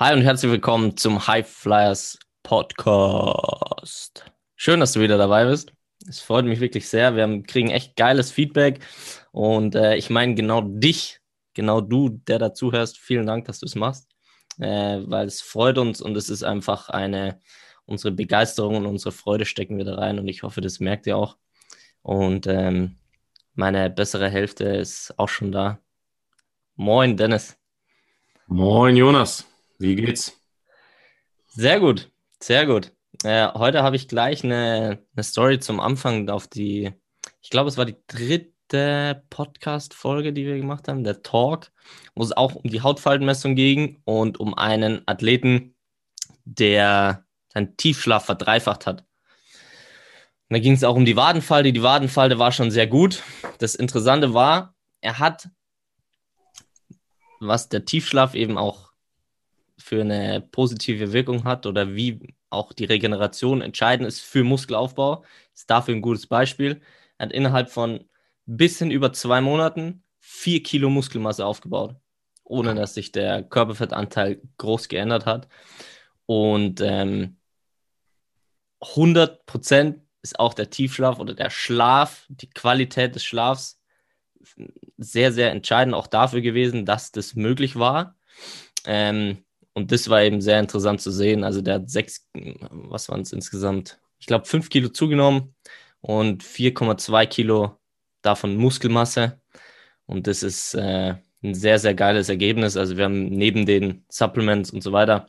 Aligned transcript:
Hi 0.00 0.14
und 0.14 0.22
herzlich 0.22 0.52
willkommen 0.52 0.96
zum 0.96 1.26
High 1.26 1.44
Flyers 1.44 2.20
Podcast. 2.44 4.24
Schön, 4.54 4.78
dass 4.78 4.92
du 4.92 5.00
wieder 5.00 5.18
dabei 5.18 5.44
bist. 5.46 5.72
Es 6.08 6.20
freut 6.20 6.44
mich 6.44 6.60
wirklich 6.60 6.88
sehr. 6.88 7.16
Wir 7.16 7.42
kriegen 7.42 7.70
echt 7.70 7.96
geiles 7.96 8.30
Feedback 8.30 8.78
und 9.32 9.74
äh, 9.74 9.96
ich 9.96 10.08
meine 10.08 10.36
genau 10.36 10.60
dich, 10.60 11.18
genau 11.52 11.80
du, 11.80 12.10
der 12.10 12.38
dazuhörst. 12.38 12.96
Vielen 12.96 13.26
Dank, 13.26 13.46
dass 13.46 13.58
du 13.58 13.66
es 13.66 13.74
machst, 13.74 14.06
äh, 14.60 15.00
weil 15.04 15.26
es 15.26 15.40
freut 15.40 15.78
uns 15.78 16.00
und 16.00 16.16
es 16.16 16.30
ist 16.30 16.44
einfach 16.44 16.90
eine, 16.90 17.40
unsere 17.84 18.12
Begeisterung 18.12 18.76
und 18.76 18.86
unsere 18.86 19.10
Freude 19.10 19.46
stecken 19.46 19.78
wir 19.78 19.84
da 19.84 19.96
rein 19.96 20.20
und 20.20 20.28
ich 20.28 20.44
hoffe, 20.44 20.60
das 20.60 20.78
merkt 20.78 21.08
ihr 21.08 21.16
auch. 21.16 21.38
Und 22.02 22.46
ähm, 22.46 22.98
meine 23.54 23.90
bessere 23.90 24.30
Hälfte 24.30 24.62
ist 24.62 25.12
auch 25.18 25.28
schon 25.28 25.50
da. 25.50 25.80
Moin, 26.76 27.16
Dennis. 27.16 27.58
Moin, 28.46 28.94
Jonas. 28.94 29.44
Wie 29.80 29.94
geht's? 29.94 30.36
Sehr 31.46 31.78
gut, 31.78 32.10
sehr 32.42 32.66
gut. 32.66 32.92
Äh, 33.22 33.46
heute 33.54 33.84
habe 33.84 33.94
ich 33.94 34.08
gleich 34.08 34.42
eine, 34.42 35.04
eine 35.14 35.22
Story 35.22 35.60
zum 35.60 35.78
Anfang 35.78 36.28
auf 36.28 36.48
die, 36.48 36.92
ich 37.40 37.50
glaube, 37.50 37.68
es 37.68 37.76
war 37.76 37.84
die 37.84 37.96
dritte 38.08 39.22
Podcast-Folge, 39.30 40.32
die 40.32 40.46
wir 40.46 40.56
gemacht 40.56 40.88
haben, 40.88 41.04
der 41.04 41.22
Talk, 41.22 41.70
wo 42.16 42.24
es 42.24 42.36
auch 42.36 42.56
um 42.56 42.68
die 42.68 42.80
Hautfaltenmessung 42.80 43.54
ging 43.54 44.02
und 44.04 44.40
um 44.40 44.54
einen 44.54 45.02
Athleten, 45.06 45.76
der 46.44 47.24
seinen 47.52 47.76
Tiefschlaf 47.76 48.24
verdreifacht 48.24 48.84
hat. 48.84 49.02
Und 50.48 50.54
da 50.54 50.58
ging 50.58 50.72
es 50.72 50.82
auch 50.82 50.96
um 50.96 51.04
die 51.04 51.16
Wadenfalte. 51.16 51.72
Die 51.72 51.84
Wadenfalte 51.84 52.40
war 52.40 52.50
schon 52.50 52.72
sehr 52.72 52.88
gut. 52.88 53.22
Das 53.58 53.76
Interessante 53.76 54.34
war, 54.34 54.74
er 55.00 55.20
hat, 55.20 55.48
was 57.38 57.68
der 57.68 57.84
Tiefschlaf 57.84 58.34
eben 58.34 58.58
auch 58.58 58.87
für 59.78 60.00
eine 60.00 60.40
positive 60.40 61.12
Wirkung 61.12 61.44
hat 61.44 61.66
oder 61.66 61.94
wie 61.94 62.34
auch 62.50 62.72
die 62.72 62.84
Regeneration 62.84 63.62
entscheidend 63.62 64.08
ist 64.08 64.20
für 64.20 64.44
Muskelaufbau, 64.44 65.24
ist 65.54 65.70
dafür 65.70 65.94
ein 65.94 66.02
gutes 66.02 66.26
Beispiel. 66.26 66.80
Er 67.18 67.26
hat 67.26 67.32
innerhalb 67.32 67.70
von 67.70 68.00
ein 68.48 68.56
bisschen 68.56 68.90
über 68.90 69.12
zwei 69.12 69.40
Monaten 69.40 70.02
vier 70.18 70.62
Kilo 70.62 70.90
Muskelmasse 70.90 71.44
aufgebaut, 71.44 71.96
ohne 72.44 72.74
dass 72.74 72.94
sich 72.94 73.12
der 73.12 73.42
Körperfettanteil 73.42 74.40
groß 74.58 74.88
geändert 74.88 75.26
hat. 75.26 75.48
Und 76.26 76.80
ähm, 76.80 77.38
100 78.80 79.46
Prozent 79.46 80.02
ist 80.22 80.38
auch 80.38 80.54
der 80.54 80.70
Tiefschlaf 80.70 81.18
oder 81.18 81.34
der 81.34 81.50
Schlaf, 81.50 82.26
die 82.28 82.50
Qualität 82.50 83.14
des 83.14 83.24
Schlafs 83.24 83.80
sehr, 84.96 85.32
sehr 85.32 85.50
entscheidend 85.50 85.94
auch 85.94 86.06
dafür 86.06 86.40
gewesen, 86.40 86.84
dass 86.84 87.12
das 87.12 87.34
möglich 87.34 87.76
war. 87.76 88.16
Ähm, 88.84 89.44
und 89.78 89.92
das 89.92 90.08
war 90.10 90.22
eben 90.22 90.40
sehr 90.40 90.58
interessant 90.58 91.00
zu 91.00 91.12
sehen. 91.12 91.44
Also 91.44 91.62
der 91.62 91.74
hat 91.74 91.88
sechs, 91.88 92.28
was 92.70 93.08
waren 93.08 93.20
es 93.20 93.32
insgesamt? 93.32 94.00
Ich 94.18 94.26
glaube, 94.26 94.44
fünf 94.44 94.70
Kilo 94.70 94.88
zugenommen 94.88 95.54
und 96.00 96.42
4,2 96.42 97.26
Kilo 97.26 97.78
davon 98.20 98.56
Muskelmasse. 98.56 99.40
Und 100.04 100.26
das 100.26 100.42
ist 100.42 100.74
äh, 100.74 101.14
ein 101.44 101.54
sehr, 101.54 101.78
sehr 101.78 101.94
geiles 101.94 102.28
Ergebnis. 102.28 102.76
Also 102.76 102.96
wir 102.96 103.04
haben 103.04 103.26
neben 103.26 103.66
den 103.66 104.04
Supplements 104.08 104.72
und 104.72 104.82
so 104.82 104.90
weiter 104.92 105.28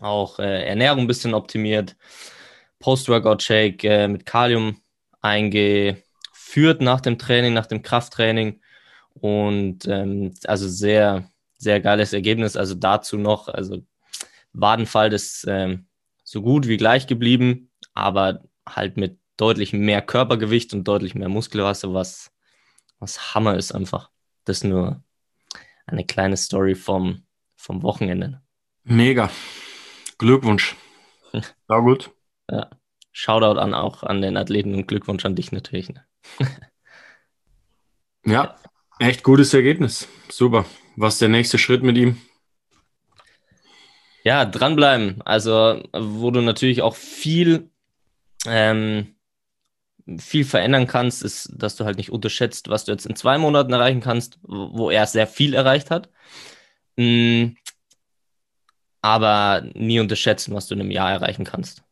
auch 0.00 0.40
äh, 0.40 0.66
Ernährung 0.66 1.02
ein 1.02 1.06
bisschen 1.06 1.34
optimiert. 1.34 1.96
Post-Workout-Shake 2.80 3.84
äh, 3.84 4.08
mit 4.08 4.26
Kalium 4.26 4.80
eingeführt 5.20 6.80
nach 6.80 7.00
dem 7.00 7.16
Training, 7.16 7.54
nach 7.54 7.66
dem 7.66 7.82
Krafttraining. 7.82 8.60
Und 9.14 9.86
ähm, 9.86 10.34
also 10.46 10.68
sehr, 10.68 11.30
sehr 11.58 11.80
geiles 11.80 12.12
Ergebnis. 12.12 12.56
Also 12.56 12.74
dazu 12.74 13.18
noch, 13.18 13.48
also 13.48 13.84
Wadenfall 14.52 15.12
ist 15.12 15.44
ähm, 15.48 15.88
so 16.24 16.42
gut 16.42 16.66
wie 16.66 16.76
gleich 16.76 17.06
geblieben, 17.06 17.70
aber 17.94 18.44
halt 18.68 18.96
mit 18.96 19.18
deutlich 19.36 19.72
mehr 19.72 20.02
Körpergewicht 20.02 20.72
und 20.72 20.86
deutlich 20.86 21.14
mehr 21.14 21.28
Muskelmasse, 21.28 21.92
was, 21.92 22.30
was 22.98 23.34
Hammer 23.34 23.56
ist 23.56 23.72
einfach. 23.72 24.10
Das 24.44 24.58
ist 24.58 24.64
nur 24.64 25.02
eine 25.86 26.04
kleine 26.04 26.36
Story 26.36 26.74
vom, 26.74 27.24
vom 27.56 27.82
Wochenende. 27.82 28.42
Mega. 28.84 29.30
Glückwunsch. 30.18 30.76
War 31.66 31.82
gut. 31.82 32.10
Ja. 32.50 32.70
Shoutout 33.12 33.58
an 33.58 33.74
auch 33.74 34.02
an 34.02 34.22
den 34.22 34.36
Athleten 34.36 34.74
und 34.74 34.86
Glückwunsch 34.86 35.24
an 35.24 35.34
dich 35.34 35.50
natürlich. 35.50 35.88
Ne? 35.88 36.04
ja, 38.24 38.56
echt 38.98 39.22
gutes 39.22 39.52
Ergebnis. 39.54 40.08
Super. 40.28 40.66
Was 41.00 41.14
ist 41.14 41.22
der 41.22 41.28
nächste 41.28 41.58
Schritt 41.58 41.84
mit 41.84 41.96
ihm? 41.96 42.20
Ja, 44.24 44.44
dranbleiben. 44.44 45.22
Also, 45.22 45.80
wo 45.92 46.32
du 46.32 46.40
natürlich 46.40 46.82
auch 46.82 46.96
viel, 46.96 47.70
ähm, 48.46 49.14
viel 50.18 50.44
verändern 50.44 50.88
kannst, 50.88 51.22
ist, 51.22 51.52
dass 51.54 51.76
du 51.76 51.84
halt 51.84 51.98
nicht 51.98 52.10
unterschätzt, 52.10 52.68
was 52.68 52.84
du 52.84 52.90
jetzt 52.90 53.06
in 53.06 53.14
zwei 53.14 53.38
Monaten 53.38 53.72
erreichen 53.72 54.00
kannst, 54.00 54.40
wo 54.42 54.90
er 54.90 55.06
sehr 55.06 55.28
viel 55.28 55.54
erreicht 55.54 55.92
hat. 55.92 56.10
Mhm. 56.96 57.56
Aber 59.00 59.62
nie 59.74 60.00
unterschätzen, 60.00 60.52
was 60.52 60.66
du 60.66 60.74
in 60.74 60.80
einem 60.80 60.90
Jahr 60.90 61.12
erreichen 61.12 61.44
kannst. 61.44 61.84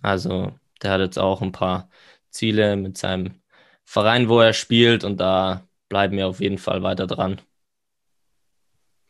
Also, 0.00 0.52
der 0.80 0.92
hat 0.92 1.00
jetzt 1.00 1.18
auch 1.18 1.42
ein 1.42 1.50
paar 1.50 1.90
Ziele 2.30 2.76
mit 2.76 2.98
seinem 2.98 3.42
Verein, 3.84 4.28
wo 4.28 4.38
er 4.40 4.52
spielt, 4.52 5.02
und 5.02 5.18
da 5.18 5.66
bleiben 5.88 6.16
wir 6.16 6.28
auf 6.28 6.40
jeden 6.40 6.58
Fall 6.58 6.84
weiter 6.84 7.08
dran. 7.08 7.40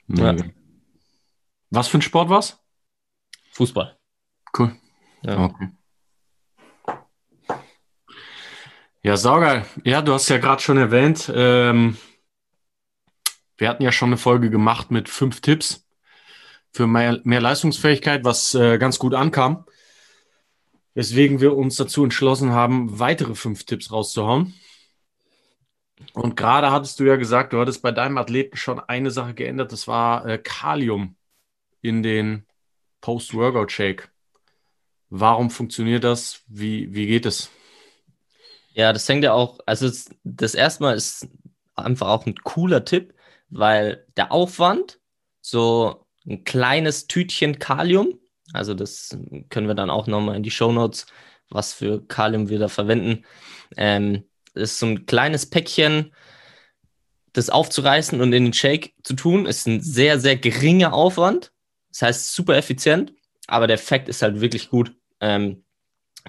Ja. 0.09 0.37
Was 1.71 1.89
für 1.89 1.99
ein 1.99 2.03
Sport 2.03 2.29
war's? 2.29 2.59
Fußball. 3.53 3.99
Cool. 4.57 4.75
Ja. 5.23 5.45
Okay. 5.45 5.69
Ja, 9.03 9.17
saugeil. 9.17 9.65
Ja, 9.85 10.03
du 10.03 10.13
hast 10.13 10.29
ja 10.29 10.39
gerade 10.39 10.61
schon 10.61 10.77
erwähnt, 10.77 11.31
ähm, 11.35 11.97
wir 13.57 13.69
hatten 13.69 13.83
ja 13.83 13.93
schon 13.93 14.11
eine 14.11 14.17
Folge 14.17 14.51
gemacht 14.51 14.91
mit 14.91 15.09
fünf 15.09 15.41
Tipps 15.41 15.87
für 16.73 16.87
mehr, 16.87 17.21
mehr 17.25 17.41
Leistungsfähigkeit, 17.41 18.25
was 18.25 18.55
äh, 18.55 18.79
ganz 18.79 18.99
gut 18.99 19.15
ankam. 19.15 19.65
Weswegen 20.95 21.41
wir 21.41 21.57
uns 21.57 21.77
dazu 21.77 22.05
entschlossen 22.05 22.53
haben, 22.53 22.99
weitere 22.99 23.35
fünf 23.35 23.65
Tipps 23.65 23.91
rauszuhauen. 23.93 24.55
Und 26.19 26.35
gerade 26.35 26.73
hattest 26.73 26.99
du 26.99 27.05
ja 27.05 27.15
gesagt, 27.15 27.53
du 27.53 27.61
hattest 27.61 27.81
bei 27.81 27.93
deinem 27.93 28.19
Athleten 28.19 28.57
schon 28.57 28.81
eine 28.81 29.13
Sache 29.13 29.35
geändert, 29.35 29.71
das 29.71 29.87
war 29.87 30.27
äh, 30.27 30.39
Kalium 30.39 31.15
in 31.81 32.03
den 32.03 32.45
Post-Workout-Shake. 33.01 34.11
Warum 35.11 35.49
funktioniert 35.49 36.03
das? 36.03 36.43
Wie, 36.49 36.93
wie 36.93 37.07
geht 37.07 37.25
es? 37.25 37.51
Ja, 38.73 38.93
das 38.93 39.09
hängt 39.09 39.23
ja 39.23 39.33
auch, 39.33 39.61
also 39.65 39.89
das 40.25 40.55
erstmal 40.55 40.97
ist 40.97 41.29
einfach 41.77 42.09
auch 42.09 42.27
ein 42.27 42.35
cooler 42.35 42.85
Tipp, 42.85 43.15
weil 43.49 44.05
der 44.17 44.33
Aufwand, 44.33 44.99
so 45.41 46.05
ein 46.27 46.43
kleines 46.43 47.07
Tütchen 47.07 47.61
Kalium, 47.61 48.19
also 48.53 48.75
das 48.75 49.17
können 49.51 49.69
wir 49.69 49.75
dann 49.77 49.89
auch 49.89 50.09
nochmal 50.09 50.35
in 50.35 50.43
die 50.43 50.51
Show 50.51 50.73
Notes, 50.73 51.07
was 51.49 51.73
für 51.73 52.05
Kalium 52.07 52.49
wir 52.49 52.59
da 52.59 52.67
verwenden, 52.67 53.25
ähm, 53.77 54.25
ist 54.59 54.79
so 54.79 54.87
ein 54.87 55.07
kleines 55.07 55.47
Päckchen, 55.47 56.13
das 57.33 57.51
aufzureißen 57.51 58.21
und 58.21 58.33
in 58.33 58.45
den 58.45 58.53
Shake 58.53 58.95
zu 59.03 59.15
tun, 59.15 59.47
ist 59.47 59.67
ein 59.67 59.81
sehr, 59.81 60.19
sehr 60.19 60.37
geringer 60.37 60.93
Aufwand. 60.93 61.53
Das 61.91 62.03
heißt, 62.03 62.35
super 62.35 62.57
effizient, 62.57 63.13
aber 63.47 63.67
der 63.67 63.75
Effekt 63.75 64.09
ist 64.09 64.23
halt 64.23 64.41
wirklich 64.41 64.71
gut. 64.71 64.95
Ähm, 65.21 65.65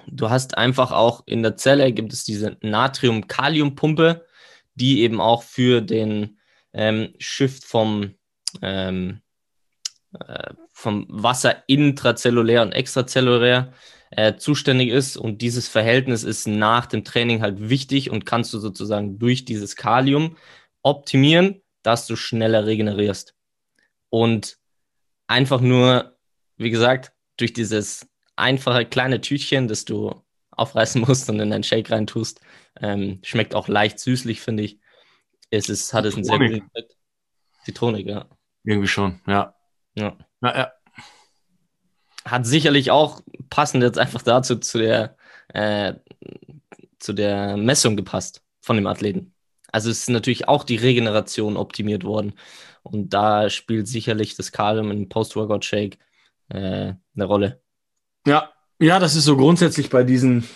du 0.07 0.29
hast 0.29 0.57
einfach 0.57 0.91
auch 0.91 1.23
in 1.25 1.43
der 1.43 1.57
Zelle 1.57 1.91
gibt 1.91 2.13
es 2.13 2.23
diese 2.23 2.57
Natrium-Kalium-Pumpe, 2.61 4.25
die 4.75 5.01
eben 5.01 5.19
auch 5.19 5.43
für 5.43 5.81
den 5.81 6.39
ähm, 6.73 7.13
Shift 7.17 7.65
vom, 7.65 8.15
ähm, 8.61 9.21
äh, 10.19 10.53
vom 10.71 11.05
Wasser 11.09 11.63
intrazellulär 11.67 12.61
und 12.61 12.71
extrazellulär 12.71 13.71
äh, 13.71 13.98
zuständig 14.37 14.89
ist. 14.89 15.17
Und 15.17 15.41
dieses 15.41 15.67
Verhältnis 15.67 16.23
ist 16.23 16.47
nach 16.47 16.85
dem 16.85 17.03
Training 17.03 17.41
halt 17.41 17.69
wichtig 17.69 18.09
und 18.09 18.25
kannst 18.25 18.53
du 18.53 18.59
sozusagen 18.59 19.19
durch 19.19 19.45
dieses 19.45 19.75
Kalium 19.75 20.37
optimieren, 20.81 21.61
dass 21.83 22.07
du 22.07 22.15
schneller 22.15 22.65
regenerierst. 22.65 23.35
Und 24.09 24.57
einfach 25.27 25.61
nur, 25.61 26.17
wie 26.57 26.71
gesagt, 26.71 27.13
durch 27.37 27.53
dieses 27.53 28.07
einfache 28.35 28.85
kleine 28.85 29.21
Tütchen, 29.21 29.67
das 29.67 29.85
du 29.85 30.23
aufreißen 30.51 31.01
musst 31.07 31.29
und 31.29 31.39
in 31.39 31.51
deinen 31.51 31.63
Shake 31.63 31.91
reintust, 31.91 32.41
ähm, 32.81 33.19
schmeckt 33.23 33.55
auch 33.55 33.67
leicht 33.67 33.99
süßlich, 33.99 34.41
finde 34.41 34.63
ich. 34.63 34.79
Es 35.51 35.69
ist, 35.69 35.93
hat 35.93 36.05
es 36.05 36.15
einen 36.15 36.23
sehr 36.23 36.37
guten 36.37 36.67
Effekt. 36.67 36.95
Zitronik, 37.63 38.07
ja. 38.07 38.27
Irgendwie 38.63 38.87
schon, 38.87 39.21
ja. 39.27 39.55
Ja. 39.95 40.17
ja, 40.41 40.57
ja 40.57 40.71
hat 42.25 42.45
sicherlich 42.45 42.91
auch 42.91 43.21
passend 43.49 43.83
jetzt 43.83 43.97
einfach 43.97 44.21
dazu 44.21 44.57
zu 44.57 44.77
der, 44.77 45.15
äh, 45.49 45.93
zu 46.99 47.13
der 47.13 47.57
Messung 47.57 47.95
gepasst 47.95 48.43
von 48.61 48.75
dem 48.75 48.87
Athleten. 48.87 49.33
also 49.71 49.89
ist 49.89 50.09
natürlich 50.09 50.47
auch 50.47 50.63
die 50.63 50.75
Regeneration 50.75 51.57
optimiert 51.57 52.03
worden. 52.03 52.33
Und 52.83 53.13
da 53.13 53.49
spielt 53.49 53.87
sicherlich 53.87 54.35
das 54.35 54.51
Kalium 54.51 54.91
im 54.91 55.09
Post-Workout-Shake 55.09 55.97
äh, 56.49 56.93
eine 57.15 57.25
Rolle. 57.25 57.61
Ja, 58.25 58.51
ja, 58.79 58.99
das 58.99 59.15
ist 59.15 59.25
so 59.25 59.37
grundsätzlich 59.37 59.89
bei 59.89 60.03
diesen, 60.03 60.47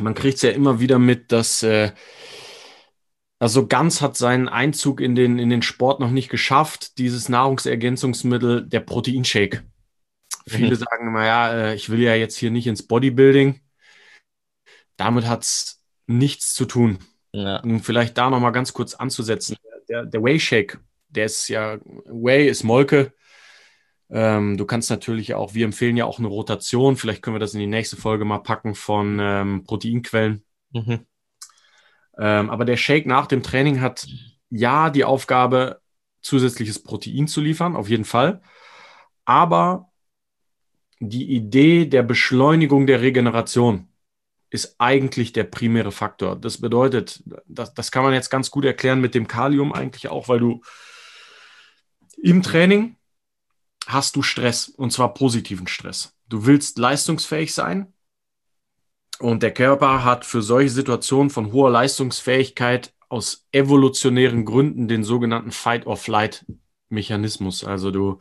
man 0.00 0.14
kriegt 0.14 0.36
es 0.36 0.42
ja 0.42 0.50
immer 0.50 0.80
wieder 0.80 0.98
mit, 0.98 1.32
dass 1.32 1.62
äh, 1.62 1.92
also 3.38 3.66
ganz 3.66 4.00
hat 4.00 4.16
seinen 4.16 4.48
Einzug 4.48 5.00
in 5.00 5.14
den, 5.14 5.38
in 5.38 5.50
den 5.50 5.62
Sport 5.62 6.00
noch 6.00 6.10
nicht 6.10 6.30
geschafft, 6.30 6.98
dieses 6.98 7.28
Nahrungsergänzungsmittel, 7.28 8.66
der 8.66 8.80
Proteinshake. 8.80 9.62
Mhm. 10.46 10.52
Viele 10.52 10.76
sagen 10.76 11.08
immer, 11.08 11.24
ja, 11.24 11.52
äh, 11.52 11.74
ich 11.74 11.90
will 11.90 12.00
ja 12.00 12.14
jetzt 12.14 12.36
hier 12.36 12.50
nicht 12.50 12.66
ins 12.66 12.86
Bodybuilding. 12.86 13.60
Damit 14.96 15.26
hat 15.26 15.42
es 15.42 15.82
nichts 16.06 16.54
zu 16.54 16.64
tun. 16.64 16.98
Ja. 17.32 17.60
Und 17.60 17.80
vielleicht 17.80 18.16
da 18.16 18.30
nochmal 18.30 18.52
ganz 18.52 18.72
kurz 18.72 18.94
anzusetzen. 18.94 19.56
Der, 19.88 20.06
der 20.06 20.22
Whey 20.22 20.40
Shake, 20.40 20.78
der 21.08 21.26
ist 21.26 21.48
ja, 21.48 21.78
Whey 22.06 22.48
ist 22.48 22.64
Molke. 22.64 23.12
Ähm, 24.08 24.56
du 24.56 24.64
kannst 24.64 24.88
natürlich 24.88 25.34
auch, 25.34 25.54
wir 25.54 25.64
empfehlen 25.64 25.96
ja 25.96 26.04
auch 26.04 26.18
eine 26.18 26.28
Rotation. 26.28 26.96
Vielleicht 26.96 27.22
können 27.22 27.34
wir 27.34 27.40
das 27.40 27.54
in 27.54 27.60
die 27.60 27.66
nächste 27.66 27.96
Folge 27.96 28.24
mal 28.24 28.38
packen 28.38 28.74
von 28.74 29.18
ähm, 29.20 29.64
Proteinquellen. 29.64 30.44
Mhm. 30.72 31.06
Ähm, 32.18 32.50
aber 32.50 32.64
der 32.64 32.76
Shake 32.76 33.06
nach 33.06 33.26
dem 33.26 33.42
Training 33.42 33.80
hat 33.80 34.06
ja 34.48 34.90
die 34.90 35.04
Aufgabe, 35.04 35.80
zusätzliches 36.22 36.82
Protein 36.82 37.28
zu 37.28 37.40
liefern, 37.40 37.76
auf 37.76 37.88
jeden 37.88 38.04
Fall. 38.04 38.40
Aber 39.24 39.90
die 41.00 41.34
Idee 41.34 41.86
der 41.86 42.02
Beschleunigung 42.02 42.86
der 42.86 43.00
Regeneration 43.00 43.88
ist 44.50 44.76
eigentlich 44.78 45.32
der 45.32 45.44
primäre 45.44 45.92
Faktor. 45.92 46.36
Das 46.36 46.60
bedeutet, 46.60 47.22
das, 47.46 47.74
das 47.74 47.90
kann 47.90 48.04
man 48.04 48.14
jetzt 48.14 48.30
ganz 48.30 48.50
gut 48.50 48.64
erklären 48.64 49.00
mit 49.00 49.14
dem 49.14 49.28
Kalium 49.28 49.72
eigentlich 49.72 50.08
auch, 50.08 50.28
weil 50.28 50.38
du 50.38 50.62
im 52.22 52.42
Training 52.42 52.96
hast 53.86 54.16
du 54.16 54.22
Stress 54.22 54.68
und 54.68 54.92
zwar 54.92 55.14
positiven 55.14 55.66
Stress. 55.66 56.14
Du 56.28 56.46
willst 56.46 56.78
leistungsfähig 56.78 57.54
sein 57.54 57.92
und 59.18 59.42
der 59.42 59.52
Körper 59.52 60.04
hat 60.04 60.24
für 60.24 60.42
solche 60.42 60.70
Situationen 60.70 61.30
von 61.30 61.52
hoher 61.52 61.70
Leistungsfähigkeit 61.70 62.94
aus 63.08 63.46
evolutionären 63.52 64.44
Gründen 64.44 64.88
den 64.88 65.04
sogenannten 65.04 65.52
Fight-or-Flight-Mechanismus. 65.52 67.64
Also 67.64 67.90
du, 67.90 68.18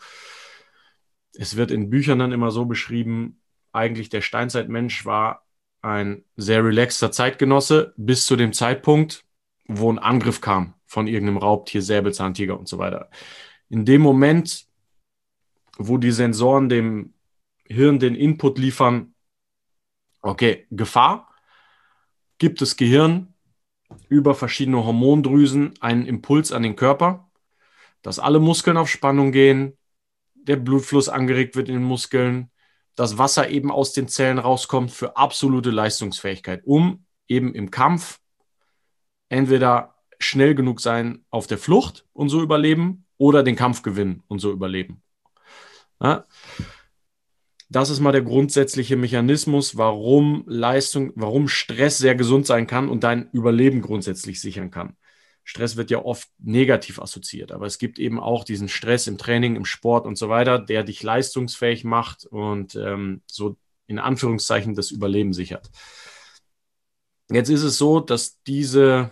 es 1.37 1.55
wird 1.55 1.71
in 1.71 1.89
Büchern 1.89 2.19
dann 2.19 2.31
immer 2.31 2.51
so 2.51 2.65
beschrieben, 2.65 3.41
eigentlich 3.71 4.09
der 4.09 4.21
Steinzeitmensch 4.21 5.05
war 5.05 5.45
ein 5.81 6.23
sehr 6.35 6.63
relaxter 6.63 7.11
Zeitgenosse 7.11 7.93
bis 7.97 8.25
zu 8.25 8.35
dem 8.35 8.53
Zeitpunkt, 8.53 9.23
wo 9.67 9.91
ein 9.91 9.99
Angriff 9.99 10.41
kam 10.41 10.73
von 10.85 11.07
irgendeinem 11.07 11.37
Raubtier, 11.37 11.81
Säbelzahntiger 11.81 12.57
und 12.57 12.67
so 12.67 12.77
weiter. 12.77 13.09
In 13.69 13.85
dem 13.85 14.01
Moment, 14.01 14.67
wo 15.77 15.97
die 15.97 16.11
Sensoren 16.11 16.69
dem 16.69 17.13
Hirn 17.67 17.99
den 17.99 18.15
Input 18.15 18.57
liefern, 18.57 19.15
Okay, 20.25 20.65
Gefahr 20.71 21.29
gibt 22.39 22.59
das 22.59 22.77
Gehirn 22.77 23.35
über 24.09 24.33
verschiedene 24.33 24.83
Hormondrüsen 24.83 25.75
einen 25.81 26.07
Impuls 26.07 26.51
an 26.51 26.63
den 26.63 26.75
Körper, 26.75 27.29
dass 28.01 28.17
alle 28.17 28.39
Muskeln 28.39 28.75
auf 28.75 28.89
Spannung 28.89 29.31
gehen, 29.31 29.77
der 30.47 30.55
Blutfluss 30.57 31.09
angeregt 31.09 31.55
wird 31.55 31.69
in 31.69 31.75
den 31.75 31.83
Muskeln, 31.83 32.49
das 32.95 33.17
Wasser 33.17 33.49
eben 33.49 33.71
aus 33.71 33.93
den 33.93 34.07
Zellen 34.07 34.39
rauskommt 34.39 34.91
für 34.91 35.17
absolute 35.17 35.69
Leistungsfähigkeit, 35.69 36.61
um 36.65 37.05
eben 37.27 37.53
im 37.53 37.71
Kampf 37.71 38.19
entweder 39.29 39.95
schnell 40.19 40.55
genug 40.55 40.79
sein 40.79 41.25
auf 41.29 41.47
der 41.47 41.57
Flucht 41.57 42.05
und 42.13 42.29
so 42.29 42.41
überleben 42.41 43.05
oder 43.17 43.43
den 43.43 43.55
Kampf 43.55 43.81
gewinnen 43.81 44.23
und 44.27 44.39
so 44.39 44.51
überleben. 44.51 45.01
Ja? 46.01 46.25
Das 47.69 47.89
ist 47.89 47.99
mal 47.99 48.11
der 48.11 48.21
grundsätzliche 48.21 48.95
Mechanismus, 48.95 49.75
warum 49.75 50.43
Leistung, 50.47 51.11
warum 51.15 51.47
Stress 51.47 51.97
sehr 51.97 52.15
gesund 52.15 52.45
sein 52.45 52.67
kann 52.67 52.89
und 52.89 53.03
dein 53.03 53.29
Überleben 53.31 53.81
grundsätzlich 53.81 54.39
sichern 54.39 54.71
kann. 54.71 54.95
Stress 55.47 55.77
wird 55.77 55.91
ja 55.91 56.03
oft 56.03 56.27
negativ 56.39 56.99
assoziiert, 56.99 57.51
aber 57.51 57.67
es 57.67 57.77
gibt 57.77 57.99
eben 57.99 58.19
auch 58.19 58.43
diesen 58.43 58.67
Stress 58.67 59.05
im 59.05 59.19
Training, 59.19 59.55
im 59.55 59.63
Sport 59.63 60.07
und 60.07 60.17
so 60.17 60.27
weiter, 60.27 60.57
der 60.57 60.83
dich 60.83 61.03
leistungsfähig 61.03 61.83
macht 61.83 62.25
und 62.25 62.75
ähm, 62.75 63.21
so 63.27 63.55
in 63.85 63.99
Anführungszeichen 63.99 64.73
das 64.73 64.89
Überleben 64.89 65.33
sichert. 65.33 65.69
Jetzt 67.29 67.49
ist 67.49 67.61
es 67.61 67.77
so, 67.77 67.99
dass 67.99 68.41
diese, 68.41 69.11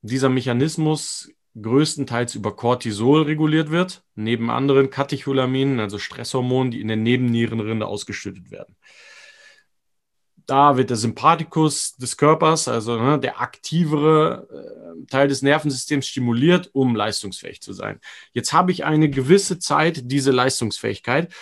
dieser 0.00 0.28
Mechanismus 0.28 1.32
größtenteils 1.60 2.36
über 2.36 2.54
Cortisol 2.54 3.22
reguliert 3.22 3.70
wird, 3.70 4.04
neben 4.14 4.50
anderen 4.50 4.90
Katecholaminen, 4.90 5.80
also 5.80 5.98
Stresshormonen, 5.98 6.70
die 6.70 6.80
in 6.80 6.88
der 6.88 6.96
Nebennierenrinde 6.96 7.86
ausgeschüttet 7.86 8.52
werden. 8.52 8.76
Da 10.46 10.76
wird 10.76 10.90
der 10.90 10.96
Sympathikus 10.96 11.96
des 11.96 12.16
Körpers, 12.16 12.68
also 12.68 13.00
ne, 13.00 13.18
der 13.18 13.40
aktivere 13.40 14.46
äh, 14.50 15.06
Teil 15.06 15.28
des 15.28 15.42
Nervensystems, 15.42 16.06
stimuliert, 16.06 16.70
um 16.72 16.94
leistungsfähig 16.94 17.62
zu 17.62 17.72
sein. 17.72 18.00
Jetzt 18.32 18.52
habe 18.52 18.70
ich 18.70 18.84
eine 18.84 19.08
gewisse 19.08 19.58
Zeit 19.58 20.02
diese 20.04 20.32
Leistungsfähigkeit. 20.32 21.32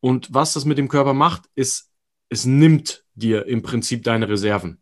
Und 0.00 0.32
was 0.32 0.52
das 0.52 0.64
mit 0.64 0.78
dem 0.78 0.88
Körper 0.88 1.14
macht, 1.14 1.42
ist, 1.56 1.90
es 2.28 2.44
nimmt 2.44 3.04
dir 3.14 3.46
im 3.46 3.62
Prinzip 3.62 4.04
deine 4.04 4.28
Reserven. 4.28 4.80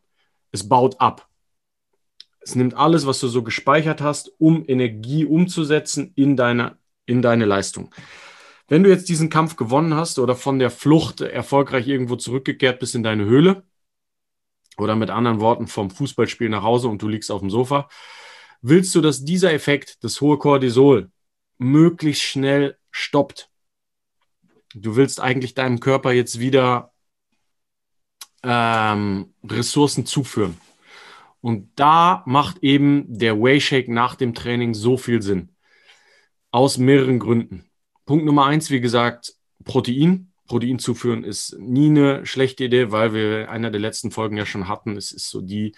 Es 0.53 0.69
baut 0.69 1.01
ab. 1.01 1.29
Es 2.41 2.55
nimmt 2.55 2.75
alles, 2.75 3.07
was 3.07 3.21
du 3.21 3.29
so 3.29 3.43
gespeichert 3.43 4.01
hast, 4.01 4.31
um 4.39 4.65
Energie 4.67 5.25
umzusetzen 5.25 6.13
in 6.15 6.37
deine, 6.37 6.79
in 7.07 7.23
deine 7.23 7.45
Leistung. 7.45 7.91
Wenn 8.69 8.83
du 8.83 8.91
jetzt 8.91 9.09
diesen 9.09 9.31
Kampf 9.31 9.57
gewonnen 9.57 9.95
hast 9.95 10.19
oder 10.19 10.35
von 10.35 10.59
der 10.59 10.71
Flucht 10.71 11.21
erfolgreich 11.21 11.87
irgendwo 11.87 12.17
zurückgekehrt 12.17 12.81
bist 12.81 12.95
in 12.95 13.05
deine 13.05 13.25
Höhle 13.25 13.65
oder 14.77 14.97
mit 14.97 15.11
anderen 15.11 15.41
Worten 15.41 15.69
vom 15.69 15.91
Fußballspiel 15.91 16.49
nach 16.49 16.63
Hause 16.63 16.89
und 16.89 17.01
du 17.01 17.09
liegst 17.09 17.31
auf 17.31 17.41
dem 17.41 17.51
Sofa, 17.51 17.89
willst 18.63 18.95
du, 18.95 19.01
dass 19.01 19.25
dieser 19.25 19.53
Effekt, 19.53 20.03
das 20.03 20.21
hohe 20.21 20.39
Cortisol, 20.39 21.11
möglichst 21.59 22.23
schnell 22.23 22.77
stoppt. 22.91 23.51
Du 24.75 24.97
willst 24.97 25.21
eigentlich 25.21 25.55
deinem 25.55 25.81
Körper 25.81 26.13
jetzt 26.13 26.41
wieder 26.41 26.93
ähm, 28.43 29.33
Ressourcen 29.45 30.07
zuführen. 30.07 30.59
Und 31.41 31.71
da 31.77 32.25
macht 32.27 32.59
eben 32.63 33.05
der 33.09 33.41
Wayshake 33.41 33.93
nach 33.93 34.17
dem 34.17 34.35
Training 34.35 34.75
so 34.75 34.97
viel 34.97 35.23
Sinn. 35.23 35.51
Aus 36.51 36.79
mehreren 36.79 37.19
Gründen. 37.19 37.71
Punkt 38.07 38.25
Nummer 38.25 38.47
eins, 38.47 38.71
wie 38.71 38.81
gesagt, 38.81 39.35
Protein. 39.65 40.33
Protein 40.47 40.79
zuführen 40.79 41.25
ist 41.25 41.59
nie 41.59 41.89
eine 41.89 42.25
schlechte 42.25 42.65
Idee, 42.65 42.93
weil 42.93 43.13
wir 43.13 43.51
einer 43.51 43.71
der 43.71 43.81
letzten 43.81 44.13
Folgen 44.13 44.37
ja 44.37 44.47
schon 44.47 44.69
hatten. 44.69 44.97
Es 44.97 45.11
ist 45.11 45.29
so 45.29 45.41
die, 45.41 45.75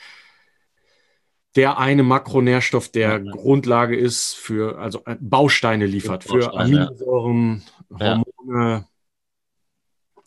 der 1.56 1.78
eine 1.78 2.02
Makronährstoff, 2.02 2.90
der 2.90 3.22
ja. 3.24 3.32
Grundlage 3.32 3.96
ist 3.96 4.34
für, 4.34 4.78
also 4.78 5.02
äh, 5.06 5.16
Bausteine 5.18 5.86
liefert 5.86 6.22
für 6.22 6.52
Aminosäuren, 6.54 7.64
ja. 7.98 8.22
Hormone, 8.44 8.86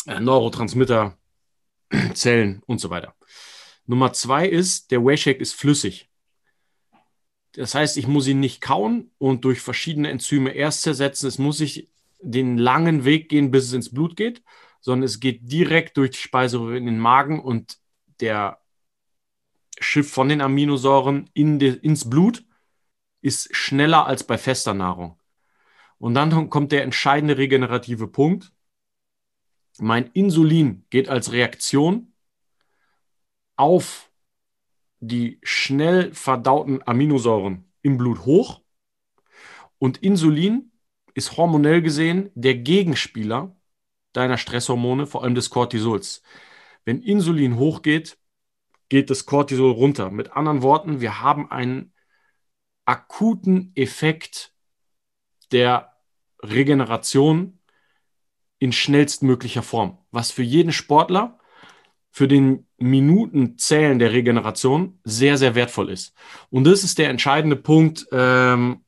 ja. 0.08 0.20
Neurotransmitter, 0.20 1.16
Zellen 2.16 2.64
und 2.66 2.82
so 2.82 2.90
weiter. 2.90 3.16
Nummer 3.86 4.12
zwei 4.14 4.48
ist, 4.48 4.90
der 4.90 5.06
Whey-Shake 5.06 5.40
ist 5.40 5.54
flüssig. 5.54 6.10
Das 7.54 7.76
heißt, 7.76 7.98
ich 7.98 8.08
muss 8.08 8.28
ihn 8.28 8.40
nicht 8.40 8.62
kauen 8.62 9.12
und 9.18 9.46
durch 9.46 9.60
verschiedene 9.60 10.10
Enzyme 10.10 10.52
erst 10.52 10.82
zersetzen. 10.82 11.28
Es 11.28 11.38
muss 11.38 11.60
nicht 11.60 11.91
den 12.22 12.58
langen 12.58 13.06
Weg 13.06 13.30
gehen, 13.30 13.52
bis 13.52 13.66
es 13.66 13.74
ins 13.74 13.94
Blut 13.94 14.16
geht, 14.16 14.44
sondern 14.80 15.04
es 15.04 15.20
geht 15.20 15.52
direkt 15.52 15.98
durch 15.98 16.12
die 16.12 16.18
Speiseröhre 16.18 16.78
in 16.78 16.86
den 16.86 17.00
Magen 17.00 17.40
und 17.40 17.78
der 18.20 18.60
Schiff 19.80 20.12
von 20.12 20.30
den 20.30 20.42
Aminosäuren 20.42 21.30
in 21.34 21.60
de, 21.60 21.76
ins 21.76 22.10
Blut 22.10 22.46
ist 23.22 23.56
schneller 23.56 24.06
als 24.06 24.24
bei 24.26 24.38
fester 24.38 24.74
Nahrung. 24.74 25.20
Und 25.98 26.16
dann 26.16 26.50
kommt 26.50 26.72
der 26.72 26.84
entscheidende 26.84 27.38
regenerative 27.38 28.08
Punkt. 28.08 28.52
Mein 29.80 30.08
Insulin 30.14 30.86
geht 30.90 31.10
als 31.10 31.32
Reaktion 31.32 32.14
auf 33.56 34.12
die 35.00 35.40
schnell 35.44 36.14
verdauten 36.14 36.82
Aminosäuren 36.88 37.72
im 37.82 37.98
Blut 37.98 38.26
hoch 38.26 38.62
und 39.78 39.98
Insulin 40.00 40.71
ist 41.14 41.38
hormonell 41.38 41.82
gesehen 41.82 42.30
der 42.36 42.56
Gegenspieler 42.56 43.56
deiner 44.14 44.38
Stresshormone, 44.38 45.08
vor 45.08 45.24
allem 45.24 45.36
des 45.36 45.50
Cortisols. 45.50 46.22
Wenn 46.86 47.02
Insulin 47.02 47.58
hochgeht, 47.58 48.18
geht 48.90 49.10
das 49.10 49.26
Cortisol 49.26 49.72
runter. 49.72 50.12
Mit 50.12 50.34
anderen 50.34 50.62
Worten, 50.62 51.00
wir 51.00 51.22
haben 51.22 51.50
einen 51.50 51.94
akuten 52.86 53.72
Effekt 53.76 54.54
der 55.52 55.96
Regeneration 56.44 57.60
in 58.60 58.72
schnellstmöglicher 58.72 59.64
Form, 59.64 59.98
was 60.12 60.32
für 60.32 60.44
jeden 60.44 60.72
Sportler, 60.72 61.40
für 62.12 62.28
den 62.28 62.68
Minuten 62.78 63.58
zählen 63.58 63.98
der 63.98 64.12
Regeneration 64.12 65.00
sehr, 65.04 65.38
sehr 65.38 65.56
wertvoll 65.56 65.90
ist. 65.90 66.14
Und 66.50 66.66
das 66.66 66.84
ist 66.84 66.98
der 66.98 67.10
entscheidende 67.10 67.56
Punkt 67.56 68.06
ähm, 68.12 68.84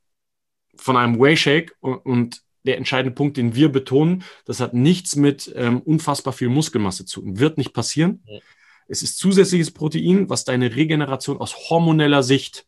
von 0.76 0.98
einem 0.98 1.20
Whey 1.20 1.38
Shake 1.38 1.76
und, 1.80 1.98
und, 2.06 2.44
der 2.66 2.78
entscheidende 2.78 3.14
Punkt, 3.14 3.36
den 3.36 3.56
wir 3.56 3.70
betonen. 3.70 4.24
Das 4.46 4.62
hat 4.62 4.74
nichts 4.74 5.18
mit 5.18 5.52
ähm, 5.54 5.82
unfassbar 5.82 6.32
viel 6.32 6.48
Muskelmasse 6.48 7.06
zu 7.06 7.20
tun. 7.20 7.38
Wird 7.38 7.58
nicht 7.58 7.74
passieren. 7.74 8.24
Ja. 8.26 8.40
Es 8.88 9.02
ist 9.02 9.18
zusätzliches 9.18 9.72
Protein, 9.72 10.30
was 10.30 10.46
deine 10.46 10.74
Regeneration 10.74 11.40
aus 11.40 11.70
hormoneller 11.70 12.24
Sicht 12.24 12.66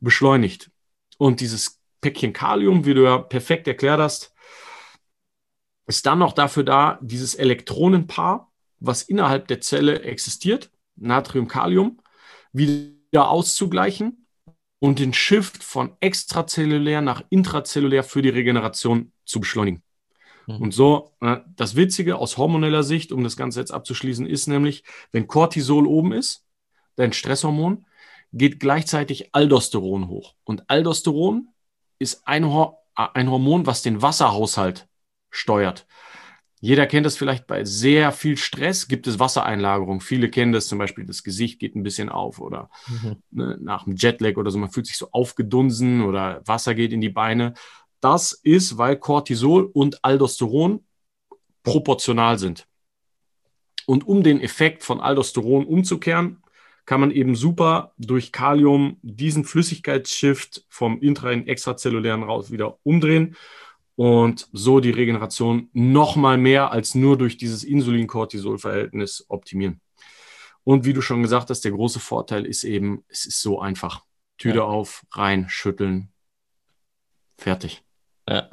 beschleunigt. 0.00 0.70
Und 1.18 1.40
dieses 1.40 1.80
Päckchen 2.00 2.32
Kalium, 2.32 2.86
wie 2.86 2.94
du 2.94 3.04
ja 3.04 3.18
perfekt 3.18 3.66
erklärt 3.68 4.00
hast, 4.00 4.32
ist 5.86 6.06
dann 6.06 6.18
noch 6.18 6.32
dafür 6.32 6.64
da, 6.64 6.98
dieses 7.02 7.34
Elektronenpaar, 7.34 8.52
was 8.78 9.02
innerhalb 9.02 9.48
der 9.48 9.60
Zelle 9.60 10.02
existiert, 10.02 10.70
Natrium-Kalium, 10.96 12.00
wieder 12.52 13.28
auszugleichen 13.28 14.17
und 14.80 14.98
den 14.98 15.12
Shift 15.12 15.62
von 15.62 15.96
extrazellulär 16.00 17.00
nach 17.00 17.22
intrazellulär 17.30 18.04
für 18.04 18.22
die 18.22 18.28
Regeneration 18.28 19.12
zu 19.24 19.40
beschleunigen. 19.40 19.82
Mhm. 20.46 20.56
Und 20.56 20.74
so, 20.74 21.12
äh, 21.20 21.38
das 21.56 21.76
Witzige 21.76 22.16
aus 22.16 22.36
hormoneller 22.36 22.82
Sicht, 22.82 23.12
um 23.12 23.24
das 23.24 23.36
Ganze 23.36 23.60
jetzt 23.60 23.72
abzuschließen, 23.72 24.26
ist 24.26 24.46
nämlich, 24.46 24.84
wenn 25.12 25.26
Cortisol 25.26 25.86
oben 25.86 26.12
ist, 26.12 26.44
dein 26.96 27.12
Stresshormon, 27.12 27.84
geht 28.32 28.60
gleichzeitig 28.60 29.34
Aldosteron 29.34 30.08
hoch. 30.08 30.34
Und 30.44 30.68
Aldosteron 30.68 31.48
ist 31.98 32.26
ein, 32.26 32.46
Hor 32.46 32.78
ein 32.94 33.30
Hormon, 33.30 33.66
was 33.66 33.82
den 33.82 34.02
Wasserhaushalt 34.02 34.88
steuert. 35.30 35.86
Jeder 36.60 36.86
kennt 36.86 37.06
das 37.06 37.16
vielleicht 37.16 37.46
bei 37.46 37.64
sehr 37.64 38.10
viel 38.10 38.36
Stress, 38.36 38.88
gibt 38.88 39.06
es 39.06 39.18
Wassereinlagerung. 39.18 40.00
Viele 40.00 40.28
kennen 40.28 40.52
das 40.52 40.66
zum 40.66 40.78
Beispiel, 40.78 41.04
das 41.04 41.22
Gesicht 41.22 41.60
geht 41.60 41.76
ein 41.76 41.84
bisschen 41.84 42.08
auf 42.08 42.40
oder 42.40 42.70
mhm. 42.88 43.16
ne, 43.30 43.58
nach 43.60 43.84
dem 43.84 43.94
Jetlag 43.94 44.36
oder 44.36 44.50
so, 44.50 44.58
man 44.58 44.70
fühlt 44.70 44.86
sich 44.86 44.96
so 44.96 45.08
aufgedunsen 45.12 46.02
oder 46.02 46.42
Wasser 46.46 46.74
geht 46.74 46.92
in 46.92 47.00
die 47.00 47.10
Beine. 47.10 47.54
Das 48.00 48.32
ist, 48.32 48.76
weil 48.78 48.96
Cortisol 48.96 49.70
und 49.72 50.04
Aldosteron 50.04 50.84
proportional 51.62 52.38
sind. 52.38 52.66
Und 53.86 54.06
um 54.06 54.22
den 54.22 54.40
Effekt 54.40 54.82
von 54.82 55.00
Aldosteron 55.00 55.64
umzukehren, 55.64 56.42
kann 56.86 57.00
man 57.00 57.10
eben 57.10 57.36
super 57.36 57.92
durch 57.98 58.32
Kalium 58.32 58.96
diesen 59.02 59.44
Flüssigkeitsshift 59.44 60.64
vom 60.68 60.98
intra- 61.00 61.32
in 61.32 61.46
extrazellulären 61.46 62.22
raus 62.22 62.50
wieder 62.50 62.78
umdrehen 62.82 63.36
und 63.98 64.48
so 64.52 64.78
die 64.78 64.92
Regeneration 64.92 65.70
noch 65.72 66.14
mal 66.14 66.38
mehr 66.38 66.70
als 66.70 66.94
nur 66.94 67.18
durch 67.18 67.36
dieses 67.36 67.64
Insulin-Cortisol-Verhältnis 67.64 69.24
optimieren. 69.26 69.80
Und 70.62 70.84
wie 70.84 70.92
du 70.92 71.02
schon 71.02 71.20
gesagt 71.20 71.50
hast, 71.50 71.64
der 71.64 71.72
große 71.72 71.98
Vorteil 71.98 72.46
ist 72.46 72.62
eben, 72.62 73.04
es 73.08 73.26
ist 73.26 73.42
so 73.42 73.58
einfach. 73.58 74.04
Tüte 74.36 74.58
ja. 74.58 74.62
auf, 74.62 75.04
rein, 75.10 75.48
schütteln, 75.48 76.12
fertig. 77.38 77.82
Ja. 78.28 78.48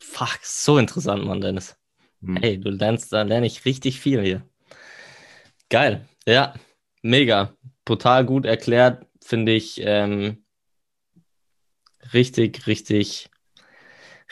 Fuck, 0.00 0.38
so 0.44 0.78
interessant, 0.78 1.24
Mann, 1.24 1.40
Dennis. 1.40 1.76
Hm. 2.20 2.36
Hey, 2.36 2.60
du 2.60 2.70
lernst, 2.70 3.12
da 3.12 3.22
lerne 3.22 3.46
ich 3.46 3.64
richtig 3.64 3.98
viel 3.98 4.22
hier. 4.22 4.48
Geil. 5.70 6.06
Ja, 6.24 6.54
mega. 7.02 7.52
Total 7.84 8.24
gut 8.24 8.46
erklärt, 8.46 9.08
finde 9.20 9.50
ich. 9.50 9.80
Ähm, 9.80 10.44
richtig, 12.12 12.68
richtig 12.68 13.28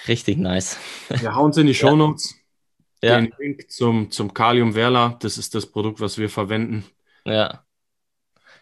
Richtig 0.08 0.38
nice. 0.38 0.78
Wir 1.08 1.34
hauen 1.34 1.50
es 1.50 1.56
in 1.56 1.66
die 1.66 1.74
Show 1.82 1.96
Notes. 1.96 2.34
Ja. 3.02 3.20
Den 3.20 3.32
Link 3.38 3.70
zum, 3.70 4.10
zum 4.10 4.32
Kalium 4.32 4.74
Verla, 4.74 5.16
das 5.20 5.36
ist 5.36 5.54
das 5.54 5.66
Produkt, 5.66 6.00
was 6.00 6.18
wir 6.18 6.28
verwenden. 6.28 6.84
Ja. 7.24 7.64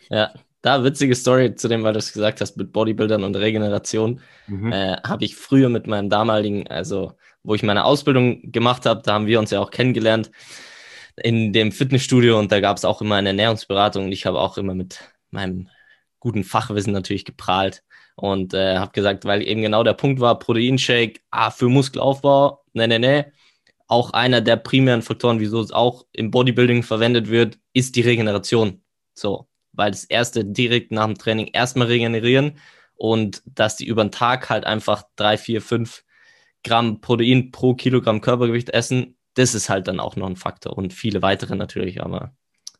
Ja, 0.09 0.33
da 0.63 0.83
witzige 0.83 1.15
Story 1.15 1.55
zu 1.55 1.69
dem, 1.69 1.83
weil 1.83 1.93
du 1.93 1.99
es 1.99 2.13
gesagt 2.13 2.41
hast, 2.41 2.57
mit 2.57 2.73
Bodybuildern 2.73 3.23
und 3.23 3.37
Regeneration. 3.37 4.21
Mhm. 4.47 4.73
Äh, 4.73 4.97
habe 5.07 5.25
ich 5.25 5.37
früher 5.37 5.69
mit 5.69 5.87
meinem 5.87 6.09
damaligen, 6.09 6.67
also 6.69 7.13
wo 7.43 7.55
ich 7.55 7.63
meine 7.63 7.85
Ausbildung 7.85 8.51
gemacht 8.51 8.87
habe, 8.87 9.03
da 9.05 9.15
haben 9.15 9.27
wir 9.27 9.39
uns 9.39 9.51
ja 9.51 9.61
auch 9.61 9.71
kennengelernt 9.71 10.31
in 11.17 11.53
dem 11.53 11.73
Fitnessstudio 11.73 12.39
und 12.39 12.51
da 12.51 12.61
gab 12.61 12.77
es 12.77 12.85
auch 12.85 13.01
immer 13.03 13.17
eine 13.17 13.31
Ernährungsberatung 13.31 14.07
und 14.07 14.13
ich 14.13 14.27
habe 14.27 14.39
auch 14.39 14.59
immer 14.59 14.75
mit 14.75 15.01
meinem 15.31 15.69
guten 16.19 16.45
Fachwissen 16.45 16.93
natürlich 16.93 17.25
geprahlt 17.25 17.83
und 18.21 18.53
äh, 18.53 18.77
habe 18.77 18.93
gesagt, 18.93 19.25
weil 19.25 19.43
eben 19.43 19.63
genau 19.63 19.83
der 19.83 19.95
Punkt 19.95 20.21
war, 20.21 20.39
Proteinshake, 20.39 21.21
ah, 21.31 21.51
für 21.51 21.69
Muskelaufbau, 21.71 22.63
ne, 22.75 22.87
ne, 22.87 22.99
ne. 22.99 23.33
Auch 23.89 24.13
einer 24.13 24.41
der 24.43 24.57
primären 24.57 25.03
Faktoren, 25.03 25.41
wieso 25.41 25.61
es 25.61 25.73
auch 25.73 26.05
im 26.13 26.31
Bodybuilding 26.31 26.83
verwendet 26.83 27.29
wird, 27.29 27.59
ist 27.73 27.97
die 27.97 28.03
Regeneration. 28.03 28.83
So, 29.15 29.49
weil 29.73 29.91
das 29.91 30.05
erste 30.05 30.45
direkt 30.45 30.93
nach 30.93 31.07
dem 31.07 31.17
Training 31.17 31.49
erstmal 31.49 31.87
regenerieren 31.89 32.59
und 32.95 33.43
dass 33.47 33.77
die 33.77 33.87
über 33.87 34.05
den 34.05 34.13
Tag 34.13 34.51
halt 34.51 34.65
einfach 34.65 35.05
drei, 35.17 35.39
vier, 35.39 35.63
fünf 35.63 36.05
Gramm 36.63 37.01
Protein 37.01 37.51
pro 37.51 37.75
Kilogramm 37.75 38.21
Körpergewicht 38.21 38.69
essen, 38.69 39.17
das 39.35 39.55
ist 39.55 39.71
halt 39.71 39.89
dann 39.89 39.99
auch 39.99 40.17
noch 40.17 40.27
ein 40.27 40.37
Faktor 40.37 40.77
und 40.77 40.93
viele 40.93 41.23
weitere 41.23 41.57
natürlich, 41.57 42.03
aber 42.03 42.35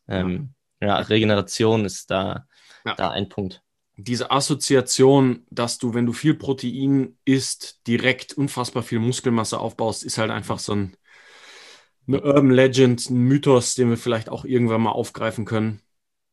ähm, 0.07 0.53
ja. 0.79 0.89
ja, 0.89 0.95
Regeneration 0.97 1.83
ist 1.83 2.11
da, 2.11 2.45
ja. 2.85 2.93
da 2.93 3.09
ein 3.09 3.27
Punkt 3.27 3.63
diese 3.97 4.31
Assoziation, 4.31 5.45
dass 5.49 5.77
du, 5.77 5.93
wenn 5.93 6.05
du 6.05 6.13
viel 6.13 6.33
Protein 6.33 7.17
isst, 7.25 7.85
direkt 7.87 8.33
unfassbar 8.33 8.83
viel 8.83 8.99
Muskelmasse 8.99 9.59
aufbaust, 9.59 10.03
ist 10.03 10.17
halt 10.17 10.31
einfach 10.31 10.59
so 10.59 10.73
ein, 10.73 10.97
eine 12.07 12.21
Urban 12.21 12.51
Legend, 12.51 13.09
ein 13.09 13.17
Mythos, 13.17 13.75
den 13.75 13.89
wir 13.89 13.97
vielleicht 13.97 14.29
auch 14.29 14.45
irgendwann 14.45 14.81
mal 14.81 14.91
aufgreifen 14.91 15.45
können. 15.45 15.81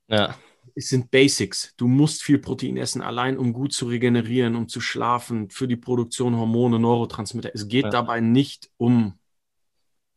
Ja. 0.09 0.37
Es 0.75 0.89
sind 0.89 1.11
Basics. 1.11 1.75
Du 1.77 1.89
musst 1.89 2.23
viel 2.23 2.39
Protein 2.39 2.77
essen, 2.77 3.03
allein 3.03 3.37
um 3.37 3.53
gut 3.53 3.73
zu 3.73 3.87
regenerieren, 3.87 4.55
um 4.55 4.69
zu 4.69 4.81
schlafen, 4.81 5.51
für 5.51 5.67
die 5.67 5.77
Produktion 5.77 6.37
Hormone, 6.37 6.79
Neurotransmitter. 6.79 7.51
Es 7.53 7.69
geht 7.69 7.85
ja. 7.85 7.91
dabei 7.91 8.21
nicht 8.21 8.71
um 8.77 9.19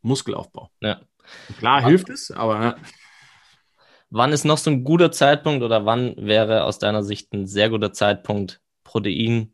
Muskelaufbau. 0.01 0.69
Ja. 0.81 1.01
Klar 1.57 1.83
hilft 1.85 2.09
es, 2.09 2.31
aber 2.31 2.77
Wann 4.13 4.33
ist 4.33 4.43
noch 4.43 4.57
so 4.57 4.69
ein 4.69 4.83
guter 4.83 5.13
Zeitpunkt 5.13 5.63
oder 5.63 5.85
wann 5.85 6.15
wäre 6.17 6.65
aus 6.65 6.79
deiner 6.79 7.01
Sicht 7.01 7.33
ein 7.33 7.47
sehr 7.47 7.69
guter 7.69 7.93
Zeitpunkt, 7.93 8.61
Protein 8.83 9.53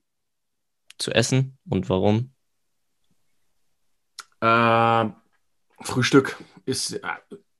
zu 0.97 1.11
essen 1.11 1.59
und 1.69 1.89
warum? 1.89 2.33
Äh, 4.41 5.09
Frühstück 5.81 6.43
ist, 6.65 6.93
äh, 6.93 7.01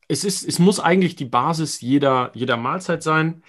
es 0.07 0.23
ist, 0.23 0.43
es 0.43 0.57
muss 0.57 0.79
eigentlich 0.79 1.15
die 1.15 1.25
Basis 1.25 1.81
jeder, 1.81 2.31
jeder 2.33 2.57
Mahlzeit 2.57 3.03
sein. 3.03 3.43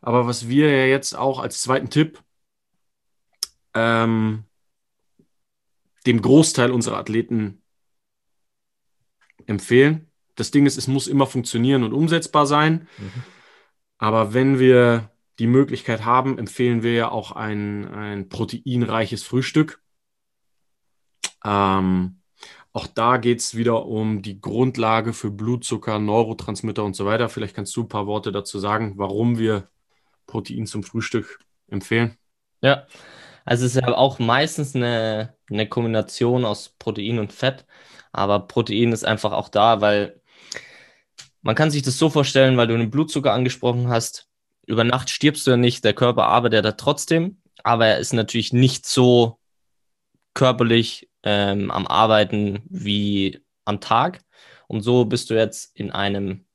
Aber 0.00 0.26
was 0.26 0.48
wir 0.48 0.70
ja 0.70 0.86
jetzt 0.86 1.14
auch 1.14 1.40
als 1.40 1.60
zweiten 1.60 1.90
Tipp 1.90 2.22
ähm, 3.74 4.44
dem 6.06 6.22
Großteil 6.22 6.70
unserer 6.70 6.96
Athleten 6.96 7.62
empfehlen, 9.46 10.10
das 10.34 10.50
Ding 10.50 10.66
ist, 10.66 10.76
es 10.76 10.88
muss 10.88 11.06
immer 11.06 11.26
funktionieren 11.26 11.84
und 11.84 11.92
umsetzbar 11.92 12.46
sein. 12.46 12.88
Mhm. 12.98 13.22
Aber 13.98 14.34
wenn 14.34 14.58
wir 14.58 15.10
die 15.38 15.46
Möglichkeit 15.46 16.04
haben, 16.04 16.38
empfehlen 16.38 16.82
wir 16.82 16.92
ja 16.92 17.10
auch 17.10 17.32
ein, 17.32 17.92
ein 17.92 18.28
proteinreiches 18.28 19.22
Frühstück. 19.22 19.82
Ähm, 21.44 22.20
auch 22.72 22.86
da 22.86 23.18
geht 23.18 23.38
es 23.38 23.56
wieder 23.56 23.86
um 23.86 24.22
die 24.22 24.40
Grundlage 24.40 25.12
für 25.12 25.30
Blutzucker, 25.30 25.98
Neurotransmitter 25.98 26.84
und 26.84 26.96
so 26.96 27.06
weiter. 27.06 27.28
Vielleicht 27.28 27.54
kannst 27.54 27.74
du 27.76 27.82
ein 27.82 27.88
paar 27.88 28.06
Worte 28.06 28.32
dazu 28.32 28.58
sagen, 28.58 28.94
warum 28.96 29.38
wir 29.38 29.68
Protein 30.26 30.66
zum 30.66 30.82
Frühstück 30.82 31.38
empfehlen. 31.68 32.16
Ja, 32.62 32.86
also 33.44 33.66
es 33.66 33.76
ist 33.76 33.82
ja 33.82 33.94
auch 33.94 34.18
meistens 34.18 34.74
eine, 34.74 35.36
eine 35.50 35.68
Kombination 35.68 36.44
aus 36.44 36.70
Protein 36.78 37.18
und 37.18 37.32
Fett. 37.32 37.66
Aber 38.12 38.40
Protein 38.40 38.92
ist 38.92 39.04
einfach 39.04 39.32
auch 39.32 39.48
da, 39.48 39.80
weil 39.80 40.20
man 41.44 41.54
kann 41.54 41.70
sich 41.70 41.82
das 41.82 41.98
so 41.98 42.08
vorstellen, 42.08 42.56
weil 42.56 42.66
du 42.66 42.76
den 42.76 42.90
Blutzucker 42.90 43.32
angesprochen 43.32 43.88
hast. 43.88 44.28
Über 44.66 44.82
Nacht 44.82 45.10
stirbst 45.10 45.46
du 45.46 45.52
ja 45.52 45.56
nicht, 45.58 45.84
der 45.84 45.92
Körper 45.92 46.24
arbeitet 46.24 46.64
da 46.64 46.72
trotzdem, 46.72 47.36
aber 47.62 47.86
er 47.86 47.98
ist 47.98 48.14
natürlich 48.14 48.54
nicht 48.54 48.86
so 48.86 49.38
körperlich 50.32 51.10
ähm, 51.22 51.70
am 51.70 51.86
Arbeiten 51.86 52.62
wie 52.64 53.42
am 53.66 53.80
Tag. 53.80 54.20
Und 54.68 54.80
so 54.80 55.04
bist 55.04 55.28
du 55.28 55.34
jetzt 55.34 55.76
in 55.76 55.90
einem 55.90 56.46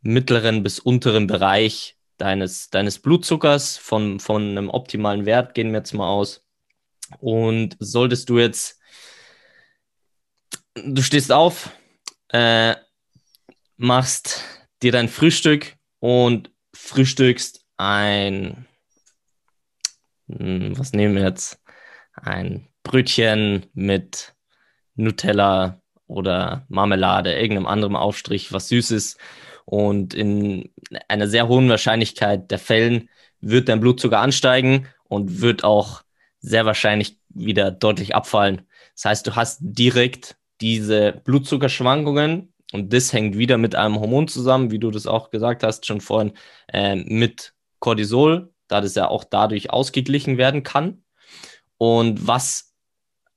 mittleren 0.00 0.64
bis 0.64 0.80
unteren 0.80 1.28
Bereich 1.28 1.96
deines, 2.16 2.70
deines 2.70 2.98
Blutzuckers 2.98 3.76
von, 3.76 4.18
von 4.18 4.42
einem 4.42 4.68
optimalen 4.68 5.26
Wert, 5.26 5.54
gehen 5.54 5.70
wir 5.70 5.78
jetzt 5.78 5.94
mal 5.94 6.08
aus. 6.08 6.44
Und 7.20 7.76
solltest 7.78 8.28
du 8.30 8.40
jetzt, 8.40 8.80
du 10.74 11.02
stehst 11.02 11.30
auf, 11.30 11.70
äh, 12.30 12.74
machst 13.78 14.44
dir 14.82 14.92
dein 14.92 15.08
Frühstück 15.08 15.76
und 16.00 16.50
frühstückst 16.74 17.64
ein, 17.76 18.66
hm, 20.28 20.78
was 20.78 20.92
nehmen 20.92 21.14
wir 21.14 21.22
jetzt? 21.22 21.60
Ein 22.12 22.68
Brötchen 22.82 23.66
mit 23.72 24.34
Nutella 24.94 25.80
oder 26.06 26.66
Marmelade, 26.68 27.34
irgendeinem 27.34 27.66
anderen 27.66 27.96
Aufstrich, 27.96 28.52
was 28.52 28.68
Süßes. 28.68 29.16
Und 29.64 30.14
in 30.14 30.70
einer 31.08 31.28
sehr 31.28 31.48
hohen 31.48 31.68
Wahrscheinlichkeit 31.68 32.50
der 32.50 32.58
Fällen 32.58 33.08
wird 33.40 33.68
dein 33.68 33.80
Blutzucker 33.80 34.18
ansteigen 34.18 34.88
und 35.04 35.40
wird 35.40 35.62
auch 35.62 36.02
sehr 36.40 36.66
wahrscheinlich 36.66 37.18
wieder 37.28 37.70
deutlich 37.70 38.14
abfallen. 38.14 38.62
Das 38.94 39.04
heißt, 39.04 39.26
du 39.26 39.36
hast 39.36 39.58
direkt 39.60 40.36
diese 40.60 41.20
Blutzuckerschwankungen 41.24 42.52
und 42.72 42.92
das 42.92 43.12
hängt 43.12 43.38
wieder 43.38 43.58
mit 43.58 43.74
einem 43.74 43.98
Hormon 43.98 44.28
zusammen, 44.28 44.70
wie 44.70 44.78
du 44.78 44.90
das 44.90 45.06
auch 45.06 45.30
gesagt 45.30 45.62
hast, 45.62 45.86
schon 45.86 46.00
vorhin, 46.00 46.32
äh, 46.72 46.96
mit 46.96 47.54
Cortisol, 47.78 48.52
da 48.68 48.80
das 48.80 48.94
ja 48.94 49.08
auch 49.08 49.24
dadurch 49.24 49.70
ausgeglichen 49.70 50.36
werden 50.36 50.62
kann. 50.62 51.02
Und 51.78 52.26
was 52.26 52.74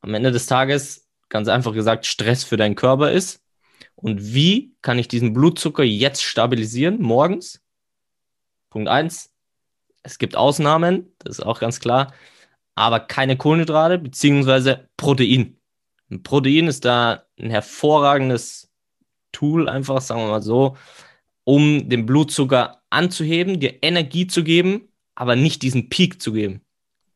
am 0.02 0.14
Ende 0.14 0.32
des 0.32 0.48
Tages, 0.48 1.08
ganz 1.30 1.48
einfach 1.48 1.74
gesagt, 1.74 2.06
Stress 2.06 2.44
für 2.44 2.58
deinen 2.58 2.76
Körper 2.76 3.12
ist. 3.12 3.42
Und 3.96 4.34
wie 4.34 4.76
kann 4.82 5.00
ich 5.00 5.08
diesen 5.08 5.34
Blutzucker 5.34 5.84
jetzt 5.84 6.24
stabilisieren, 6.24 7.02
morgens? 7.02 7.62
Punkt 8.70 8.90
eins: 8.90 9.32
Es 10.04 10.18
gibt 10.18 10.36
Ausnahmen, 10.36 11.14
das 11.20 11.40
ist 11.40 11.46
auch 11.46 11.60
ganz 11.60 11.80
klar, 11.80 12.14
aber 12.76 13.00
keine 13.00 13.38
Kohlenhydrate 13.38 14.00
beziehungsweise 14.00 14.90
Protein. 14.98 15.58
Ein 16.10 16.24
Protein 16.24 16.68
ist 16.68 16.84
da 16.84 17.24
ein 17.40 17.52
hervorragendes 17.52 18.71
Tool, 19.32 19.70
einfach, 19.70 20.02
sagen 20.02 20.22
wir 20.22 20.28
mal 20.28 20.42
so, 20.42 20.78
um 21.44 21.90
den 21.90 22.06
Blutzucker 22.06 22.82
anzuheben, 22.90 23.60
dir 23.60 23.82
Energie 23.82 24.28
zu 24.28 24.44
geben, 24.44 24.90
aber 25.16 25.36
nicht 25.36 25.62
diesen 25.62 25.90
Peak 25.90 26.22
zu 26.22 26.34
geben. 26.34 26.62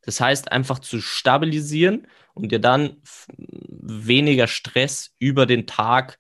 Das 0.02 0.20
heißt, 0.20 0.52
einfach 0.52 0.80
zu 0.80 1.02
stabilisieren 1.02 2.08
und 2.34 2.52
dir 2.52 2.60
dann 2.60 2.98
weniger 3.28 4.48
Stress 4.48 5.16
über 5.20 5.46
den 5.46 5.66
Tag 5.66 6.20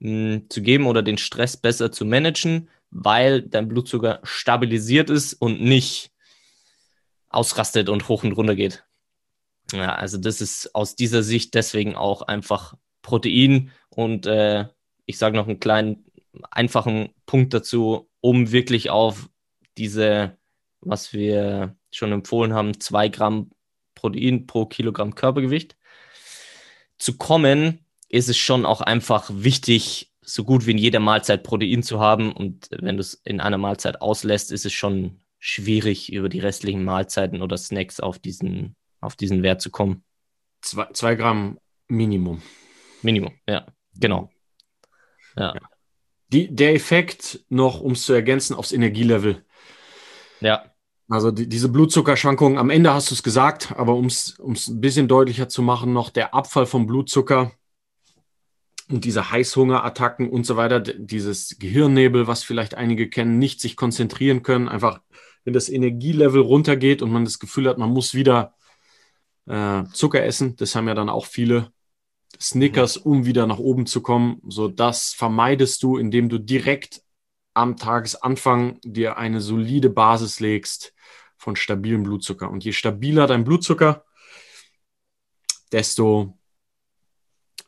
hm, 0.00 0.46
zu 0.48 0.62
geben 0.62 0.86
oder 0.86 1.02
den 1.02 1.18
Stress 1.18 1.56
besser 1.56 1.92
zu 1.92 2.04
managen, 2.04 2.68
weil 2.90 3.42
dein 3.42 3.68
Blutzucker 3.68 4.20
stabilisiert 4.22 5.10
ist 5.10 5.34
und 5.34 5.62
nicht 5.62 6.10
ausrastet 7.28 7.88
und 7.88 8.08
hoch 8.08 8.24
und 8.24 8.32
runter 8.32 8.54
geht. 8.54 8.84
Ja, 9.72 9.94
also 9.94 10.18
das 10.18 10.40
ist 10.40 10.74
aus 10.74 10.96
dieser 10.96 11.22
Sicht 11.22 11.54
deswegen 11.54 11.94
auch 11.96 12.22
einfach 12.22 12.74
Protein 13.00 13.70
und 13.88 14.26
äh, 14.26 14.66
ich 15.06 15.18
sage 15.18 15.36
noch 15.36 15.48
einen 15.48 15.60
kleinen 15.60 16.04
einfachen 16.50 17.10
Punkt 17.26 17.52
dazu, 17.54 18.08
um 18.20 18.52
wirklich 18.52 18.90
auf 18.90 19.28
diese, 19.76 20.38
was 20.80 21.12
wir 21.12 21.76
schon 21.90 22.12
empfohlen 22.12 22.54
haben, 22.54 22.80
zwei 22.80 23.08
Gramm 23.08 23.50
Protein 23.94 24.46
pro 24.46 24.66
Kilogramm 24.66 25.14
Körpergewicht 25.14 25.76
zu 26.98 27.16
kommen, 27.16 27.84
ist 28.08 28.28
es 28.28 28.36
schon 28.36 28.66
auch 28.66 28.80
einfach 28.80 29.30
wichtig, 29.32 30.12
so 30.20 30.44
gut 30.44 30.66
wie 30.66 30.72
in 30.72 30.78
jeder 30.78 31.00
Mahlzeit 31.00 31.42
Protein 31.42 31.82
zu 31.82 32.00
haben. 32.00 32.32
Und 32.32 32.68
wenn 32.70 32.96
du 32.96 33.00
es 33.00 33.14
in 33.14 33.40
einer 33.40 33.58
Mahlzeit 33.58 34.00
auslässt, 34.00 34.52
ist 34.52 34.66
es 34.66 34.72
schon 34.72 35.20
schwierig, 35.38 36.12
über 36.12 36.28
die 36.28 36.38
restlichen 36.38 36.84
Mahlzeiten 36.84 37.42
oder 37.42 37.56
Snacks 37.56 38.00
auf 38.00 38.18
diesen, 38.18 38.76
auf 39.00 39.16
diesen 39.16 39.42
Wert 39.42 39.60
zu 39.60 39.70
kommen. 39.70 40.04
Zwei, 40.60 40.86
zwei 40.92 41.14
Gramm 41.16 41.58
Minimum. 41.88 42.40
Minimum, 43.02 43.32
ja, 43.48 43.66
genau. 43.98 44.31
Ja. 45.36 45.54
Die, 46.28 46.54
der 46.54 46.74
Effekt 46.74 47.44
noch, 47.48 47.80
um 47.80 47.92
es 47.92 48.04
zu 48.04 48.12
ergänzen, 48.12 48.54
aufs 48.54 48.72
Energielevel. 48.72 49.44
Ja. 50.40 50.64
Also 51.08 51.30
die, 51.30 51.48
diese 51.48 51.68
Blutzuckerschwankungen, 51.68 52.58
am 52.58 52.70
Ende 52.70 52.94
hast 52.94 53.10
du 53.10 53.14
es 53.14 53.22
gesagt, 53.22 53.72
aber 53.76 53.94
um 53.94 54.06
es 54.06 54.38
ein 54.40 54.80
bisschen 54.80 55.08
deutlicher 55.08 55.48
zu 55.48 55.60
machen, 55.60 55.92
noch 55.92 56.10
der 56.10 56.34
Abfall 56.34 56.64
vom 56.64 56.86
Blutzucker 56.86 57.52
und 58.88 59.04
diese 59.04 59.30
Heißhungerattacken 59.30 60.30
und 60.30 60.46
so 60.46 60.56
weiter, 60.56 60.80
dieses 60.80 61.58
Gehirnnebel, 61.58 62.26
was 62.26 62.44
vielleicht 62.44 62.74
einige 62.74 63.08
kennen, 63.10 63.38
nicht 63.38 63.60
sich 63.60 63.76
konzentrieren 63.76 64.42
können, 64.42 64.68
einfach 64.68 65.00
wenn 65.44 65.52
das 65.54 65.68
Energielevel 65.68 66.40
runtergeht 66.40 67.02
und 67.02 67.10
man 67.10 67.24
das 67.24 67.38
Gefühl 67.38 67.68
hat, 67.68 67.78
man 67.78 67.90
muss 67.90 68.14
wieder 68.14 68.54
äh, 69.46 69.84
Zucker 69.92 70.22
essen, 70.24 70.56
das 70.56 70.74
haben 70.74 70.88
ja 70.88 70.94
dann 70.94 71.08
auch 71.08 71.26
viele, 71.26 71.72
Snickers, 72.40 72.96
um 72.96 73.26
wieder 73.26 73.46
nach 73.46 73.58
oben 73.58 73.86
zu 73.86 74.02
kommen. 74.02 74.40
So, 74.48 74.68
das 74.68 75.12
vermeidest 75.12 75.82
du, 75.82 75.96
indem 75.96 76.28
du 76.28 76.38
direkt 76.38 77.02
am 77.54 77.76
Tagesanfang 77.76 78.80
dir 78.82 79.16
eine 79.16 79.40
solide 79.40 79.90
Basis 79.90 80.40
legst 80.40 80.94
von 81.36 81.56
stabilem 81.56 82.02
Blutzucker. 82.02 82.50
Und 82.50 82.64
je 82.64 82.72
stabiler 82.72 83.26
dein 83.26 83.44
Blutzucker, 83.44 84.04
desto 85.70 86.38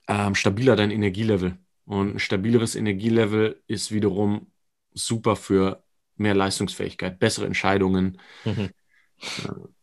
ähm, 0.08 0.34
stabiler 0.34 0.76
dein 0.76 0.90
Energielevel. 0.90 1.58
Und 1.84 2.16
ein 2.16 2.18
stabileres 2.18 2.76
Energielevel 2.76 3.62
ist 3.66 3.92
wiederum 3.92 4.50
super 4.94 5.36
für 5.36 5.84
mehr 6.16 6.34
Leistungsfähigkeit, 6.34 7.18
bessere 7.18 7.46
Entscheidungen. 7.46 8.20
Mhm. 8.44 8.70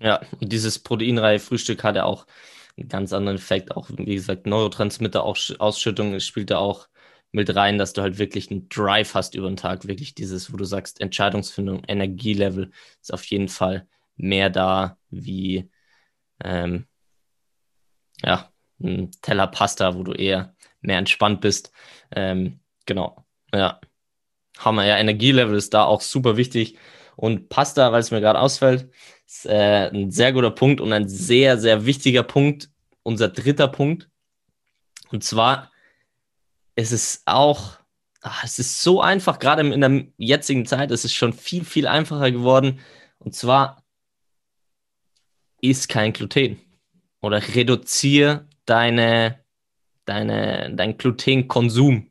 Ja, 0.00 0.20
und 0.40 0.52
dieses 0.52 0.80
proteinreiche 0.80 1.44
Frühstück 1.44 1.84
hat 1.84 1.94
ja 1.94 2.02
auch 2.02 2.26
ganz 2.88 3.12
anderen 3.12 3.38
Effekt. 3.38 3.76
Auch, 3.76 3.90
wie 3.90 4.14
gesagt, 4.14 4.46
Neurotransmitter-Ausschüttung 4.46 6.18
spielt 6.20 6.50
da 6.50 6.58
auch 6.58 6.88
mit 7.32 7.54
rein, 7.54 7.78
dass 7.78 7.92
du 7.92 8.02
halt 8.02 8.18
wirklich 8.18 8.50
einen 8.50 8.68
Drive 8.68 9.14
hast 9.14 9.34
über 9.34 9.48
den 9.48 9.56
Tag. 9.56 9.86
Wirklich 9.86 10.14
dieses, 10.14 10.52
wo 10.52 10.56
du 10.56 10.64
sagst, 10.64 11.00
Entscheidungsfindung, 11.00 11.84
Energielevel 11.86 12.70
ist 13.00 13.12
auf 13.12 13.24
jeden 13.24 13.48
Fall 13.48 13.86
mehr 14.16 14.50
da 14.50 14.98
wie, 15.10 15.70
ähm, 16.44 16.86
ja, 18.22 18.50
ein 18.82 19.10
Teller 19.22 19.46
Pasta, 19.46 19.94
wo 19.94 20.02
du 20.02 20.12
eher 20.12 20.54
mehr 20.80 20.98
entspannt 20.98 21.40
bist. 21.40 21.72
Ähm, 22.12 22.60
genau, 22.86 23.24
ja. 23.54 23.80
Hammer, 24.58 24.84
ja, 24.86 24.98
Energielevel 24.98 25.56
ist 25.56 25.74
da 25.74 25.84
auch 25.84 26.00
super 26.02 26.36
wichtig. 26.36 26.76
Und 27.16 27.48
Pasta, 27.48 27.92
weil 27.92 28.00
es 28.00 28.10
mir 28.10 28.20
gerade 28.20 28.40
ausfällt, 28.40 28.90
ist 29.26 29.46
äh, 29.46 29.90
ein 29.90 30.10
sehr 30.10 30.32
guter 30.32 30.50
Punkt 30.50 30.80
und 30.80 30.92
ein 30.92 31.08
sehr, 31.08 31.58
sehr 31.58 31.86
wichtiger 31.86 32.22
Punkt. 32.22 32.69
Unser 33.02 33.28
dritter 33.28 33.68
Punkt. 33.68 34.08
Und 35.10 35.24
zwar 35.24 35.70
es 36.80 36.92
ist 36.92 37.22
auch, 37.26 37.78
ach, 38.22 38.44
es 38.44 38.58
ist 38.58 38.82
so 38.82 39.00
einfach, 39.00 39.38
gerade 39.38 39.62
in 39.62 39.80
der 39.80 40.06
jetzigen 40.16 40.66
Zeit, 40.66 40.90
es 40.90 41.04
ist 41.04 41.14
schon 41.14 41.32
viel, 41.32 41.64
viel 41.64 41.86
einfacher 41.86 42.30
geworden. 42.30 42.80
Und 43.18 43.34
zwar 43.34 43.84
isst 45.60 45.88
kein 45.88 46.12
Gluten 46.12 46.58
oder 47.20 47.42
reduziere 47.54 48.48
deine, 48.64 49.40
deine, 50.06 50.74
dein 50.74 50.96
Glutenkonsum. 50.96 52.10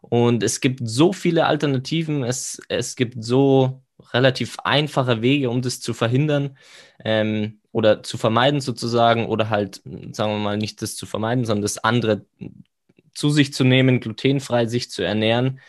Und 0.00 0.42
es 0.42 0.60
gibt 0.60 0.80
so 0.82 1.12
viele 1.12 1.46
Alternativen, 1.46 2.24
es, 2.24 2.60
es 2.68 2.96
gibt 2.96 3.22
so 3.22 3.84
relativ 4.12 4.56
einfache 4.64 5.22
Wege, 5.22 5.50
um 5.50 5.62
das 5.62 5.80
zu 5.80 5.92
verhindern 5.94 6.56
ähm, 7.04 7.60
oder 7.72 8.02
zu 8.02 8.18
vermeiden 8.18 8.60
sozusagen 8.60 9.26
oder 9.26 9.50
halt, 9.50 9.82
sagen 10.12 10.32
wir 10.32 10.38
mal, 10.38 10.56
nicht 10.56 10.82
das 10.82 10.96
zu 10.96 11.06
vermeiden, 11.06 11.44
sondern 11.44 11.62
das 11.62 11.78
andere 11.78 12.24
zu 13.12 13.30
sich 13.30 13.52
zu 13.52 13.64
nehmen, 13.64 14.00
glutenfrei 14.00 14.66
sich 14.66 14.90
zu 14.90 15.02
ernähren. 15.02 15.60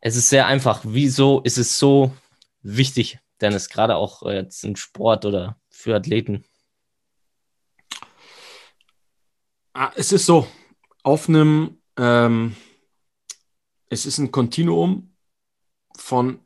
Es 0.00 0.16
ist 0.16 0.28
sehr 0.28 0.46
einfach. 0.46 0.82
Wieso 0.84 1.40
ist 1.40 1.58
es 1.58 1.78
so 1.78 2.12
wichtig, 2.62 3.18
Dennis, 3.40 3.68
gerade 3.68 3.96
auch 3.96 4.22
äh, 4.24 4.36
jetzt 4.36 4.64
im 4.64 4.76
Sport 4.76 5.24
oder 5.24 5.58
für 5.70 5.96
Athleten? 5.96 6.44
Ah, 9.72 9.92
es 9.94 10.12
ist 10.12 10.26
so, 10.26 10.46
auf 11.04 11.28
einem, 11.28 11.80
ähm, 11.96 12.56
es 13.88 14.06
ist 14.06 14.18
ein 14.18 14.32
Kontinuum 14.32 15.14
von 15.96 16.40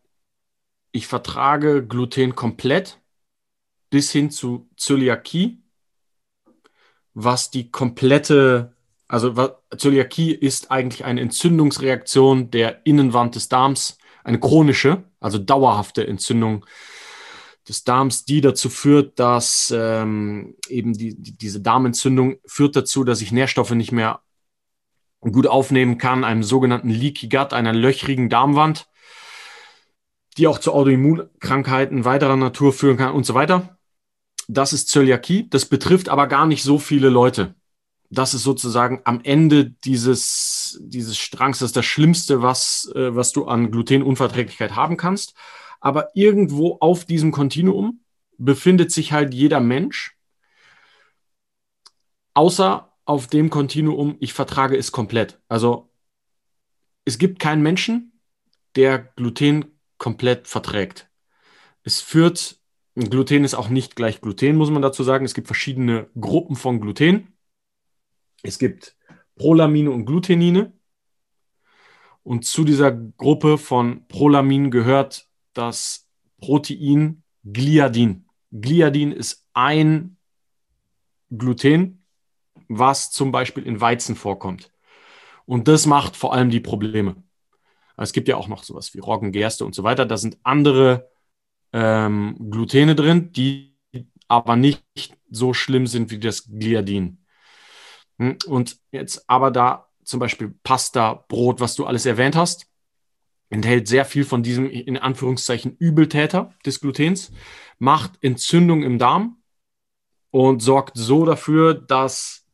ich 0.93 1.07
vertrage 1.07 1.87
Gluten 1.87 2.35
komplett 2.35 3.02
bis 3.93 4.11
hin 4.11 4.31
zu 4.31 4.71
Zöliakie, 4.79 5.63
was 7.13 7.51
die 7.51 7.71
komplette 7.71 8.75
also 9.07 9.35
Zöliakie 9.77 10.33
ist 10.33 10.71
eigentlich 10.71 11.05
eine 11.05 11.21
Entzündungsreaktion 11.21 12.51
der 12.51 12.87
Innenwand 12.87 13.35
des 13.35 13.51
Darms, 13.51 13.99
eine 14.25 14.41
chronische, 14.41 15.05
also 15.21 15.37
dauerhafte 15.37 16.07
Entzündung 16.07 16.65
des 17.69 17.85
Darms, 17.85 18.25
die 18.25 18.41
dazu 18.41 18.71
führt, 18.71 19.19
dass 19.19 19.71
ähm, 19.77 20.57
eben 20.67 20.95
die, 20.95 21.15
die, 21.15 21.37
diese 21.37 21.61
Darmentzündung 21.61 22.37
führt 22.47 22.75
dazu, 22.75 23.05
dass 23.05 23.21
ich 23.21 23.33
Nährstoffe 23.33 23.73
nicht 23.73 23.93
mehr 23.93 24.23
gut 25.21 25.47
aufnehmen 25.47 25.99
kann, 25.99 26.25
einem 26.25 26.43
sogenannten 26.43 26.89
Leaky 26.89 27.29
Gut, 27.29 27.53
einer 27.53 27.75
löchrigen 27.75 28.31
Darmwand, 28.31 28.89
die 30.39 30.47
auch 30.47 30.59
zu 30.59 30.73
Autoimmunkrankheiten 30.73 32.07
weiterer 32.07 32.37
Natur 32.37 32.73
führen 32.73 32.97
kann 32.97 33.13
und 33.13 33.27
so 33.27 33.35
weiter. 33.35 33.79
Das 34.49 34.73
ist 34.73 34.89
Zöliakie. 34.89 35.49
Das 35.49 35.67
betrifft 35.67 36.09
aber 36.09 36.27
gar 36.27 36.47
nicht 36.47 36.63
so 36.63 36.79
viele 36.79 37.09
Leute 37.09 37.55
das 38.13 38.35
ist 38.35 38.43
sozusagen 38.43 39.01
am 39.05 39.23
Ende 39.25 39.71
dieses, 39.71 40.79
dieses 40.83 41.17
Strangs, 41.17 41.61
das 41.61 41.71
ist 41.71 41.77
das 41.77 41.87
Schlimmste, 41.87 42.43
was, 42.43 42.93
äh, 42.95 43.17
was 43.17 43.33
du 43.33 43.47
an 43.47 43.71
Glutenunverträglichkeit 43.71 44.77
haben 44.77 44.99
kannst. 44.99 45.35
Aber 45.81 46.11
irgendwo 46.15 46.77
auf 46.81 47.07
diesem 47.07 47.33
Kontinuum 47.33 48.05
befindet 48.37 48.93
sich 48.93 49.13
halt 49.13 49.33
jeder 49.33 49.61
Mensch, 49.61 50.15
außer 52.35 52.93
auf 53.07 53.29
dem 53.29 53.49
Kontinuum, 53.49 54.17
ich 54.21 54.35
vertrage 54.35 54.77
es 54.77 54.93
komplett. 54.93 55.41
Also 55.49 55.91
es 57.07 57.17
gibt 57.17 57.39
keinen 57.39 57.63
Menschen, 57.63 58.21
der 58.77 58.99
Gluten 58.99 59.81
komplett 59.97 60.49
verträgt. 60.49 61.09
Es 61.83 62.01
führt, 62.03 62.61
Gluten 62.95 63.45
ist 63.45 63.55
auch 63.55 63.69
nicht 63.69 63.97
gleich 63.97 64.21
Gluten, 64.21 64.57
muss 64.57 64.71
man 64.71 64.83
dazu 64.83 65.03
sagen. 65.03 65.25
Es 65.25 65.35
gibt 65.35 65.47
verschiedene 65.47 66.11
Gruppen 66.19 66.57
von 66.57 66.81
Gluten. 66.81 67.35
Es 68.43 68.59
gibt 68.59 68.97
Prolamine 69.37 69.91
und 69.91 70.05
Glutenine. 70.05 70.73
Und 72.23 72.45
zu 72.45 72.65
dieser 72.65 72.93
Gruppe 72.93 73.59
von 73.59 74.07
Prolaminen 74.09 74.71
gehört 74.71 75.27
das 75.55 76.09
Protein 76.41 77.23
Gliadin. 77.45 78.27
Gliadin 78.53 79.13
ist 79.13 79.49
ein 79.55 80.19
Gluten, 81.31 82.05
was 82.69 83.11
zum 83.11 83.33
Beispiel 83.33 83.65
in 83.67 83.81
Weizen 83.81 84.17
vorkommt. 84.17 84.71
Und 85.47 85.67
das 85.67 85.87
macht 85.87 86.17
vor 86.17 86.35
allem 86.35 86.51
die 86.51 86.61
Probleme. 86.61 87.23
Es 87.97 88.13
gibt 88.13 88.29
ja 88.29 88.37
auch 88.37 88.49
noch 88.49 88.65
sowas 88.65 88.95
wie 88.95 88.99
Roggen, 88.99 89.33
Gerste 89.33 89.65
und 89.65 89.75
so 89.75 89.83
weiter. 89.83 90.07
Da 90.07 90.17
sind 90.17 90.39
andere 90.43 91.11
ähm, 91.73 92.37
Glutene 92.51 92.95
drin, 92.95 93.33
die 93.33 93.77
aber 94.29 94.57
nicht 94.57 94.85
so 95.31 95.55
schlimm 95.55 95.87
sind 95.87 96.11
wie 96.11 96.19
das 96.19 96.49
Gliadin. 96.49 97.25
Hm, 98.19 98.39
und 98.47 98.79
jetzt 98.91 99.29
aber 99.29 99.51
da 99.51 99.89
zum 100.05 100.21
Beispiel 100.21 100.55
Pasta, 100.63 101.25
Brot, 101.29 101.61
was 101.61 101.75
du 101.75 101.87
alles 101.87 102.07
erwähnt 102.07 102.37
hast, 102.37 102.67
enthält 103.51 103.87
sehr 103.87 104.05
viel 104.05 104.25
von 104.25 104.43
diesem 104.43 104.69
in 104.71 104.97
Anführungszeichen 104.97 105.77
Übeltäter 105.79 106.55
des 106.65 106.81
Glutens, 106.81 107.33
macht 107.79 108.13
Entzündung 108.23 108.83
im 108.83 108.99
Darm 108.99 109.43
und 110.31 110.63
sorgt 110.63 110.97
so 110.97 111.25
dafür, 111.27 111.75
dass 111.75 112.47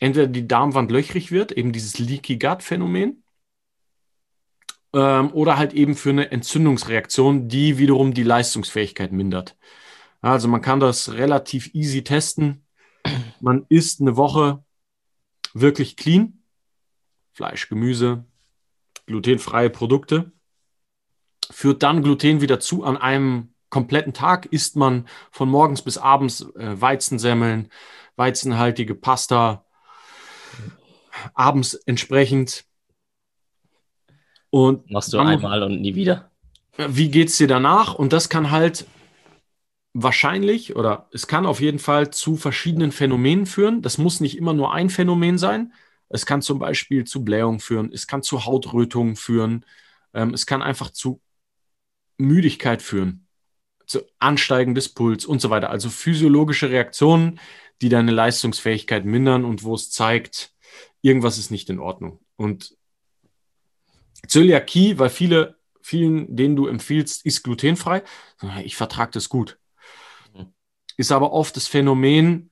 entweder 0.00 0.28
die 0.28 0.46
Darmwand 0.46 0.90
löchrig 0.90 1.32
wird, 1.32 1.52
eben 1.52 1.72
dieses 1.72 1.98
Leaky 1.98 2.38
Gut 2.38 2.62
Phänomen, 2.62 3.24
ähm, 4.94 5.32
oder 5.32 5.56
halt 5.56 5.72
eben 5.72 5.94
für 5.94 6.10
eine 6.10 6.30
Entzündungsreaktion, 6.30 7.48
die 7.48 7.78
wiederum 7.78 8.14
die 8.14 8.22
Leistungsfähigkeit 8.22 9.12
mindert. 9.12 9.56
Also 10.20 10.48
man 10.48 10.62
kann 10.62 10.80
das 10.80 11.12
relativ 11.12 11.74
easy 11.74 12.02
testen. 12.02 12.66
Man 13.40 13.66
isst 13.68 14.00
eine 14.00 14.16
Woche 14.16 14.64
wirklich 15.54 15.96
clean, 15.96 16.42
Fleisch, 17.32 17.68
Gemüse, 17.68 18.24
glutenfreie 19.06 19.70
Produkte, 19.70 20.32
führt 21.50 21.82
dann 21.82 22.02
Gluten 22.02 22.40
wieder 22.40 22.60
zu 22.60 22.84
an 22.84 22.96
einem 22.96 23.54
kompletten 23.70 24.12
Tag 24.12 24.46
isst 24.46 24.76
man 24.76 25.06
von 25.30 25.48
morgens 25.48 25.82
bis 25.82 25.98
abends 25.98 26.40
äh, 26.56 26.80
Weizensemmeln, 26.80 27.70
weizenhaltige 28.16 28.94
Pasta, 28.94 29.64
abends 31.34 31.74
entsprechend. 31.74 32.64
Und 34.50 34.90
machst 34.90 35.12
du 35.12 35.18
einmal 35.18 35.62
und 35.62 35.80
nie 35.80 35.94
wieder. 35.94 36.30
Wie 36.76 37.10
geht 37.10 37.28
es 37.28 37.36
dir 37.36 37.48
danach? 37.48 37.94
Und 37.94 38.12
das 38.12 38.28
kann 38.28 38.50
halt 38.50 38.86
wahrscheinlich 39.92 40.76
oder 40.76 41.08
es 41.12 41.26
kann 41.26 41.44
auf 41.44 41.60
jeden 41.60 41.78
Fall 41.78 42.10
zu 42.10 42.36
verschiedenen 42.36 42.92
Phänomenen 42.92 43.46
führen. 43.46 43.82
Das 43.82 43.98
muss 43.98 44.20
nicht 44.20 44.36
immer 44.36 44.52
nur 44.52 44.72
ein 44.72 44.90
Phänomen 44.90 45.38
sein. 45.38 45.72
Es 46.08 46.24
kann 46.24 46.40
zum 46.40 46.58
Beispiel 46.58 47.04
zu 47.04 47.24
Blähung 47.24 47.60
führen, 47.60 47.90
es 47.92 48.06
kann 48.06 48.22
zu 48.22 48.46
Hautrötungen 48.46 49.16
führen, 49.16 49.66
ähm, 50.14 50.32
es 50.32 50.46
kann 50.46 50.62
einfach 50.62 50.90
zu 50.90 51.20
Müdigkeit 52.16 52.80
führen 52.80 53.28
zu 53.88 54.02
Ansteigen 54.18 54.74
des 54.74 54.90
Puls 54.90 55.24
und 55.24 55.40
so 55.40 55.50
weiter. 55.50 55.70
Also 55.70 55.88
physiologische 55.88 56.70
Reaktionen, 56.70 57.40
die 57.80 57.88
deine 57.88 58.12
Leistungsfähigkeit 58.12 59.04
mindern 59.04 59.44
und 59.44 59.64
wo 59.64 59.74
es 59.74 59.90
zeigt, 59.90 60.52
irgendwas 61.00 61.38
ist 61.38 61.50
nicht 61.50 61.70
in 61.70 61.78
Ordnung. 61.78 62.20
Und 62.36 62.76
Zöliakie, 64.26 64.98
weil 64.98 65.10
viele, 65.10 65.56
vielen, 65.80 66.34
denen 66.34 66.56
du 66.56 66.66
empfiehlst, 66.66 67.24
ist 67.24 67.42
glutenfrei. 67.42 68.02
Ich 68.64 68.76
vertrage 68.76 69.12
das 69.12 69.28
gut. 69.28 69.58
Mhm. 70.34 70.52
Ist 70.96 71.12
aber 71.12 71.32
oft 71.32 71.56
das 71.56 71.66
Phänomen, 71.66 72.50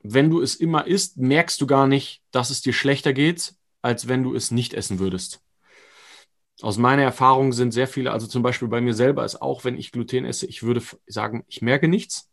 wenn 0.00 0.30
du 0.30 0.40
es 0.40 0.54
immer 0.54 0.86
isst, 0.86 1.16
merkst 1.16 1.60
du 1.60 1.66
gar 1.66 1.86
nicht, 1.86 2.22
dass 2.30 2.50
es 2.50 2.60
dir 2.60 2.72
schlechter 2.72 3.12
geht, 3.12 3.54
als 3.82 4.08
wenn 4.08 4.22
du 4.22 4.34
es 4.34 4.50
nicht 4.50 4.74
essen 4.74 4.98
würdest 4.98 5.42
aus 6.62 6.76
meiner 6.76 7.02
Erfahrung 7.02 7.52
sind 7.52 7.72
sehr 7.72 7.86
viele, 7.86 8.12
also 8.12 8.26
zum 8.26 8.42
Beispiel 8.42 8.68
bei 8.68 8.80
mir 8.80 8.94
selber 8.94 9.24
ist 9.24 9.40
auch, 9.40 9.64
wenn 9.64 9.78
ich 9.78 9.92
Gluten 9.92 10.24
esse, 10.24 10.46
ich 10.46 10.62
würde 10.62 10.82
sagen, 11.06 11.44
ich 11.46 11.62
merke 11.62 11.88
nichts. 11.88 12.30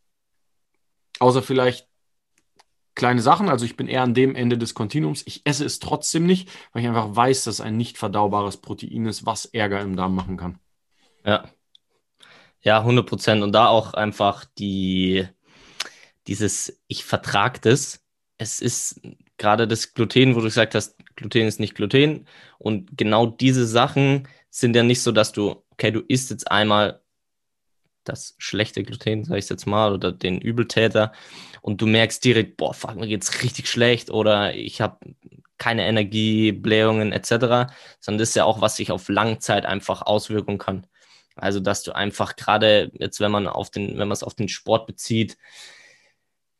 Außer 1.18 1.42
vielleicht 1.42 1.88
kleine 2.96 3.22
Sachen. 3.22 3.48
Also 3.48 3.64
ich 3.64 3.76
bin 3.76 3.86
eher 3.86 4.02
an 4.02 4.14
dem 4.14 4.34
Ende 4.34 4.58
des 4.58 4.74
Kontinuums. 4.74 5.22
Ich 5.26 5.42
esse 5.44 5.64
es 5.64 5.78
trotzdem 5.78 6.26
nicht, 6.26 6.48
weil 6.72 6.82
ich 6.82 6.88
einfach 6.88 7.14
weiß, 7.14 7.44
dass 7.44 7.60
ein 7.60 7.76
nicht 7.76 7.98
verdaubares 7.98 8.56
Protein 8.56 9.06
ist, 9.06 9.24
was 9.24 9.44
Ärger 9.44 9.80
im 9.80 9.94
Darm 9.94 10.16
machen 10.16 10.36
kann. 10.36 10.58
Ja. 11.24 11.44
Ja, 12.62 12.80
100 12.80 13.06
Prozent. 13.06 13.42
Und 13.44 13.52
da 13.52 13.68
auch 13.68 13.94
einfach 13.94 14.44
die, 14.58 15.28
dieses, 16.26 16.82
ich 16.88 17.04
vertrage 17.04 17.60
das. 17.60 18.02
Es 18.38 18.60
ist 18.60 19.00
gerade 19.38 19.68
das 19.68 19.94
Gluten, 19.94 20.34
wo 20.34 20.40
du 20.40 20.46
gesagt 20.46 20.74
hast, 20.74 20.96
Gluten 21.14 21.46
ist 21.46 21.60
nicht 21.60 21.76
Gluten. 21.76 22.26
Und 22.58 22.96
genau 22.96 23.26
diese 23.26 23.66
Sachen 23.66 24.26
sind 24.50 24.74
ja 24.74 24.82
nicht 24.82 25.02
so, 25.02 25.12
dass 25.12 25.32
du, 25.32 25.62
okay, 25.70 25.92
du 25.92 26.00
isst 26.00 26.30
jetzt 26.30 26.50
einmal 26.50 27.02
das 28.08 28.34
schlechte 28.38 28.82
Gluten, 28.82 29.24
sag 29.24 29.38
ich 29.38 29.48
jetzt 29.48 29.66
mal, 29.66 29.92
oder 29.92 30.12
den 30.12 30.40
Übeltäter 30.40 31.12
und 31.62 31.80
du 31.80 31.86
merkst 31.86 32.24
direkt, 32.24 32.56
boah, 32.56 32.74
fuck, 32.74 32.96
mir 32.96 33.08
geht's 33.08 33.42
richtig 33.42 33.68
schlecht 33.68 34.10
oder 34.10 34.54
ich 34.54 34.80
habe 34.80 34.98
keine 35.58 35.86
Energie, 35.86 36.52
Blähungen 36.52 37.12
etc., 37.12 37.72
sondern 38.00 38.18
das 38.18 38.30
ist 38.30 38.36
ja 38.36 38.44
auch, 38.44 38.60
was 38.60 38.76
sich 38.76 38.90
auf 38.92 39.08
Langzeit 39.08 39.66
einfach 39.66 40.02
auswirken 40.02 40.58
kann. 40.58 40.86
Also, 41.34 41.60
dass 41.60 41.82
du 41.82 41.94
einfach 41.94 42.36
gerade 42.36 42.90
jetzt, 42.94 43.20
wenn 43.20 43.30
man 43.30 43.46
auf 43.46 43.70
den, 43.70 43.90
wenn 43.98 44.08
man 44.08 44.12
es 44.12 44.22
auf 44.22 44.34
den 44.34 44.48
Sport 44.48 44.86
bezieht, 44.86 45.36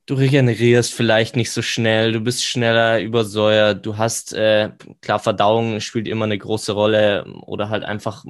du 0.06 0.14
regenerierst 0.14 0.94
vielleicht 0.94 1.36
nicht 1.36 1.50
so 1.50 1.62
schnell, 1.62 2.12
du 2.12 2.20
bist 2.20 2.44
schneller 2.44 3.00
übersäuert, 3.00 3.84
du 3.84 3.96
hast, 3.98 4.32
äh, 4.34 4.70
klar, 5.00 5.18
Verdauung 5.18 5.80
spielt 5.80 6.08
immer 6.08 6.26
eine 6.26 6.38
große 6.38 6.72
Rolle 6.72 7.26
oder 7.42 7.70
halt 7.70 7.84
einfach 7.84 8.24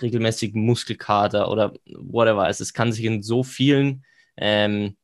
regelmäßig 0.00 0.54
Muskelkater 0.54 1.50
oder 1.50 1.74
whatever. 1.86 2.44
Also 2.44 2.62
es 2.62 2.72
kann 2.72 2.92
sich 2.92 3.04
in 3.04 3.22
so 3.22 3.42
vielen 3.42 4.04
ähm, 4.36 4.96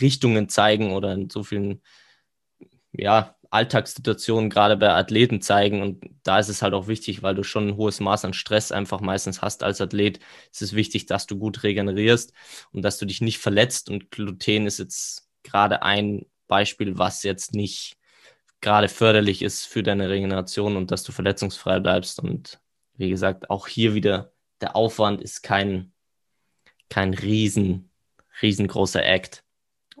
Richtungen 0.00 0.48
zeigen 0.48 0.92
oder 0.92 1.12
in 1.12 1.30
so 1.30 1.42
vielen, 1.42 1.82
ja, 2.92 3.36
Alltagssituationen 3.52 4.48
gerade 4.48 4.78
bei 4.78 4.90
Athleten 4.90 5.42
zeigen. 5.42 5.82
Und 5.82 6.04
da 6.22 6.38
ist 6.38 6.48
es 6.48 6.62
halt 6.62 6.72
auch 6.72 6.88
wichtig, 6.88 7.22
weil 7.22 7.34
du 7.34 7.42
schon 7.42 7.68
ein 7.68 7.76
hohes 7.76 8.00
Maß 8.00 8.24
an 8.24 8.32
Stress 8.32 8.72
einfach 8.72 9.00
meistens 9.00 9.42
hast 9.42 9.62
als 9.62 9.80
Athlet. 9.80 10.20
Es 10.50 10.62
ist 10.62 10.72
wichtig, 10.74 11.04
dass 11.04 11.26
du 11.26 11.38
gut 11.38 11.62
regenerierst 11.62 12.32
und 12.72 12.82
dass 12.82 12.96
du 12.96 13.04
dich 13.04 13.20
nicht 13.20 13.38
verletzt. 13.38 13.90
Und 13.90 14.10
Gluten 14.10 14.66
ist 14.66 14.78
jetzt 14.78 15.28
gerade 15.42 15.82
ein 15.82 16.24
Beispiel, 16.48 16.96
was 16.96 17.22
jetzt 17.24 17.54
nicht 17.54 17.98
gerade 18.62 18.88
förderlich 18.88 19.42
ist 19.42 19.66
für 19.66 19.82
deine 19.82 20.08
Regeneration 20.08 20.76
und 20.76 20.90
dass 20.90 21.02
du 21.02 21.12
verletzungsfrei 21.12 21.78
bleibst. 21.78 22.20
Und 22.20 22.61
wie 22.94 23.10
gesagt, 23.10 23.50
auch 23.50 23.66
hier 23.68 23.94
wieder 23.94 24.32
der 24.60 24.76
Aufwand 24.76 25.20
ist 25.20 25.42
kein, 25.42 25.92
kein 26.88 27.14
riesen, 27.14 27.90
riesengroßer 28.40 29.04
Act. 29.04 29.44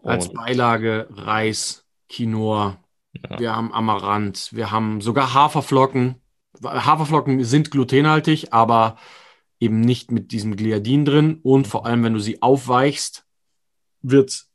Als 0.02 0.32
Beilage 0.32 1.06
Reis, 1.10 1.86
Quinoa, 2.08 2.82
ja. 3.12 3.38
Wir 3.38 3.56
haben 3.56 3.72
Amaranth, 3.72 4.52
wir 4.52 4.70
haben 4.70 5.00
sogar 5.00 5.34
Haferflocken. 5.34 6.16
Haferflocken 6.62 7.44
sind 7.44 7.70
glutenhaltig, 7.70 8.52
aber 8.52 8.96
eben 9.60 9.80
nicht 9.80 10.10
mit 10.10 10.32
diesem 10.32 10.56
Gliadin 10.56 11.04
drin. 11.04 11.40
Und 11.42 11.66
vor 11.66 11.86
allem, 11.86 12.02
wenn 12.04 12.14
du 12.14 12.20
sie 12.20 12.42
aufweichst, 12.42 13.24
wird 14.00 14.46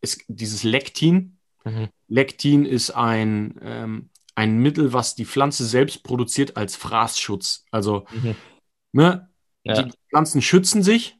es 0.00 0.18
dieses 0.28 0.62
Lektin. 0.62 1.38
Mhm. 1.64 1.88
Lektin 2.08 2.64
ist 2.64 2.90
ein, 2.90 3.58
ähm, 3.62 4.10
ein 4.40 4.56
Mittel, 4.56 4.94
was 4.94 5.14
die 5.14 5.26
Pflanze 5.26 5.66
selbst 5.66 6.02
produziert 6.02 6.56
als 6.56 6.74
Fraßschutz. 6.74 7.66
Also, 7.70 8.06
mhm. 8.10 8.34
ne, 8.92 9.28
ja. 9.64 9.82
die 9.82 9.92
Pflanzen 10.08 10.40
schützen 10.40 10.82
sich, 10.82 11.18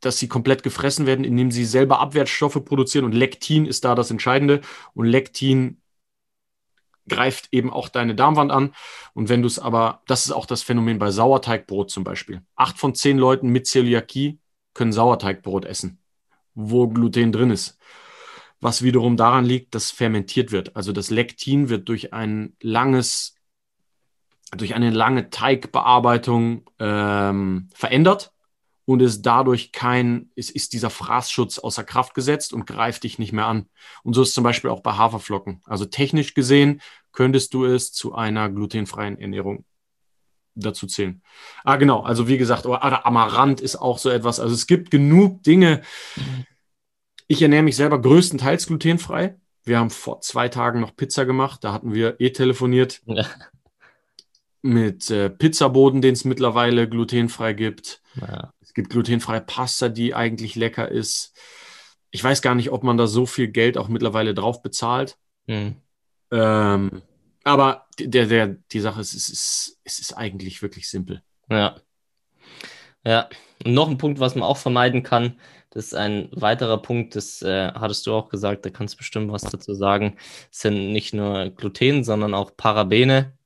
dass 0.00 0.18
sie 0.18 0.26
komplett 0.26 0.64
gefressen 0.64 1.06
werden, 1.06 1.24
indem 1.24 1.52
sie 1.52 1.64
selber 1.64 2.00
Abwertstoffe 2.00 2.64
produzieren. 2.64 3.04
Und 3.04 3.12
Lektin 3.12 3.66
ist 3.66 3.84
da 3.84 3.94
das 3.94 4.10
Entscheidende. 4.10 4.62
Und 4.94 5.06
Lektin 5.06 5.80
greift 7.08 7.50
eben 7.52 7.70
auch 7.70 7.88
deine 7.88 8.16
Darmwand 8.16 8.50
an. 8.50 8.74
Und 9.14 9.28
wenn 9.28 9.42
du 9.42 9.46
es 9.46 9.60
aber, 9.60 10.02
das 10.08 10.24
ist 10.24 10.32
auch 10.32 10.46
das 10.46 10.62
Phänomen 10.62 10.98
bei 10.98 11.12
Sauerteigbrot 11.12 11.88
zum 11.88 12.02
Beispiel. 12.02 12.42
Acht 12.56 12.78
von 12.78 12.96
zehn 12.96 13.16
Leuten 13.16 13.50
mit 13.50 13.68
Zöliakie 13.68 14.40
können 14.74 14.92
Sauerteigbrot 14.92 15.66
essen, 15.66 16.02
wo 16.54 16.88
Gluten 16.88 17.30
drin 17.30 17.50
ist. 17.50 17.78
Was 18.60 18.82
wiederum 18.82 19.16
daran 19.16 19.44
liegt, 19.44 19.74
dass 19.74 19.90
fermentiert 19.90 20.52
wird. 20.52 20.76
Also 20.76 20.92
das 20.92 21.10
Lektin 21.10 21.68
wird 21.68 21.88
durch 21.88 22.12
ein 22.12 22.56
langes, 22.60 23.34
durch 24.56 24.74
eine 24.74 24.90
lange 24.90 25.30
Teigbearbeitung 25.30 26.68
ähm, 26.78 27.68
verändert 27.74 28.32
und 28.84 29.00
ist 29.00 29.22
dadurch 29.22 29.72
kein, 29.72 30.30
ist, 30.34 30.50
ist 30.50 30.72
dieser 30.72 30.90
Fraßschutz 30.90 31.58
außer 31.58 31.84
Kraft 31.84 32.14
gesetzt 32.14 32.52
und 32.52 32.66
greift 32.66 33.04
dich 33.04 33.18
nicht 33.18 33.32
mehr 33.32 33.46
an. 33.46 33.68
Und 34.02 34.14
so 34.14 34.22
ist 34.22 34.34
zum 34.34 34.44
Beispiel 34.44 34.70
auch 34.70 34.80
bei 34.80 34.92
Haferflocken. 34.92 35.62
Also 35.64 35.84
technisch 35.84 36.34
gesehen 36.34 36.82
könntest 37.12 37.54
du 37.54 37.64
es 37.64 37.92
zu 37.92 38.14
einer 38.14 38.50
glutenfreien 38.50 39.18
Ernährung 39.18 39.64
dazu 40.54 40.86
zählen. 40.86 41.22
Ah, 41.64 41.76
genau. 41.76 42.00
Also 42.00 42.28
wie 42.28 42.38
gesagt, 42.38 42.66
oder 42.66 43.06
Amaranth 43.06 43.60
ist 43.60 43.76
auch 43.76 43.98
so 43.98 44.10
etwas. 44.10 44.40
Also 44.40 44.54
es 44.54 44.66
gibt 44.66 44.90
genug 44.90 45.42
Dinge. 45.44 45.82
Ich 47.30 47.40
ernähre 47.40 47.62
mich 47.62 47.76
selber 47.76 48.02
größtenteils 48.02 48.66
glutenfrei. 48.66 49.36
Wir 49.62 49.78
haben 49.78 49.90
vor 49.90 50.20
zwei 50.20 50.48
Tagen 50.48 50.80
noch 50.80 50.96
Pizza 50.96 51.24
gemacht. 51.24 51.62
Da 51.62 51.72
hatten 51.72 51.94
wir 51.94 52.20
eh 52.20 52.30
telefoniert. 52.30 53.02
Ja. 53.06 53.24
Mit 54.62 55.08
äh, 55.12 55.30
Pizzaboden, 55.30 56.02
den 56.02 56.14
es 56.14 56.24
mittlerweile 56.24 56.88
glutenfrei 56.88 57.52
gibt. 57.52 58.02
Ja. 58.20 58.52
Es 58.60 58.74
gibt 58.74 58.90
glutenfreie 58.90 59.42
Pasta, 59.42 59.88
die 59.88 60.12
eigentlich 60.12 60.56
lecker 60.56 60.88
ist. 60.88 61.38
Ich 62.10 62.24
weiß 62.24 62.42
gar 62.42 62.56
nicht, 62.56 62.72
ob 62.72 62.82
man 62.82 62.96
da 62.96 63.06
so 63.06 63.26
viel 63.26 63.46
Geld 63.46 63.78
auch 63.78 63.86
mittlerweile 63.86 64.34
drauf 64.34 64.60
bezahlt. 64.60 65.16
Mhm. 65.46 65.76
Ähm, 66.32 67.02
aber 67.44 67.86
der, 68.00 68.26
der, 68.26 68.56
die 68.72 68.80
Sache 68.80 69.00
ist, 69.00 69.14
es 69.14 69.28
ist, 69.28 69.78
es 69.84 70.00
ist 70.00 70.14
eigentlich 70.14 70.62
wirklich 70.62 70.88
simpel. 70.88 71.22
Ja. 71.48 71.76
Ja. 73.04 73.28
Und 73.64 73.74
noch 73.74 73.88
ein 73.88 73.98
Punkt, 73.98 74.18
was 74.18 74.34
man 74.34 74.42
auch 74.42 74.56
vermeiden 74.56 75.04
kann, 75.04 75.38
das 75.70 75.86
ist 75.86 75.94
ein 75.94 76.28
weiterer 76.32 76.82
Punkt, 76.82 77.14
das 77.14 77.42
äh, 77.42 77.72
hattest 77.72 78.06
du 78.06 78.12
auch 78.12 78.28
gesagt, 78.28 78.64
da 78.64 78.70
kannst 78.70 78.94
du 78.94 78.98
bestimmt 78.98 79.32
was 79.32 79.42
dazu 79.42 79.72
sagen, 79.74 80.16
sind 80.50 80.92
nicht 80.92 81.14
nur 81.14 81.50
Gluten, 81.50 82.02
sondern 82.04 82.34
auch 82.34 82.56
Parabene, 82.56 83.36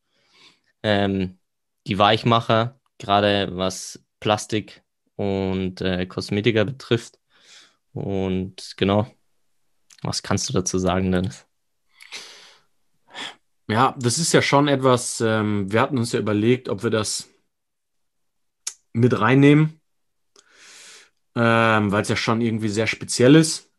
ähm, 0.82 1.38
die 1.86 1.98
Weichmacher, 1.98 2.80
gerade 2.98 3.56
was 3.56 4.02
Plastik 4.20 4.82
und 5.16 5.82
äh, 5.82 6.06
Kosmetika 6.06 6.64
betrifft. 6.64 7.18
Und 7.92 8.74
genau, 8.76 9.06
was 10.02 10.22
kannst 10.22 10.48
du 10.48 10.54
dazu 10.54 10.78
sagen, 10.78 11.12
Dennis? 11.12 11.46
Ja, 13.68 13.94
das 13.98 14.18
ist 14.18 14.32
ja 14.32 14.42
schon 14.42 14.68
etwas, 14.68 15.20
ähm, 15.20 15.70
wir 15.72 15.80
hatten 15.80 15.98
uns 15.98 16.12
ja 16.12 16.20
überlegt, 16.20 16.68
ob 16.68 16.82
wir 16.82 16.90
das 16.90 17.30
mit 18.92 19.18
reinnehmen, 19.18 19.80
ähm, 21.34 21.92
weil 21.92 22.02
es 22.02 22.08
ja 22.08 22.16
schon 22.16 22.40
irgendwie 22.40 22.68
sehr 22.68 22.86
speziell 22.86 23.34
ist. 23.34 23.70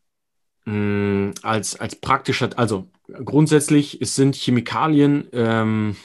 Ähm, 0.65 1.33
als, 1.41 1.79
als 1.79 1.95
praktischer, 1.95 2.49
also 2.57 2.89
grundsätzlich, 3.23 4.01
es 4.01 4.15
sind 4.15 4.35
Chemikalien 4.35 5.27
ähm, 5.31 5.95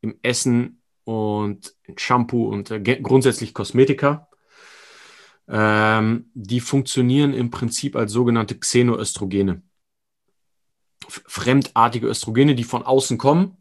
im 0.00 0.18
Essen 0.22 0.82
und 1.04 1.74
Shampoo 1.96 2.48
und 2.48 2.70
äh, 2.70 2.80
grundsätzlich 2.80 3.54
Kosmetika. 3.54 4.28
Ähm, 5.48 6.30
die 6.34 6.60
funktionieren 6.60 7.32
im 7.32 7.50
Prinzip 7.50 7.96
als 7.96 8.12
sogenannte 8.12 8.58
Xenoöstrogene 8.58 9.62
fremdartige 11.08 12.06
Östrogene, 12.06 12.54
die 12.54 12.64
von 12.64 12.82
außen 12.82 13.18
kommen, 13.18 13.56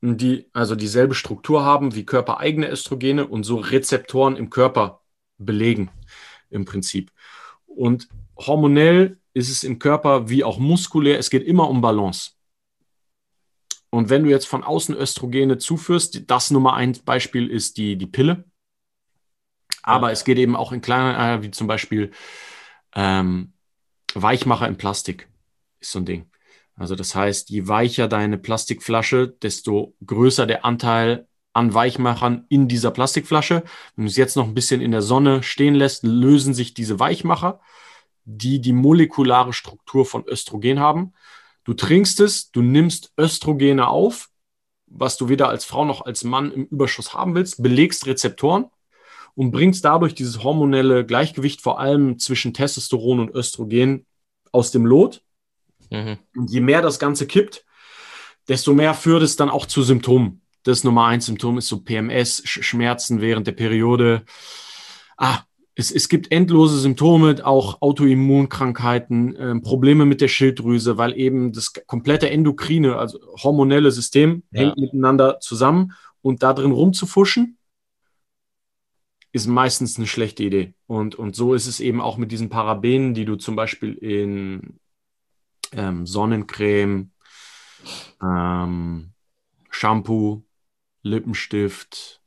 die 0.00 0.48
also 0.52 0.74
dieselbe 0.74 1.14
Struktur 1.14 1.64
haben 1.64 1.94
wie 1.94 2.04
körpereigene 2.04 2.68
Östrogene 2.68 3.26
und 3.26 3.44
so 3.44 3.56
Rezeptoren 3.56 4.36
im 4.36 4.50
Körper 4.50 5.02
belegen 5.38 5.90
im 6.54 6.64
Prinzip. 6.64 7.12
Und 7.66 8.08
hormonell 8.36 9.18
ist 9.34 9.50
es 9.50 9.64
im 9.64 9.78
Körper 9.78 10.28
wie 10.28 10.44
auch 10.44 10.58
muskulär, 10.58 11.18
es 11.18 11.30
geht 11.30 11.42
immer 11.42 11.68
um 11.68 11.80
Balance. 11.80 12.30
Und 13.90 14.10
wenn 14.10 14.24
du 14.24 14.30
jetzt 14.30 14.46
von 14.46 14.64
außen 14.64 14.94
Östrogene 14.96 15.58
zuführst, 15.58 16.28
das 16.28 16.50
Nummer 16.50 16.74
eins 16.74 17.00
Beispiel 17.00 17.48
ist 17.48 17.76
die, 17.76 17.96
die 17.96 18.06
Pille. 18.06 18.44
Aber 19.82 20.08
ja. 20.08 20.12
es 20.12 20.24
geht 20.24 20.38
eben 20.38 20.56
auch 20.56 20.72
in 20.72 20.80
kleinen, 20.80 21.42
wie 21.42 21.50
zum 21.50 21.66
Beispiel 21.66 22.10
ähm, 22.94 23.52
Weichmacher 24.14 24.66
in 24.66 24.78
Plastik, 24.78 25.28
ist 25.78 25.92
so 25.92 26.00
ein 26.00 26.06
Ding. 26.06 26.30
Also 26.76 26.96
das 26.96 27.14
heißt, 27.14 27.50
je 27.50 27.68
weicher 27.68 28.08
deine 28.08 28.38
Plastikflasche, 28.38 29.28
desto 29.28 29.94
größer 30.04 30.46
der 30.46 30.64
Anteil 30.64 31.28
an 31.54 31.72
Weichmachern 31.72 32.44
in 32.48 32.68
dieser 32.68 32.90
Plastikflasche. 32.90 33.64
Wenn 33.96 34.04
du 34.04 34.10
es 34.10 34.16
jetzt 34.16 34.36
noch 34.36 34.46
ein 34.46 34.54
bisschen 34.54 34.80
in 34.80 34.90
der 34.90 35.02
Sonne 35.02 35.42
stehen 35.42 35.74
lässt, 35.74 36.04
lösen 36.04 36.52
sich 36.52 36.74
diese 36.74 37.00
Weichmacher, 37.00 37.60
die 38.24 38.60
die 38.60 38.72
molekulare 38.72 39.52
Struktur 39.52 40.04
von 40.04 40.26
Östrogen 40.26 40.80
haben. 40.80 41.14
Du 41.64 41.74
trinkst 41.74 42.20
es, 42.20 42.50
du 42.50 42.60
nimmst 42.60 43.12
Östrogene 43.18 43.88
auf, 43.88 44.28
was 44.86 45.16
du 45.16 45.28
weder 45.28 45.48
als 45.48 45.64
Frau 45.64 45.84
noch 45.84 46.04
als 46.04 46.24
Mann 46.24 46.52
im 46.52 46.66
Überschuss 46.66 47.14
haben 47.14 47.34
willst, 47.34 47.62
belegst 47.62 48.06
Rezeptoren 48.06 48.66
und 49.34 49.50
bringst 49.50 49.84
dadurch 49.84 50.14
dieses 50.14 50.44
hormonelle 50.44 51.06
Gleichgewicht 51.06 51.62
vor 51.62 51.80
allem 51.80 52.18
zwischen 52.18 52.52
Testosteron 52.52 53.20
und 53.20 53.34
Östrogen 53.34 54.06
aus 54.52 54.70
dem 54.70 54.84
Lot 54.84 55.24
Mhm. 55.90 56.18
Und 56.36 56.50
je 56.50 56.60
mehr 56.60 56.82
das 56.82 56.98
Ganze 56.98 57.26
kippt, 57.26 57.64
desto 58.48 58.74
mehr 58.74 58.94
führt 58.94 59.22
es 59.22 59.36
dann 59.36 59.50
auch 59.50 59.66
zu 59.66 59.82
Symptomen. 59.82 60.42
Das 60.64 60.82
Nummer 60.82 61.06
eins 61.06 61.26
Symptom 61.26 61.58
ist 61.58 61.68
so 61.68 61.80
PMS, 61.80 62.42
Schmerzen 62.44 63.20
während 63.20 63.46
der 63.46 63.52
Periode. 63.52 64.24
Ah, 65.16 65.40
es, 65.74 65.90
es 65.90 66.08
gibt 66.08 66.32
endlose 66.32 66.78
Symptome, 66.78 67.44
auch 67.44 67.82
Autoimmunkrankheiten, 67.82 69.36
äh, 69.36 69.60
Probleme 69.60 70.06
mit 70.06 70.20
der 70.20 70.28
Schilddrüse, 70.28 70.96
weil 70.96 71.18
eben 71.18 71.52
das 71.52 71.72
komplette 71.86 72.30
endokrine, 72.30 72.96
also 72.96 73.18
hormonelle 73.42 73.90
System 73.90 74.42
ja. 74.50 74.62
hängt 74.62 74.78
miteinander 74.78 75.38
zusammen 75.40 75.92
und 76.22 76.42
da 76.42 76.54
drin 76.54 76.72
rumzufuschen, 76.72 77.58
ist 79.32 79.46
meistens 79.46 79.98
eine 79.98 80.06
schlechte 80.06 80.44
Idee. 80.44 80.74
Und, 80.86 81.16
und 81.16 81.36
so 81.36 81.54
ist 81.54 81.66
es 81.66 81.80
eben 81.80 82.00
auch 82.00 82.16
mit 82.16 82.32
diesen 82.32 82.48
Parabenen, 82.48 83.12
die 83.12 83.24
du 83.24 83.36
zum 83.36 83.56
Beispiel 83.56 83.94
in 83.94 84.78
ähm, 85.72 86.06
Sonnencreme, 86.06 87.10
ähm, 88.22 89.10
Shampoo, 89.70 90.44
Lippenstift, 91.04 92.20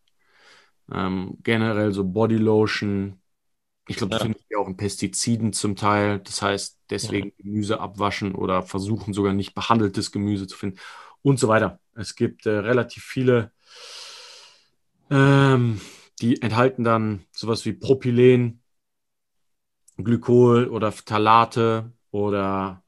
ähm, 0.91 1.37
generell 1.43 1.91
so 1.91 2.05
Bodylotion. 2.05 3.19
Ich 3.87 3.97
glaube, 3.97 4.11
das 4.11 4.19
ja. 4.21 4.25
findet 4.25 4.43
ihr 4.49 4.59
auch 4.59 4.67
in 4.67 4.77
Pestiziden 4.77 5.53
zum 5.53 5.75
Teil. 5.75 6.19
Das 6.19 6.41
heißt, 6.41 6.79
deswegen 6.89 7.29
ja. 7.29 7.33
Gemüse 7.43 7.79
abwaschen 7.79 8.35
oder 8.35 8.61
versuchen 8.61 9.13
sogar 9.13 9.33
nicht 9.33 9.53
behandeltes 9.53 10.11
Gemüse 10.11 10.47
zu 10.47 10.57
finden 10.57 10.79
und 11.21 11.39
so 11.39 11.47
weiter. 11.47 11.79
Es 11.95 12.15
gibt 12.15 12.45
äh, 12.45 12.51
relativ 12.51 13.03
viele, 13.03 13.51
ähm, 15.09 15.81
die 16.21 16.41
enthalten 16.41 16.83
dann 16.83 17.25
sowas 17.31 17.65
wie 17.65 17.73
Propylen, 17.73 18.61
Glykol 19.97 20.67
oder 20.67 20.91
Phthalate 20.91 21.91
oder 22.11 22.83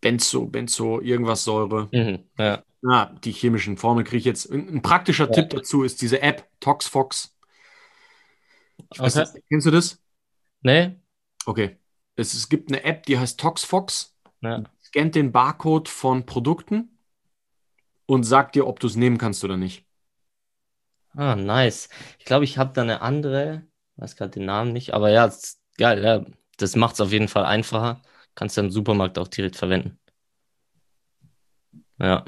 Benzo, 0.00 0.46
Benzo, 0.46 1.00
irgendwas 1.00 1.44
Säure. 1.44 1.88
Mhm, 1.92 2.24
ja. 2.38 2.62
Ah, 2.86 3.06
die 3.06 3.32
chemischen 3.32 3.76
Formeln 3.76 4.04
kriege 4.04 4.18
ich 4.18 4.24
jetzt. 4.24 4.50
Ein, 4.50 4.68
ein 4.68 4.82
praktischer 4.82 5.26
ja. 5.26 5.32
Tipp 5.32 5.50
dazu 5.50 5.82
ist 5.82 6.00
diese 6.00 6.22
App 6.22 6.48
ToxFox. 6.60 7.36
Ich 8.92 9.00
okay. 9.00 9.14
Weiß, 9.14 9.34
kennst 9.48 9.66
du 9.66 9.70
das? 9.70 10.00
Nee. 10.62 11.00
Okay. 11.44 11.78
Es, 12.16 12.34
es 12.34 12.48
gibt 12.48 12.70
eine 12.70 12.84
App, 12.84 13.04
die 13.06 13.18
heißt 13.18 13.38
ToxFox. 13.40 14.16
Ja. 14.40 14.62
Scannt 14.82 15.14
den 15.14 15.32
Barcode 15.32 15.88
von 15.88 16.24
Produkten 16.24 16.98
und 18.06 18.24
sagt 18.24 18.54
dir, 18.54 18.66
ob 18.66 18.80
du 18.80 18.86
es 18.86 18.96
nehmen 18.96 19.18
kannst 19.18 19.42
oder 19.44 19.56
nicht. 19.56 19.84
Ah, 21.14 21.34
nice. 21.34 21.88
Ich 22.18 22.24
glaube, 22.24 22.44
ich 22.44 22.58
habe 22.58 22.72
da 22.72 22.82
eine 22.82 23.02
andere, 23.02 23.66
weiß 23.96 24.14
gerade 24.14 24.30
den 24.30 24.44
Namen 24.44 24.72
nicht, 24.72 24.94
aber 24.94 25.10
ja, 25.10 25.32
geil, 25.76 26.04
ja. 26.04 26.24
Das 26.58 26.74
macht 26.74 26.94
es 26.94 27.00
auf 27.00 27.12
jeden 27.12 27.28
Fall 27.28 27.44
einfacher 27.44 28.02
kannst 28.38 28.56
du 28.56 28.60
im 28.60 28.70
Supermarkt 28.70 29.18
auch 29.18 29.26
direkt 29.26 29.56
verwenden. 29.56 29.98
Ja. 31.98 32.24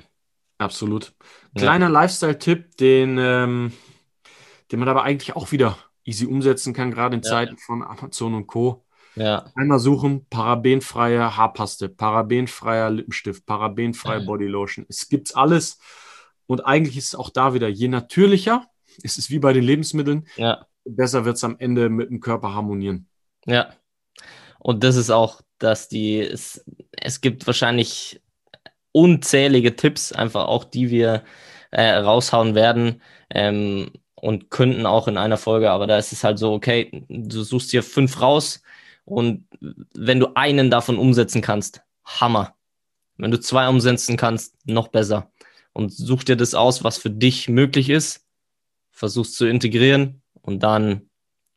Absolut. 0.60 1.14
Kleiner 1.54 1.86
ja. 1.86 1.92
Lifestyle-Tipp, 1.92 2.76
den, 2.76 3.18
ähm, 3.18 3.72
den 4.70 4.78
man 4.78 4.88
aber 4.88 5.02
eigentlich 5.02 5.36
auch 5.36 5.52
wieder 5.52 5.78
easy 6.04 6.26
umsetzen 6.26 6.74
kann, 6.74 6.90
gerade 6.90 7.16
in 7.16 7.22
ja. 7.22 7.30
Zeiten 7.30 7.58
von 7.58 7.82
Amazon 7.82 8.34
und 8.34 8.46
Co. 8.46 8.84
Ja. 9.16 9.50
Einmal 9.54 9.78
suchen, 9.78 10.26
parabenfreie 10.30 11.36
Haarpaste, 11.36 11.88
parabenfreier 11.88 12.90
Lippenstift, 12.90 13.44
parabenfreie 13.46 14.20
ja. 14.20 14.26
Bodylotion. 14.26 14.86
Es 14.88 15.08
gibt's 15.08 15.34
alles. 15.34 15.78
Und 16.46 16.64
eigentlich 16.64 16.96
ist 16.96 17.08
es 17.08 17.14
auch 17.14 17.30
da 17.30 17.54
wieder, 17.54 17.68
je 17.68 17.88
natürlicher, 17.88 18.66
ist 19.02 19.18
es 19.18 19.30
wie 19.30 19.38
bei 19.38 19.52
den 19.52 19.64
Lebensmitteln, 19.64 20.26
ja. 20.36 20.66
besser 20.84 21.24
wird 21.24 21.36
es 21.36 21.44
am 21.44 21.56
Ende 21.58 21.88
mit 21.88 22.10
dem 22.10 22.20
Körper 22.20 22.54
harmonieren. 22.54 23.08
Ja. 23.46 23.72
Und 24.58 24.84
das 24.84 24.96
ist 24.96 25.10
auch 25.10 25.42
dass 25.60 25.88
die, 25.88 26.18
es, 26.18 26.64
es 26.90 27.20
gibt 27.20 27.46
wahrscheinlich 27.46 28.20
unzählige 28.92 29.76
Tipps, 29.76 30.12
einfach 30.12 30.46
auch, 30.46 30.64
die 30.64 30.90
wir 30.90 31.24
äh, 31.70 31.90
raushauen 31.90 32.54
werden 32.54 33.02
ähm, 33.30 33.90
und 34.14 34.50
könnten 34.50 34.86
auch 34.86 35.08
in 35.08 35.16
einer 35.16 35.38
Folge, 35.38 35.70
aber 35.70 35.86
da 35.86 35.98
ist 35.98 36.12
es 36.12 36.24
halt 36.24 36.38
so, 36.38 36.52
okay, 36.52 37.04
du 37.08 37.42
suchst 37.42 37.72
dir 37.72 37.82
fünf 37.82 38.20
raus 38.20 38.62
und 39.04 39.46
wenn 39.94 40.20
du 40.20 40.34
einen 40.34 40.70
davon 40.70 40.98
umsetzen 40.98 41.42
kannst, 41.42 41.82
Hammer. 42.04 42.54
Wenn 43.16 43.30
du 43.30 43.40
zwei 43.40 43.68
umsetzen 43.68 44.16
kannst, 44.16 44.56
noch 44.66 44.88
besser. 44.88 45.30
Und 45.72 45.92
such 45.92 46.24
dir 46.24 46.36
das 46.36 46.54
aus, 46.54 46.84
was 46.84 46.98
für 46.98 47.10
dich 47.10 47.48
möglich 47.48 47.90
ist, 47.90 48.26
versuchst 48.90 49.34
zu 49.36 49.46
integrieren 49.46 50.22
und 50.42 50.62
dann 50.62 51.10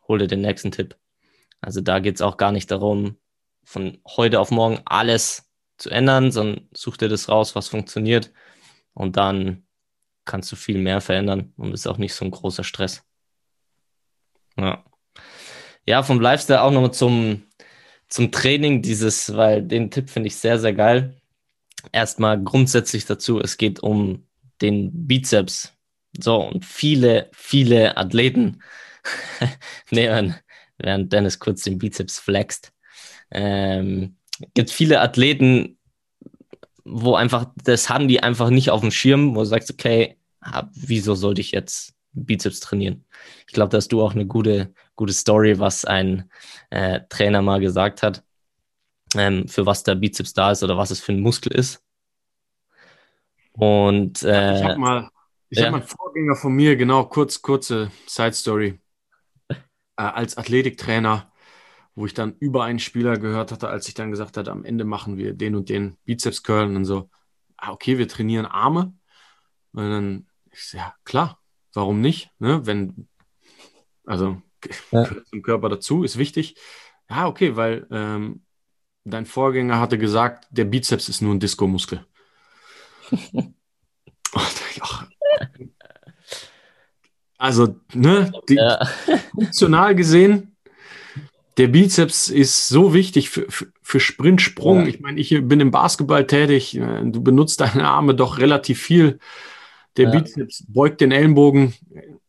hol 0.08 0.20
dir 0.20 0.28
den 0.28 0.42
nächsten 0.42 0.72
Tipp. 0.72 0.98
Also 1.62 1.82
da 1.82 2.00
geht 2.00 2.16
es 2.16 2.22
auch 2.22 2.38
gar 2.38 2.52
nicht 2.52 2.70
darum, 2.70 3.18
von 3.64 4.00
heute 4.06 4.40
auf 4.40 4.52
morgen 4.52 4.82
alles 4.86 5.50
zu 5.84 5.90
ändern, 5.90 6.32
sondern 6.32 6.68
such 6.74 6.98
dir 6.98 7.10
das 7.10 7.30
raus, 7.30 7.56
was 7.56 7.68
funktioniert. 7.68 8.32
Und 8.94 9.18
dann 9.18 9.66
kannst 10.26 10.52
du 10.52 10.56
viel 10.56 10.78
mehr 10.78 11.02
verändern 11.02 11.54
und 11.58 11.74
ist 11.74 11.88
auch 11.88 11.98
nicht 11.98 12.14
so 12.14 12.24
ein 12.26 12.32
großer 12.32 12.64
Stress. 12.64 13.04
Ja. 14.58 14.84
Ja, 15.86 16.02
vom 16.04 16.22
Lifestyle 16.22 16.62
auch 16.62 16.72
nochmal 16.72 16.94
zum, 16.94 17.44
zum 18.08 18.32
Training, 18.32 18.82
dieses, 18.82 19.36
weil 19.36 19.62
den 19.62 19.92
Tipp 19.92 20.10
finde 20.10 20.28
ich 20.28 20.38
sehr, 20.38 20.58
sehr 20.58 20.74
geil. 20.74 21.22
Erstmal 21.92 22.42
grundsätzlich 22.42 23.06
dazu, 23.06 23.42
es 23.42 23.58
geht 23.58 23.82
um 23.82 24.26
den 24.62 25.08
Bizeps. 25.08 25.74
So, 26.18 26.48
und 26.48 26.64
viele, 26.64 27.30
viele 27.34 27.98
Athleten 27.98 28.62
nehmen, 29.90 30.36
während 30.78 31.12
Dennis 31.12 31.40
kurz 31.40 31.64
den 31.64 31.78
Bizeps 31.78 32.20
flext, 32.20 32.72
ähm, 33.32 34.16
gibt 34.54 34.72
viele 34.72 35.02
Athleten, 35.02 35.78
wo 36.86 37.16
einfach, 37.16 37.48
das 37.64 37.90
haben 37.90 38.08
die 38.08 38.22
einfach 38.22 38.50
nicht 38.50 38.70
auf 38.70 38.82
dem 38.82 38.92
Schirm, 38.92 39.36
wo 39.36 39.40
du 39.40 39.46
sagst, 39.46 39.72
okay, 39.72 40.18
wieso 40.74 41.16
sollte 41.16 41.42
ich 41.42 41.52
jetzt 41.52 41.94
Bizeps 42.12 42.60
trainieren? 42.60 43.06
Ich 43.48 43.54
glaube, 43.54 43.70
da 43.70 43.78
hast 43.78 43.92
du 43.92 44.02
auch 44.02 44.14
eine 44.14 44.26
gute, 44.26 44.74
gute 44.96 45.14
Story, 45.14 45.60
was 45.60 45.86
ein 45.86 46.30
äh, 46.70 47.02
Trainer 47.10 47.42
mal 47.42 47.60
gesagt 47.60 48.04
hat, 48.04 48.24
ähm, 49.16 49.48
für 49.48 49.66
was 49.66 49.84
der 49.84 49.96
Bizeps 49.96 50.34
da 50.34 50.52
ist 50.52 50.64
oder 50.64 50.78
was 50.78 50.92
es 50.92 51.00
für 51.00 51.14
ein 51.14 51.22
Muskel 51.22 51.54
ist. 51.54 51.82
Und 53.54 54.24
äh, 54.24 54.58
ich 54.58 54.64
habe 54.64 54.80
mal, 54.80 55.10
ich 55.50 55.60
ja. 55.60 55.66
habe 55.66 55.74
mal 55.74 55.78
einen 55.80 55.88
Vorgänger 55.88 56.36
von 56.36 56.54
mir, 56.54 56.76
genau, 56.76 57.06
kurz, 57.06 57.42
kurze 57.42 57.92
Side 58.08 58.34
Story. 58.34 58.80
Äh, 59.96 60.02
als 60.02 60.38
Athletiktrainer 60.38 61.32
wo 61.96 62.06
ich 62.06 62.14
dann 62.14 62.36
über 62.40 62.64
einen 62.64 62.80
Spieler 62.80 63.18
gehört 63.18 63.52
hatte, 63.52 63.70
als 63.70 63.88
ich 63.88 63.94
dann 63.94 64.12
gesagt 64.12 64.38
hatte, 64.38 64.52
am 64.52 64.66
Ende 64.66 64.84
machen 64.84 65.18
wir 65.18 65.34
den 65.34 65.56
und 65.56 65.70
den 65.70 65.98
Bizeps 66.06 66.44
Curl 66.44 66.68
und 66.68 66.74
dann 66.74 66.86
so, 66.86 67.10
ah, 67.58 67.72
okay, 67.72 67.98
wir 67.98 68.08
trainieren 68.08 68.46
Arme. 68.46 68.94
Und 69.74 69.90
dann, 69.90 70.28
ich 70.52 70.70
so, 70.70 70.78
ja, 70.78 70.96
klar, 71.04 71.40
warum 71.74 72.02
nicht? 72.02 72.32
Ne? 72.40 72.66
Wenn, 72.66 73.08
also 74.06 74.42
ja. 74.92 75.08
zum 75.26 75.42
Körper 75.44 75.70
dazu, 75.70 76.04
ist 76.04 76.18
wichtig. 76.18 76.56
Ja, 77.10 77.28
okay, 77.28 77.56
weil 77.56 77.86
ähm, 77.92 78.44
dein 79.04 79.26
Vorgänger 79.26 79.80
hatte 79.80 79.98
gesagt, 79.98 80.48
der 80.50 80.66
Bizeps 80.66 81.10
ist 81.10 81.22
nur 81.22 81.34
ein 81.34 81.40
Diskomuskel. 81.40 82.06
also, 87.38 87.76
ne, 87.94 88.32
die, 88.50 88.56
ja. 88.56 88.84
funktional 89.36 89.94
gesehen 89.96 90.53
der 91.58 91.68
Bizeps 91.68 92.30
ist 92.30 92.68
so 92.68 92.94
wichtig 92.94 93.30
für, 93.30 93.46
für, 93.50 93.68
für 93.82 94.00
Sprint, 94.00 94.42
Sprung. 94.42 94.82
Ja. 94.82 94.88
Ich 94.88 95.00
meine, 95.00 95.20
ich 95.20 95.30
bin 95.30 95.60
im 95.60 95.72
Basketball 95.72 96.26
tätig. 96.26 96.76
Äh, 96.76 97.04
du 97.06 97.22
benutzt 97.22 97.62
deine 97.62 97.88
Arme 97.88 98.16
doch 98.16 98.40
relativ 98.40 98.82
viel. 98.82 99.20
Der 99.98 100.06
ja. 100.06 100.20
Bizeps 100.20 100.66
beugt 100.68 101.02
den 101.02 101.12
Ellenbogen, 101.12 101.74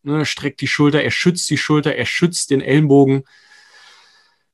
ne, 0.03 0.27
streckt 0.27 0.61
die 0.61 0.67
Schulter, 0.67 1.03
er 1.03 1.11
schützt 1.11 1.49
die 1.49 1.57
Schulter, 1.57 1.95
er 1.95 2.05
schützt 2.05 2.51
den 2.51 2.61
Ellenbogen. 2.61 3.25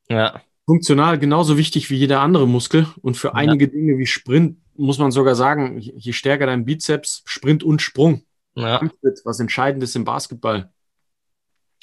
Ja. 0.09 0.41
Funktional 0.67 1.19
genauso 1.19 1.57
wichtig 1.57 1.91
wie 1.91 1.97
jeder 1.97 2.21
andere 2.21 2.47
Muskel. 2.47 2.87
Und 3.03 3.17
für 3.17 3.29
ja. 3.29 3.35
einige 3.35 3.67
Dinge 3.67 3.99
wie 3.99 4.07
Sprint 4.07 4.59
muss 4.77 4.99
man 4.99 5.11
sogar 5.11 5.35
sagen, 5.35 5.79
je 5.79 6.13
stärker 6.13 6.47
dein 6.47 6.65
Bizeps, 6.65 7.23
Sprint 7.27 7.63
und 7.63 7.83
Sprung, 7.83 8.23
ja. 8.55 8.81
was 9.25 9.41
entscheidend 9.41 9.83
ist 9.83 9.97
im 9.97 10.05
Basketball, 10.05 10.73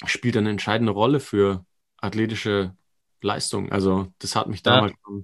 spielt 0.06 0.36
eine 0.36 0.50
entscheidende 0.50 0.92
Rolle 0.92 1.20
für 1.20 1.64
athletische 1.98 2.74
Leistung. 3.20 3.70
Also 3.72 4.12
das 4.18 4.36
hat 4.36 4.48
mich 4.48 4.62
damals 4.62 4.92
ja. 4.92 5.16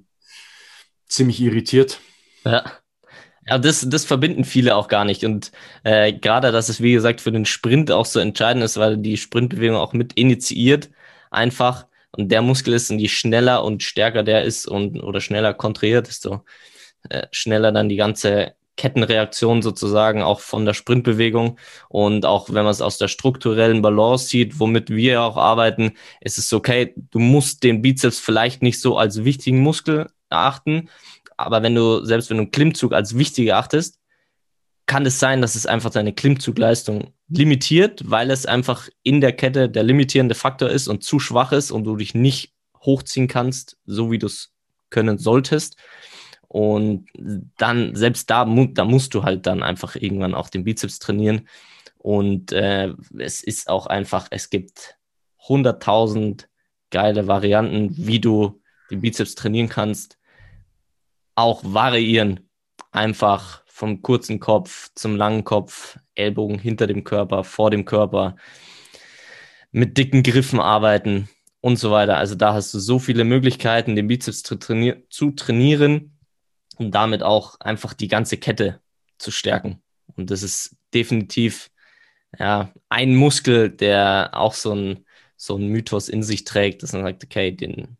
ziemlich 1.07 1.41
irritiert. 1.41 2.01
Ja. 2.45 2.65
Ja, 3.47 3.59
das, 3.59 3.87
das 3.89 4.07
verbinden 4.07 4.45
viele 4.45 4.75
auch 4.75 4.89
gar 4.89 5.05
nicht. 5.05 5.23
Und 5.23 5.53
äh, 5.83 6.15
gerade, 6.15 6.51
dass 6.51 6.71
es, 6.71 6.81
wie 6.81 6.95
gesagt, 6.95 7.21
für 7.21 7.33
den 7.33 7.45
Sprint 7.45 7.91
auch 7.91 8.07
so 8.07 8.19
entscheidend 8.19 8.65
ist, 8.65 8.79
weil 8.79 8.97
die 8.97 9.19
Sprintbewegung 9.19 9.77
auch 9.77 9.93
mit 9.93 10.15
initiiert, 10.15 10.91
einfach. 11.31 11.87
Und 12.13 12.31
der 12.33 12.41
Muskel 12.41 12.73
ist, 12.73 12.91
und 12.91 13.01
je 13.01 13.09
schneller 13.09 13.63
und 13.63 13.83
stärker 13.83 14.23
der 14.23 14.45
ist 14.45 14.67
und 14.67 14.99
oder 15.03 15.21
schneller 15.21 15.53
kontrahiert, 15.53 16.07
desto 16.07 16.45
äh, 17.11 17.27
schneller 17.33 17.71
dann 17.71 17.91
die 17.91 17.97
ganze 17.97 18.55
Kettenreaktion 18.77 19.63
sozusagen 19.63 20.23
auch 20.23 20.41
von 20.41 20.65
der 20.65 20.75
Sprintbewegung. 20.75 21.59
Und 21.89 22.27
auch 22.27 22.49
wenn 22.49 22.65
man 22.65 22.73
es 22.73 22.83
aus 22.83 22.99
der 22.99 23.09
strukturellen 23.09 23.83
Balance 23.83 24.29
sieht, 24.29 24.59
womit 24.59 24.91
wir 24.91 25.23
auch 25.23 25.37
arbeiten, 25.37 25.93
ist 26.21 26.39
es 26.39 26.53
okay, 26.53 26.95
du 27.11 27.19
musst 27.19 27.63
den 27.63 27.83
Bizeps 27.83 28.19
vielleicht 28.19 28.63
nicht 28.63 28.81
so 28.81 28.99
als 28.99 29.25
wichtigen 29.25 29.61
Muskel 29.61 30.09
erachten, 30.31 30.89
aber 31.37 31.63
wenn 31.63 31.75
du, 31.75 32.05
selbst 32.05 32.31
wenn 32.31 32.37
du 32.37 32.43
einen 32.45 32.51
Klimmzug 32.51 32.93
als 32.93 33.17
wichtig 33.17 33.49
erachtest, 33.49 33.99
kann 34.87 35.07
es 35.07 35.19
sein, 35.19 35.41
dass 35.41 35.55
es 35.55 35.67
einfach 35.67 35.91
deine 35.91 36.13
Klimmzugleistung 36.13 37.15
limitiert, 37.29 38.03
weil 38.05 38.31
es 38.31 38.45
einfach 38.45 38.89
in 39.03 39.21
der 39.21 39.33
Kette 39.33 39.69
der 39.69 39.83
limitierende 39.83 40.35
Faktor 40.35 40.69
ist 40.69 40.89
und 40.89 41.03
zu 41.03 41.19
schwach 41.19 41.53
ist 41.53 41.71
und 41.71 41.85
du 41.85 41.97
dich 41.97 42.15
nicht 42.15 42.53
hochziehen 42.81 43.29
kannst, 43.29 43.79
so 43.87 44.11
wie 44.11 44.19
du 44.19 44.27
es 44.27 44.53
können 44.91 45.19
solltest. 45.19 45.77
Und 46.55 47.09
dann, 47.59 47.97
selbst 47.97 48.31
da, 48.31 48.45
da 48.45 48.85
musst 48.85 49.13
du 49.15 49.25
halt 49.25 49.45
dann 49.45 49.65
einfach 49.65 49.97
irgendwann 49.97 50.37
auch 50.37 50.49
den 50.49 50.63
Bizeps 50.63 51.01
trainieren. 51.01 51.49
Und 51.99 52.53
äh, 52.53 52.95
es 53.19 53.43
ist 53.43 53.69
auch 53.69 53.89
einfach, 53.89 54.29
es 54.31 54.51
gibt 54.51 54.97
100.000 55.49 56.45
geile 56.91 57.27
Varianten, 57.27 57.97
wie 57.97 58.21
du 58.21 58.63
den 58.89 59.01
Bizeps 59.01 59.35
trainieren 59.35 59.69
kannst. 59.69 60.17
Auch 61.35 61.61
variieren. 61.65 62.49
Einfach 62.93 63.65
vom 63.67 64.01
kurzen 64.03 64.39
Kopf 64.39 64.91
zum 64.95 65.17
langen 65.17 65.43
Kopf, 65.43 65.99
Ellbogen 66.15 66.61
hinter 66.61 66.87
dem 66.87 67.03
Körper, 67.03 67.43
vor 67.43 67.73
dem 67.73 67.85
Körper, 67.85 68.37
mit 69.73 69.99
dicken 69.99 70.23
Griffen 70.23 70.61
arbeiten 70.61 71.29
und 71.61 71.81
so 71.81 71.91
weiter. 71.91 72.17
Also 72.17 72.37
da 72.37 72.55
hast 72.55 72.73
du 72.75 72.79
so 72.79 73.01
viele 73.01 73.25
Möglichkeiten, 73.25 73.97
den 73.97 74.07
Bizeps 74.07 74.45
zu, 74.45 74.55
trainier 74.55 75.03
zu 75.11 75.33
trainieren 75.33 76.14
um 76.77 76.91
damit 76.91 77.23
auch 77.23 77.61
einfach 77.61 77.95
die 77.95 78.09
ganze 78.09 78.37
Kette 78.37 78.81
zu 79.19 79.31
stärken. 79.31 79.83
Und 80.17 80.31
das 80.31 80.43
ist 80.43 80.77
definitiv 80.93 81.71
ja, 82.39 82.73
ein 82.89 83.15
Muskel, 83.15 83.71
der 83.71 84.31
auch 84.33 84.55
so 84.55 84.75
ein, 84.75 85.07
so 85.37 85.59
Mythos 85.59 86.09
in 86.09 86.23
sich 86.23 86.45
trägt, 86.45 86.83
dass 86.83 86.93
man 86.93 87.03
sagt, 87.03 87.25
okay, 87.25 87.53
den 87.53 87.97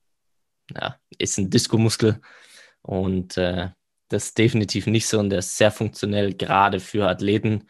ja, 0.75 0.99
ist 1.19 1.39
ein 1.39 1.51
Disco-Muskel 1.51 2.21
und 2.83 3.37
äh, 3.37 3.71
das 4.09 4.27
ist 4.27 4.39
definitiv 4.39 4.87
nicht 4.87 5.07
so 5.07 5.19
und 5.19 5.31
der 5.31 5.41
ist 5.41 5.57
sehr 5.57 5.71
funktionell, 5.71 6.35
gerade 6.35 6.81
für 6.81 7.09
Athleten. 7.09 7.69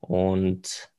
Und 0.00 0.90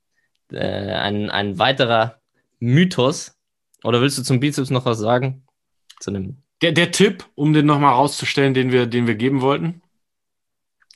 äh, 0.52 0.58
ein, 0.58 1.30
ein 1.30 1.60
weiterer 1.60 2.20
Mythos, 2.60 3.38
oder 3.84 4.02
willst 4.02 4.18
du 4.18 4.24
zum 4.24 4.40
Bizeps 4.40 4.70
noch 4.70 4.86
was 4.86 5.00
sagen? 5.00 5.46
Zu 6.00 6.12
einem 6.12 6.41
der, 6.62 6.72
der 6.72 6.92
Tipp, 6.92 7.26
um 7.36 7.54
den 7.54 7.66
nochmal 7.66 7.94
rauszustellen, 7.94 8.54
den 8.54 8.72
wir, 8.72 8.86
den 8.86 9.08
wir 9.08 9.16
geben 9.16 9.42
wollten. 9.42 9.82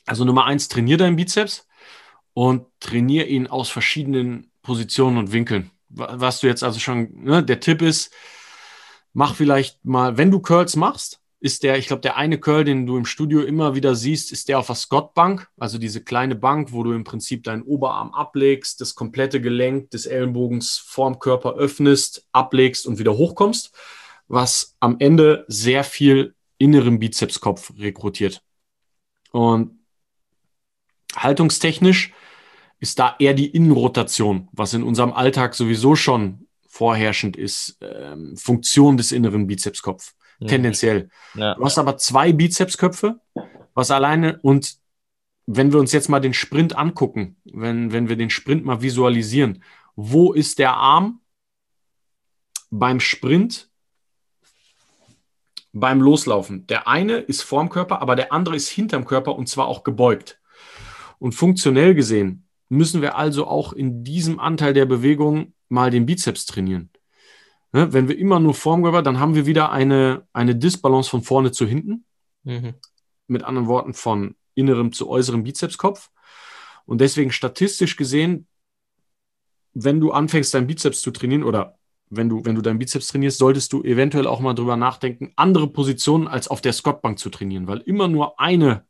Also 0.06 0.24
Nummer 0.24 0.46
eins, 0.46 0.68
trainier 0.68 0.98
deinen 0.98 1.16
Bizeps 1.16 1.68
und 2.34 2.68
trainier 2.80 3.28
ihn 3.28 3.48
aus 3.48 3.70
verschiedenen 3.70 4.52
Positionen 4.62 5.18
und 5.18 5.32
Winkeln. 5.32 5.72
Was 5.90 6.42
du 6.42 6.48
jetzt 6.48 6.64
also 6.64 6.80
schon, 6.80 7.24
ne, 7.24 7.44
der 7.44 7.60
Tipp 7.60 7.82
ist, 7.82 8.14
mach 9.14 9.36
vielleicht 9.36 9.84
mal, 9.86 10.18
wenn 10.18 10.32
du 10.32 10.40
Curls 10.40 10.76
machst, 10.76 11.22
ist 11.40 11.64
der, 11.64 11.78
ich 11.78 11.88
glaube, 11.88 12.02
der 12.02 12.18
eine 12.18 12.40
Curl, 12.40 12.64
den 12.64 12.86
du 12.86 12.98
im 12.98 13.06
Studio 13.06 13.42
immer 13.42 13.76
wieder 13.76 13.96
siehst, 13.96 14.32
ist 14.32 14.50
der 14.50 14.60
auf 14.60 14.68
der 14.68 14.76
Scott-Bank, 14.76 15.48
also 15.58 15.78
diese 15.78 16.04
kleine 16.04 16.36
Bank, 16.36 16.72
wo 16.72 16.84
du 16.84 16.92
im 16.92 17.04
Prinzip 17.04 17.44
deinen 17.44 17.62
Oberarm 17.62 18.14
ablegst, 18.14 18.82
das 18.82 18.96
komplette 18.96 19.42
Gelenk 19.42 19.92
des 19.92 20.06
Ellenbogens 20.06 20.78
vorm 20.78 21.20
Körper 21.20 21.54
öffnest, 21.54 22.28
ablegst 22.32 22.88
und 22.88 23.00
wieder 23.00 23.16
hochkommst 23.16 23.74
was 24.28 24.76
am 24.80 24.98
Ende 25.00 25.46
sehr 25.48 25.84
viel 25.84 26.36
inneren 26.58 27.00
Bizepskopf 27.00 27.74
rekrutiert. 27.78 28.42
Und 29.32 29.80
haltungstechnisch 31.16 32.14
ist 32.80 33.00
da 33.00 33.16
eher 33.20 33.34
die 33.34 33.48
Innenrotation, 33.48 34.50
was 34.52 34.74
in 34.74 34.84
unserem 34.84 35.14
Alltag 35.14 35.56
sowieso 35.56 35.96
schon 35.96 36.48
vorherrschend 36.68 37.38
ist, 37.38 37.78
ähm, 37.82 38.36
Funktion 38.36 38.98
des 38.98 39.12
inneren 39.12 39.48
Bizepskopf, 39.48 40.14
mhm. 40.40 40.48
tendenziell. 40.48 41.10
Ja. 41.36 41.56
Du 41.56 41.64
hast 41.64 41.78
aber 41.78 41.98
zwei 41.98 42.34
Bizepsköpfe, 42.34 43.20
was 43.74 43.92
alleine 43.92 44.40
und 44.42 44.78
wenn 45.48 45.72
wir 45.72 45.80
uns 45.80 45.92
jetzt 45.92 46.10
mal 46.10 46.20
den 46.20 46.34
Sprint 46.34 46.76
angucken, 46.76 47.38
wenn, 47.46 47.92
wenn 47.92 48.10
wir 48.10 48.16
den 48.16 48.30
Sprint 48.30 48.66
mal 48.66 48.82
visualisieren, 48.82 49.64
wo 49.96 50.34
ist 50.34 50.60
der 50.60 50.74
Arm 50.74 51.22
beim 52.72 53.00
Sprint 53.00 53.70
beim 55.76 56.00
Loslaufen. 56.02 56.66
Der 56.68 56.88
eine 56.88 57.18
ist 57.18 57.42
vorm 57.42 57.70
Körper, 57.70 58.02
aber 58.02 58.16
der 58.16 58.32
andere 58.32 58.56
ist 58.56 58.70
hinterm 58.70 59.06
Körper 59.06 59.36
und 59.36 59.50
zwar 59.50 59.68
auch 59.68 59.84
gebeugt. 59.84 60.40
Und 61.20 61.34
funktionell 61.34 61.94
gesehen 61.94 62.48
müssen 62.70 63.02
wir 63.02 63.18
also 63.18 63.46
auch 63.46 63.74
in 63.74 64.04
diesem 64.04 64.40
Anteil 64.40 64.74
der 64.74 64.86
Bewegung 64.86 65.54
mal 65.68 65.92
den 65.92 66.06
Bizeps 66.06 66.46
trainieren. 66.46 66.90
Ne? 67.74 67.92
Wenn 67.92 68.08
wir 68.08 68.18
immer 68.18 68.40
nur 68.40 68.54
vorm 68.54 68.84
Körper, 68.84 69.02
dann 69.02 69.20
haben 69.20 69.36
wir 69.36 69.46
wieder 69.46 69.72
eine, 69.72 70.26
eine 70.32 70.56
Disbalance 70.56 71.10
von 71.10 71.22
vorne 71.24 71.52
zu 71.52 71.68
hinten. 71.68 72.06
Mhm. 72.44 72.76
mit 73.28 73.44
anderen 73.44 73.68
Worten 73.68 73.96
von 73.96 74.36
innerem 74.54 74.92
zu 74.92 75.10
äußerem 75.10 75.44
Bizepskopf. 75.44 76.12
Und 76.86 77.02
deswegen 77.02 77.32
statistisch 77.32 77.96
gesehen, 77.96 78.48
wenn 79.74 80.00
du 80.00 80.12
anfängst, 80.12 80.54
deinen 80.54 80.68
Bizeps 80.68 81.02
zu 81.02 81.10
trainieren 81.10 81.44
oder 81.44 81.80
wenn 82.10 82.30
du, 82.30 82.46
wenn 82.46 82.56
du 82.56 82.62
deinen 82.62 82.80
Bizeps 82.80 83.08
trainierst, 83.08 83.38
solltest 83.38 83.74
du 83.74 83.84
eventuell 83.84 84.28
auch 84.28 84.40
mal 84.40 84.54
drüber 84.54 84.78
nachdenken, 84.78 85.32
andere 85.36 85.68
Positionen 85.68 86.28
als 86.28 86.48
auf 86.48 86.62
der 86.62 86.74
Squatbank 86.74 87.20
zu 87.20 87.30
trainieren, 87.30 87.68
weil 87.68 87.80
immer 87.80 88.08
nur 88.08 88.40
eine 88.40 88.86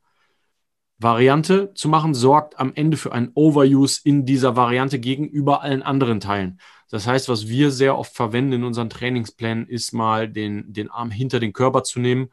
Variante 0.98 1.74
zu 1.74 1.90
machen, 1.90 2.14
sorgt 2.14 2.58
am 2.58 2.74
Ende 2.74 2.98
für 2.98 3.12
einen 3.12 3.32
Overuse 3.34 4.02
in 4.04 4.26
dieser 4.26 4.56
Variante 4.56 5.00
gegenüber 5.00 5.62
allen 5.62 5.84
anderen 5.84 6.20
Teilen. 6.20 6.60
Das 6.90 7.06
heißt, 7.08 7.28
was 7.28 7.48
wir 7.50 7.72
sehr 7.72 7.98
oft 7.98 8.16
verwenden 8.16 8.54
in 8.54 8.64
unseren 8.64 8.90
Trainingsplänen, 8.90 9.68
ist 9.68 9.92
mal 9.92 10.30
den, 10.30 10.72
den 10.72 10.90
Arm 10.90 11.12
hinter 11.12 11.40
den 11.40 11.52
Körper 11.52 11.84
zu 11.84 12.00
nehmen, 12.00 12.30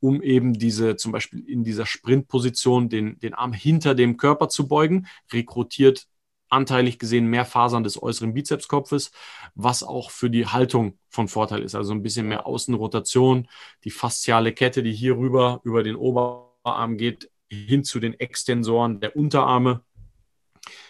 um 0.00 0.22
eben 0.22 0.54
diese, 0.54 0.96
zum 0.96 1.12
Beispiel 1.12 1.40
in 1.40 1.64
dieser 1.64 1.84
Sprintposition, 1.84 2.88
den, 2.88 3.18
den 3.18 3.34
Arm 3.34 3.52
hinter 3.52 3.94
dem 3.94 4.16
Körper 4.16 4.48
zu 4.48 4.68
beugen, 4.68 5.06
rekrutiert 5.32 6.06
anteilig 6.48 6.98
gesehen 6.98 7.26
mehr 7.26 7.44
Fasern 7.44 7.84
des 7.84 8.02
äußeren 8.02 8.34
Bizepskopfes, 8.34 9.10
was 9.54 9.82
auch 9.82 10.10
für 10.10 10.30
die 10.30 10.46
Haltung 10.46 10.98
von 11.08 11.28
Vorteil 11.28 11.62
ist. 11.62 11.74
Also 11.74 11.92
ein 11.92 12.02
bisschen 12.02 12.28
mehr 12.28 12.46
Außenrotation, 12.46 13.48
die 13.84 13.90
fasziale 13.90 14.52
Kette, 14.52 14.82
die 14.82 14.92
hier 14.92 15.16
rüber 15.16 15.60
über 15.64 15.82
den 15.82 15.96
Oberarm 15.96 16.96
geht, 16.96 17.30
hin 17.50 17.84
zu 17.84 18.00
den 18.00 18.18
Extensoren 18.18 19.00
der 19.00 19.16
Unterarme. 19.16 19.82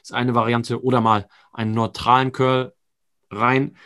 Ist 0.02 0.12
eine 0.12 0.34
Variante. 0.34 0.82
Oder 0.82 1.00
mal 1.00 1.28
einen 1.52 1.72
neutralen 1.72 2.32
Curl 2.32 2.72
rein, 3.30 3.76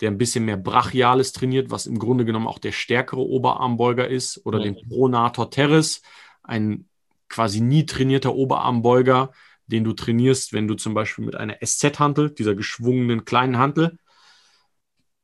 der 0.00 0.10
ein 0.10 0.18
bisschen 0.18 0.44
mehr 0.44 0.56
Brachiales 0.56 1.32
trainiert, 1.32 1.70
was 1.70 1.86
im 1.86 1.98
Grunde 1.98 2.24
genommen 2.24 2.46
auch 2.46 2.58
der 2.58 2.72
stärkere 2.72 3.20
Oberarmbeuger 3.20 4.08
ist. 4.08 4.44
Oder 4.44 4.58
ja. 4.58 4.64
den 4.64 4.88
Pronator 4.88 5.50
Teres, 5.50 6.02
ein 6.42 6.88
quasi 7.28 7.60
nie 7.60 7.86
trainierter 7.86 8.34
Oberarmbeuger, 8.34 9.32
den 9.66 9.84
du 9.84 9.92
trainierst, 9.92 10.52
wenn 10.52 10.68
du 10.68 10.74
zum 10.74 10.94
Beispiel 10.94 11.24
mit 11.24 11.36
einer 11.36 11.58
SZ-Hantel, 11.64 12.30
dieser 12.30 12.54
geschwungenen 12.54 13.24
kleinen 13.24 13.58
Hantel, 13.58 13.98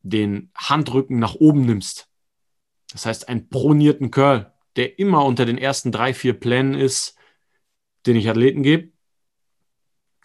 den 0.03 0.51
Handrücken 0.57 1.18
nach 1.18 1.34
oben 1.34 1.64
nimmst. 1.64 2.09
Das 2.90 3.07
heißt, 3.07 3.28
einen 3.28 3.49
pronierten 3.49 4.11
Curl, 4.11 4.53
der 4.76 4.99
immer 4.99 5.24
unter 5.24 5.47
den 5.47 5.59
ersten 5.59 5.93
drei, 5.93 6.12
vier 6.12 6.34
Plänen 6.34 6.74
ist, 6.74 7.16
den 8.07 8.16
ich 8.16 8.28
Athleten 8.28 8.62
gebe, 8.62 8.90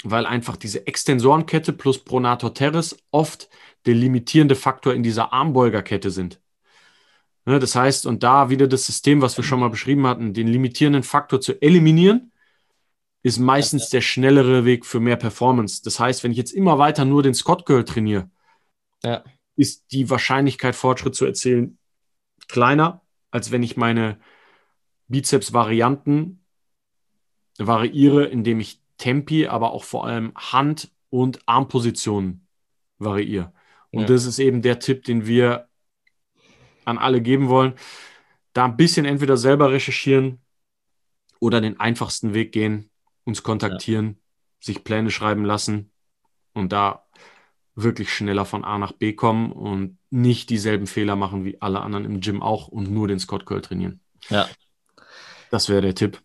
weil 0.03 0.26
einfach 0.26 0.57
diese 0.57 0.86
Extensorenkette 0.88 1.74
plus 1.74 2.03
Pronator 2.03 2.53
teres 2.53 2.97
oft 3.11 3.49
der 3.86 3.93
limitierende 3.93 4.55
Faktor 4.55 4.93
in 4.93 5.03
dieser 5.03 5.34
Armbeugerkette 5.34 6.11
sind. 6.11 6.41
Ne, 7.45 7.59
das 7.59 7.76
heißt, 7.76 8.05
und 8.05 8.24
da 8.24 8.49
wieder 8.49 8.68
das 8.68 8.86
System, 8.86 9.22
was 9.22 9.38
wir 9.38 9.43
schon 9.43 9.59
mal 9.61 9.70
beschrieben 9.70 10.05
hatten, 10.05 10.34
den 10.34 10.47
limitierenden 10.47 11.03
Faktor 11.03 11.39
zu 11.39 11.61
eliminieren, 11.61 12.32
ist 13.28 13.40
meistens 13.40 13.90
der 13.90 14.02
schnellere 14.02 14.66
Weg 14.66 14.86
für 14.86 15.00
mehr 15.00 15.18
Performance. 15.18 15.82
Das 15.84 16.00
heißt, 16.00 16.24
wenn 16.24 16.32
ich 16.32 16.38
jetzt 16.38 16.52
immer 16.52 16.78
weiter 16.78 17.06
nur 17.06 17.24
den 17.24 17.34
Scott 17.34 17.66
Girl 17.66 17.84
trainiere, 17.84 18.30
ja. 19.04 19.24
ist 19.56 19.92
die 19.92 20.10
Wahrscheinlichkeit, 20.10 20.76
Fortschritt 20.76 21.16
zu 21.16 21.26
erzielen, 21.26 21.78
kleiner, 22.48 23.02
als 23.32 23.52
wenn 23.52 23.64
ich 23.64 23.78
meine 23.78 24.20
Bizeps-Varianten 25.08 26.44
variiere, 27.58 28.26
indem 28.26 28.60
ich 28.60 28.82
Tempi, 28.98 29.48
aber 29.48 29.72
auch 29.72 29.84
vor 29.84 30.06
allem 30.06 30.34
Hand- 30.36 30.92
und 31.10 31.40
Armpositionen 31.46 32.48
variiere. 32.98 33.54
Und 33.92 34.02
ja. 34.02 34.08
das 34.08 34.26
ist 34.26 34.40
eben 34.40 34.62
der 34.62 34.80
Tipp, 34.80 35.04
den 35.04 35.28
wir 35.28 35.68
an 36.86 36.98
alle 36.98 37.22
geben 37.22 37.50
wollen. 37.50 37.74
Da 38.54 38.66
ein 38.66 38.78
bisschen 38.78 39.06
entweder 39.06 39.38
selber 39.38 39.72
recherchieren 39.72 40.42
oder 41.40 41.62
den 41.62 41.80
einfachsten 41.80 42.34
Weg 42.34 42.52
gehen, 42.52 42.90
uns 43.28 43.44
kontaktieren, 43.44 44.08
ja. 44.08 44.16
sich 44.62 44.84
Pläne 44.84 45.12
schreiben 45.12 45.46
lassen 45.46 45.92
und 46.54 46.72
da 46.72 47.06
wirklich 47.76 48.12
schneller 48.12 48.46
von 48.46 48.64
A 48.64 48.80
nach 48.80 48.94
B 48.94 49.14
kommen 49.14 49.52
und 49.52 50.00
nicht 50.10 50.50
dieselben 50.50 50.88
Fehler 50.88 51.16
machen 51.16 51.46
wie 51.46 51.62
alle 51.62 51.82
anderen 51.82 52.06
im 52.06 52.22
Gym 52.22 52.42
auch 52.42 52.68
und 52.70 52.90
nur 52.90 53.08
den 53.08 53.20
Scott 53.20 53.46
Curl 53.46 53.62
trainieren. 53.62 54.00
Ja. 54.30 54.48
Das 55.52 55.70
wäre 55.70 55.82
der 55.82 55.94
Tipp. 55.94 56.22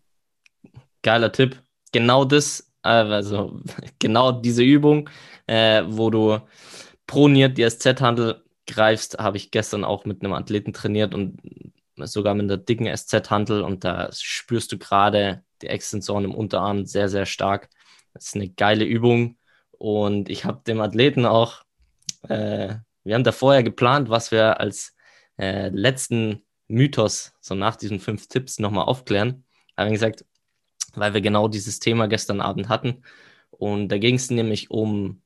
Geiler 1.03 1.31
Tipp. 1.31 1.61
Genau 1.91 2.25
das, 2.25 2.71
äh, 2.81 2.89
also 2.89 3.61
genau 3.99 4.31
diese 4.31 4.63
Übung, 4.63 5.09
äh, 5.45 5.83
wo 5.85 6.09
du 6.09 6.39
proniert 7.05 7.57
die 7.57 7.69
SZ-Handel 7.69 8.41
greifst, 8.65 9.19
habe 9.19 9.37
ich 9.37 9.51
gestern 9.51 9.83
auch 9.83 10.05
mit 10.05 10.23
einem 10.23 10.33
Athleten 10.33 10.73
trainiert 10.73 11.13
und 11.13 11.37
sogar 11.97 12.33
mit 12.35 12.49
der 12.49 12.57
dicken 12.57 12.85
SZ-Handel 12.85 13.61
und 13.61 13.83
da 13.83 14.09
spürst 14.11 14.71
du 14.71 14.77
gerade 14.77 15.43
die 15.61 15.67
Extension 15.67 16.25
im 16.25 16.35
Unterarm 16.35 16.85
sehr, 16.85 17.09
sehr 17.09 17.25
stark. 17.25 17.69
Das 18.13 18.27
ist 18.27 18.35
eine 18.35 18.49
geile 18.49 18.85
Übung 18.85 19.37
und 19.71 20.29
ich 20.29 20.45
habe 20.45 20.61
dem 20.65 20.81
Athleten 20.81 21.25
auch, 21.25 21.63
äh, 22.29 22.75
wir 23.03 23.15
haben 23.15 23.23
da 23.23 23.31
vorher 23.31 23.63
geplant, 23.63 24.09
was 24.09 24.31
wir 24.31 24.59
als 24.59 24.95
äh, 25.37 25.69
letzten 25.69 26.43
Mythos, 26.67 27.33
so 27.41 27.55
nach 27.55 27.75
diesen 27.75 27.99
fünf 27.99 28.27
Tipps, 28.27 28.59
nochmal 28.59 28.85
aufklären. 28.85 29.43
Haben 29.77 29.91
gesagt, 29.91 30.25
weil 30.95 31.13
wir 31.13 31.21
genau 31.21 31.47
dieses 31.47 31.79
Thema 31.79 32.07
gestern 32.07 32.41
Abend 32.41 32.69
hatten. 32.69 33.03
Und 33.51 33.89
da 33.89 33.97
ging 33.97 34.15
es 34.15 34.29
nämlich 34.29 34.71
um 34.71 35.21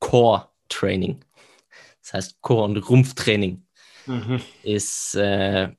Core-Training. 0.00 1.24
Das 2.02 2.12
heißt, 2.12 2.42
Core- 2.42 2.64
und 2.64 2.76
Rumpftraining 2.76 3.66
mhm. 4.06 4.40
ist, 4.62 5.14
äh, 5.14 5.70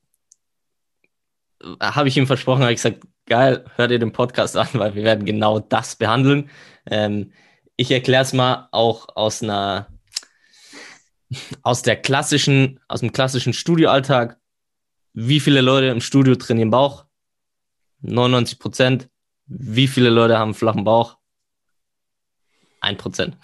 habe 1.79 2.07
ich 2.07 2.17
ihm 2.17 2.27
versprochen, 2.27 2.61
habe 2.61 2.73
ich 2.73 2.81
gesagt, 2.81 3.03
geil, 3.25 3.65
hör 3.75 3.87
dir 3.87 3.99
den 3.99 4.11
Podcast 4.11 4.55
an, 4.57 4.67
weil 4.73 4.95
wir 4.95 5.03
werden 5.03 5.25
genau 5.25 5.59
das 5.59 5.95
behandeln. 5.95 6.49
Ähm, 6.85 7.31
ich 7.75 7.91
erkläre 7.91 8.23
es 8.23 8.33
mal 8.33 8.69
auch 8.71 9.07
aus 9.15 9.43
einer, 9.43 9.87
aus 11.61 11.81
der 11.81 11.95
klassischen, 11.95 12.79
aus 12.87 13.01
dem 13.01 13.11
klassischen 13.11 13.53
Studioalltag. 13.53 14.39
Wie 15.13 15.39
viele 15.39 15.61
Leute 15.61 15.87
im 15.87 16.01
Studio 16.01 16.35
trainieren 16.35 16.71
Bauch? 16.71 17.05
99 18.01 18.59
Prozent. 18.59 19.09
Wie 19.45 19.87
viele 19.87 20.09
Leute 20.09 20.37
haben 20.37 20.53
flachen 20.53 20.83
Bauch? 20.83 21.17
Ein 22.81 22.97
Prozent. 22.97 23.37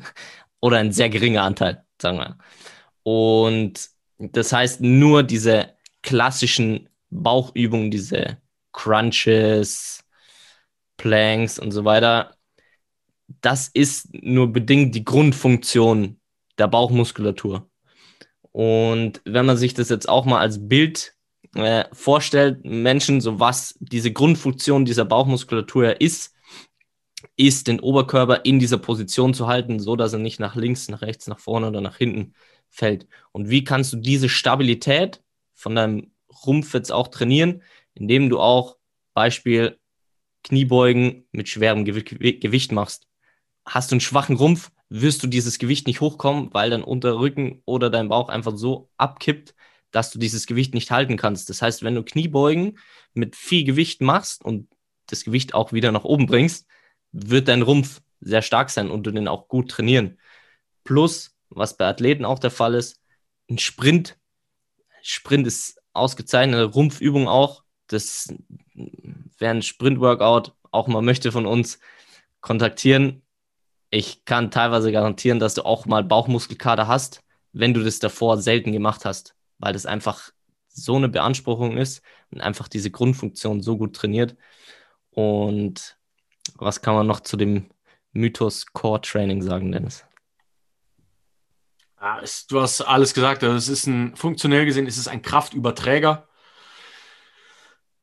Oder 0.60 0.78
ein 0.78 0.92
sehr 0.92 1.10
geringer 1.10 1.42
Anteil, 1.42 1.84
sagen 2.00 2.18
wir. 2.18 2.38
Und 3.02 3.90
das 4.18 4.52
heißt, 4.52 4.80
nur 4.80 5.22
diese 5.22 5.74
klassischen 6.02 6.88
Bauchübungen, 7.10 7.90
diese 7.90 8.38
Crunches, 8.72 10.04
Planks 10.96 11.58
und 11.58 11.72
so 11.72 11.84
weiter, 11.84 12.36
das 13.40 13.68
ist 13.68 14.08
nur 14.12 14.52
bedingt 14.52 14.94
die 14.94 15.04
Grundfunktion 15.04 16.20
der 16.58 16.68
Bauchmuskulatur. 16.68 17.68
Und 18.52 19.20
wenn 19.24 19.46
man 19.46 19.56
sich 19.56 19.74
das 19.74 19.88
jetzt 19.88 20.08
auch 20.08 20.24
mal 20.24 20.40
als 20.40 20.68
Bild 20.68 21.14
äh, 21.54 21.84
vorstellt, 21.92 22.64
Menschen, 22.64 23.20
so 23.20 23.38
was 23.38 23.76
diese 23.80 24.12
Grundfunktion 24.12 24.84
dieser 24.84 25.04
Bauchmuskulatur 25.04 26.00
ist, 26.00 26.34
ist 27.36 27.66
den 27.66 27.80
Oberkörper 27.80 28.44
in 28.44 28.58
dieser 28.58 28.78
Position 28.78 29.34
zu 29.34 29.46
halten, 29.46 29.78
so 29.78 29.96
dass 29.96 30.12
er 30.12 30.18
nicht 30.18 30.40
nach 30.40 30.54
links, 30.56 30.88
nach 30.88 31.02
rechts, 31.02 31.26
nach 31.26 31.38
vorne 31.38 31.68
oder 31.68 31.80
nach 31.80 31.96
hinten 31.96 32.34
fällt. 32.70 33.06
Und 33.32 33.50
wie 33.50 33.64
kannst 33.64 33.92
du 33.92 33.96
diese 33.98 34.28
Stabilität 34.28 35.22
von 35.54 35.74
deinem 35.74 36.12
Rumpf 36.44 36.74
jetzt 36.74 36.92
auch 36.92 37.08
trainieren, 37.08 37.62
indem 37.94 38.28
du 38.28 38.40
auch 38.40 38.76
Beispiel 39.14 39.78
Kniebeugen 40.42 41.26
mit 41.32 41.48
schwerem 41.48 41.84
Gewicht 41.84 42.72
machst. 42.72 43.08
Hast 43.64 43.90
du 43.90 43.94
einen 43.94 44.00
schwachen 44.00 44.36
Rumpf, 44.36 44.70
wirst 44.88 45.22
du 45.22 45.26
dieses 45.26 45.58
Gewicht 45.58 45.86
nicht 45.86 46.00
hochkommen, 46.00 46.52
weil 46.54 46.70
dein 46.70 46.84
Unterrücken 46.84 47.62
oder 47.64 47.90
dein 47.90 48.08
Bauch 48.08 48.28
einfach 48.28 48.56
so 48.56 48.90
abkippt, 48.96 49.54
dass 49.90 50.10
du 50.10 50.18
dieses 50.18 50.46
Gewicht 50.46 50.74
nicht 50.74 50.90
halten 50.90 51.16
kannst. 51.16 51.50
Das 51.50 51.62
heißt, 51.62 51.82
wenn 51.82 51.94
du 51.94 52.04
Kniebeugen 52.04 52.78
mit 53.14 53.34
viel 53.34 53.64
Gewicht 53.64 54.00
machst 54.02 54.44
und 54.44 54.68
das 55.06 55.24
Gewicht 55.24 55.54
auch 55.54 55.72
wieder 55.72 55.90
nach 55.92 56.04
oben 56.04 56.26
bringst, 56.26 56.66
wird 57.12 57.48
dein 57.48 57.62
Rumpf 57.62 58.02
sehr 58.20 58.42
stark 58.42 58.70
sein 58.70 58.90
und 58.90 59.04
du 59.04 59.10
den 59.10 59.28
auch 59.28 59.48
gut 59.48 59.70
trainieren. 59.70 60.18
Plus, 60.84 61.34
was 61.48 61.76
bei 61.76 61.86
Athleten 61.86 62.24
auch 62.24 62.38
der 62.38 62.50
Fall 62.50 62.74
ist, 62.74 63.00
ein 63.48 63.58
Sprint. 63.58 64.18
Sprint 65.02 65.46
ist 65.46 65.80
ausgezeichnete 65.96 66.64
Rumpfübung 66.64 67.28
auch. 67.28 67.64
Das 67.88 68.32
wäre 69.38 69.54
ein 69.54 69.62
Sprint-Workout. 69.62 70.54
Auch 70.70 70.88
man 70.88 71.04
möchte 71.04 71.32
von 71.32 71.46
uns 71.46 71.78
kontaktieren. 72.40 73.22
Ich 73.90 74.24
kann 74.24 74.50
teilweise 74.50 74.92
garantieren, 74.92 75.38
dass 75.38 75.54
du 75.54 75.64
auch 75.64 75.86
mal 75.86 76.04
Bauchmuskelkater 76.04 76.88
hast, 76.88 77.22
wenn 77.52 77.74
du 77.74 77.82
das 77.82 77.98
davor 77.98 78.38
selten 78.38 78.72
gemacht 78.72 79.04
hast 79.04 79.36
weil 79.58 79.72
das 79.72 79.86
einfach 79.86 80.30
so 80.68 80.96
eine 80.96 81.08
Beanspruchung 81.08 81.76
ist 81.76 82.02
und 82.30 82.40
einfach 82.40 82.68
diese 82.68 82.90
Grundfunktion 82.90 83.62
so 83.62 83.78
gut 83.78 83.96
trainiert. 83.96 84.36
Und 85.10 85.96
was 86.56 86.82
kann 86.82 86.94
man 86.94 87.06
noch 87.06 87.20
zu 87.20 87.36
dem 87.36 87.70
Mythos 88.12 88.66
Core 88.66 89.00
Training 89.00 89.42
sagen, 89.42 89.72
Dennis? 89.72 90.05
Ja, 92.00 92.20
es, 92.20 92.46
du 92.46 92.60
hast 92.60 92.82
alles 92.82 93.14
gesagt. 93.14 93.42
Also 93.42 93.56
es 93.56 93.68
ist 93.68 93.86
ein 93.86 94.14
funktionell 94.16 94.64
gesehen, 94.66 94.86
es 94.86 94.98
ist 94.98 95.08
ein 95.08 95.22
Kraftüberträger. 95.22 96.28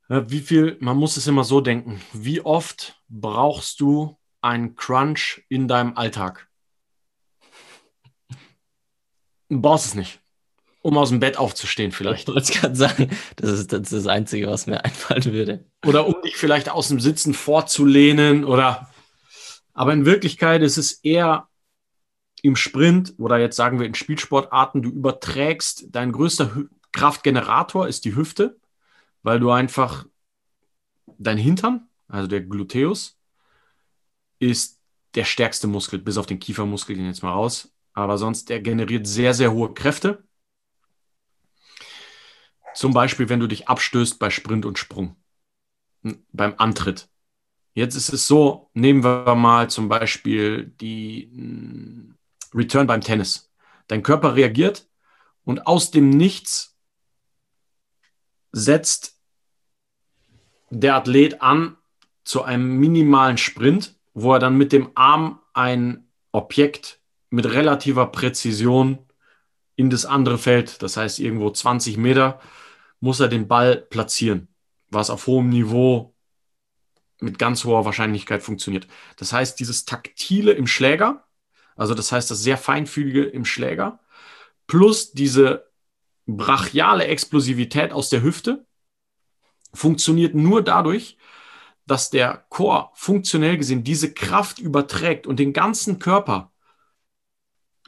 Wie 0.10 0.42
viel, 0.42 0.78
man 0.80 0.98
muss 0.98 1.18
es 1.18 1.28
immer 1.28 1.44
so 1.44 1.62
denken, 1.62 2.02
wie 2.12 2.42
oft 2.42 3.02
brauchst 3.08 3.80
du 3.80 4.18
einen 4.42 4.76
Crunch 4.76 5.44
in 5.50 5.68
deinem 5.68 5.96
Alltag? 5.98 6.50
Du 9.50 9.62
brauchst 9.62 9.86
es 9.88 9.96
nicht. 9.96 10.20
Um 10.82 10.98
aus 10.98 11.10
dem 11.10 11.22
Bett 11.22 11.38
aufzustehen, 11.38 11.94
vielleicht. 11.94 12.24
Ich 12.24 12.28
wollte 12.28 12.42
es 12.42 12.52
gerade 12.52 12.76
sagen, 12.76 13.10
das 13.38 13.52
ist, 13.52 13.72
das 13.72 13.80
ist 13.84 13.94
das 13.94 14.08
Einzige, 14.08 14.48
was 14.48 14.68
mir 14.68 14.84
einfallen 14.84 15.24
würde. 15.26 15.66
Oder 15.86 16.06
um 16.06 16.22
dich 16.22 16.36
vielleicht 16.36 16.70
aus 16.70 16.90
dem 16.90 17.00
Sitzen 17.00 17.34
vorzulehnen 17.34 18.44
oder. 18.44 18.90
Aber 19.74 19.94
in 19.94 20.06
Wirklichkeit 20.06 20.62
ist 20.62 20.78
es 20.78 20.92
eher 20.92 21.48
im 22.44 22.58
Sprint 22.58 23.16
oder 23.18 23.40
jetzt 23.40 23.56
sagen 23.56 23.80
wir 23.80 23.88
in 23.88 23.96
Spielsportarten, 23.96 24.82
du 24.82 24.90
überträgst, 24.90 25.88
dein 25.90 26.12
größter 26.12 26.52
Kraftgenerator 26.92 27.88
ist 27.88 28.04
die 28.04 28.16
Hüfte, 28.16 28.60
weil 29.24 29.40
du 29.40 29.50
einfach 29.50 30.06
dein 31.18 31.38
Hintern, 31.38 31.88
also 32.10 32.28
der 32.28 32.42
Gluteus, 32.42 33.18
ist 34.40 34.82
der 35.16 35.24
stärkste 35.24 35.68
Muskel, 35.68 36.00
bis 36.00 36.18
auf 36.18 36.26
den 36.26 36.40
Kiefermuskel, 36.40 36.98
den 36.98 37.06
jetzt 37.06 37.24
mal 37.24 37.32
raus. 37.32 37.74
Aber 37.94 38.18
sonst, 38.18 38.50
der 38.50 38.60
generiert 38.60 39.08
sehr, 39.08 39.34
sehr 39.34 39.54
hohe 39.54 39.74
Kräfte. 39.74 40.28
Zum 42.76 42.94
Beispiel, 42.94 43.30
wenn 43.30 43.40
du 43.40 43.48
dich 43.48 43.70
abstößt 43.70 44.20
bei 44.20 44.30
Sprint 44.30 44.66
und 44.66 44.78
Sprung, 44.78 45.16
beim 46.34 46.56
Antritt. 46.58 47.08
Jetzt 47.74 47.96
ist 47.96 48.12
es 48.12 48.28
so, 48.28 48.70
nehmen 48.74 49.04
wir 49.04 49.34
mal 49.36 49.70
zum 49.70 49.88
Beispiel 49.88 50.74
die 50.82 51.32
hm, 51.34 52.13
Return 52.54 52.88
beim 52.88 53.02
Tennis. 53.02 53.52
Dein 53.88 54.04
Körper 54.04 54.36
reagiert 54.36 54.88
und 55.44 55.68
aus 55.68 55.92
dem 55.92 56.10
Nichts 56.10 56.78
setzt 58.52 59.20
der 60.70 60.96
Athlet 60.96 61.42
an 61.42 61.78
zu 62.24 62.44
einem 62.44 62.78
minimalen 62.78 63.38
Sprint, 63.38 63.96
wo 64.14 64.34
er 64.34 64.40
dann 64.40 64.58
mit 64.58 64.72
dem 64.72 64.92
Arm 64.96 65.40
ein 65.54 66.08
Objekt 66.32 67.00
mit 67.30 67.46
relativer 67.46 68.08
Präzision 68.08 69.00
in 69.76 69.90
das 69.90 70.06
andere 70.06 70.38
Feld, 70.38 70.82
das 70.84 70.98
heißt 70.98 71.20
irgendwo 71.20 71.50
20 71.50 71.98
Meter, 71.98 72.40
muss 73.00 73.20
er 73.20 73.28
den 73.28 73.48
Ball 73.48 73.78
platzieren, 73.78 74.48
was 74.90 75.10
auf 75.10 75.28
hohem 75.28 75.50
Niveau 75.50 76.16
mit 77.20 77.40
ganz 77.40 77.64
hoher 77.64 77.86
Wahrscheinlichkeit 77.86 78.44
funktioniert. 78.44 78.88
Das 79.18 79.34
heißt, 79.34 79.60
dieses 79.60 79.86
Taktile 79.86 80.52
im 80.52 80.68
Schläger, 80.68 81.26
also 81.76 81.94
das 81.94 82.12
heißt 82.12 82.30
das 82.32 82.42
sehr 82.42 82.58
feinfühlige 82.58 83.24
im 83.24 83.46
Schläger, 83.46 84.00
plus 84.68 85.12
diese 85.12 85.70
brachiale 86.26 87.08
Explosivität 87.08 87.92
aus 87.92 88.10
der 88.10 88.22
Hüfte, 88.22 88.66
funktioniert 89.74 90.36
nur 90.36 90.62
dadurch, 90.62 91.18
dass 91.86 92.10
der 92.10 92.46
Chor 92.50 92.92
funktionell 92.96 93.58
gesehen 93.58 93.84
diese 93.84 94.14
Kraft 94.14 94.60
überträgt 94.60 95.28
und 95.28 95.40
den 95.40 95.52
ganzen 95.52 96.00
Körper 96.00 96.52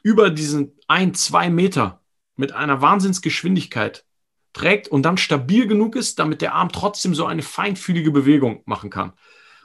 über 0.03 0.29
diesen 0.29 0.77
ein, 0.87 1.13
zwei 1.13 1.49
Meter 1.49 2.01
mit 2.35 2.51
einer 2.51 2.81
Wahnsinnsgeschwindigkeit 2.81 4.05
trägt 4.53 4.87
und 4.87 5.03
dann 5.03 5.17
stabil 5.17 5.67
genug 5.67 5.95
ist, 5.95 6.19
damit 6.19 6.41
der 6.41 6.53
Arm 6.53 6.71
trotzdem 6.71 7.15
so 7.15 7.25
eine 7.25 7.41
feinfühlige 7.41 8.11
Bewegung 8.11 8.61
machen 8.65 8.89
kann. 8.89 9.13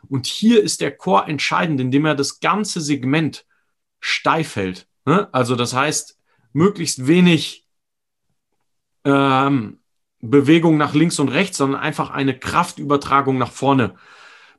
Und 0.08 0.26
hier 0.26 0.62
ist 0.62 0.80
der 0.80 0.96
Chor 0.96 1.28
entscheidend, 1.28 1.80
indem 1.80 2.06
er 2.06 2.14
das 2.14 2.40
ganze 2.40 2.80
Segment 2.80 3.44
steif 4.00 4.56
hält. 4.56 4.88
Ne? 5.04 5.28
Also 5.32 5.56
das 5.56 5.74
heißt, 5.74 6.18
möglichst 6.52 7.06
wenig 7.06 7.68
ähm, 9.04 9.80
Bewegung 10.20 10.76
nach 10.76 10.94
links 10.94 11.18
und 11.18 11.28
rechts, 11.28 11.56
sondern 11.56 11.80
einfach 11.80 12.10
eine 12.10 12.38
Kraftübertragung 12.38 13.38
nach 13.38 13.52
vorne 13.52 13.94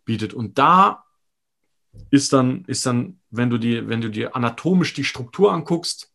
bietet. 0.06 0.34
Und 0.34 0.58
da 0.58 1.04
ist 2.10 2.34
dann, 2.34 2.66
ist 2.66 2.86
dann, 2.86 3.20
wenn 3.30 3.50
du 3.50 3.58
dir, 3.58 3.88
wenn 3.88 4.02
du 4.02 4.10
dir 4.10 4.36
anatomisch 4.36 4.94
die 4.94 5.04
Struktur 5.04 5.52
anguckst, 5.52 6.12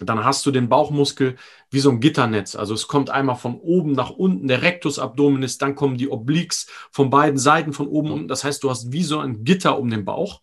dann 0.00 0.24
hast 0.24 0.46
du 0.46 0.52
den 0.52 0.68
Bauchmuskel 0.68 1.36
wie 1.70 1.80
so 1.80 1.90
ein 1.90 1.98
Gitternetz. 1.98 2.54
Also 2.54 2.74
es 2.74 2.86
kommt 2.86 3.10
einmal 3.10 3.34
von 3.34 3.58
oben 3.58 3.92
nach 3.92 4.10
unten, 4.10 4.46
der 4.46 4.62
Rectus 4.62 5.00
Abdominis, 5.00 5.58
dann 5.58 5.74
kommen 5.74 5.96
die 5.96 6.08
Obliques 6.08 6.68
von 6.92 7.10
beiden 7.10 7.38
Seiten 7.38 7.72
von 7.72 7.88
oben 7.88 8.12
unten. 8.12 8.28
Das 8.28 8.44
heißt, 8.44 8.62
du 8.62 8.70
hast 8.70 8.92
wie 8.92 9.02
so 9.02 9.18
ein 9.18 9.42
Gitter 9.42 9.78
um 9.78 9.90
den 9.90 10.04
Bauch, 10.04 10.42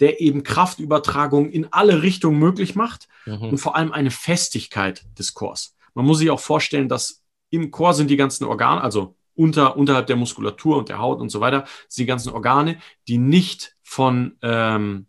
der 0.00 0.20
eben 0.20 0.42
Kraftübertragung 0.42 1.50
in 1.50 1.72
alle 1.72 2.02
Richtungen 2.02 2.38
möglich 2.38 2.74
macht 2.74 3.08
mhm. 3.24 3.42
und 3.42 3.58
vor 3.58 3.76
allem 3.76 3.92
eine 3.92 4.10
Festigkeit 4.10 5.04
des 5.18 5.34
Chors. 5.34 5.76
Man 5.94 6.04
muss 6.04 6.18
sich 6.18 6.30
auch 6.30 6.40
vorstellen, 6.40 6.88
dass 6.88 7.22
im 7.50 7.70
Chor 7.70 7.94
sind 7.94 8.10
die 8.10 8.16
ganzen 8.16 8.44
Organe, 8.44 8.80
also 8.80 9.16
unter, 9.34 9.76
unterhalb 9.76 10.06
der 10.06 10.16
Muskulatur 10.16 10.76
und 10.76 10.88
der 10.88 10.98
Haut 10.98 11.20
und 11.20 11.30
so 11.30 11.40
weiter, 11.40 11.66
sind 11.88 12.04
die 12.04 12.08
ganzen 12.08 12.32
Organe, 12.32 12.80
die 13.06 13.18
nicht 13.18 13.76
von 13.82 14.36
ähm, 14.42 15.06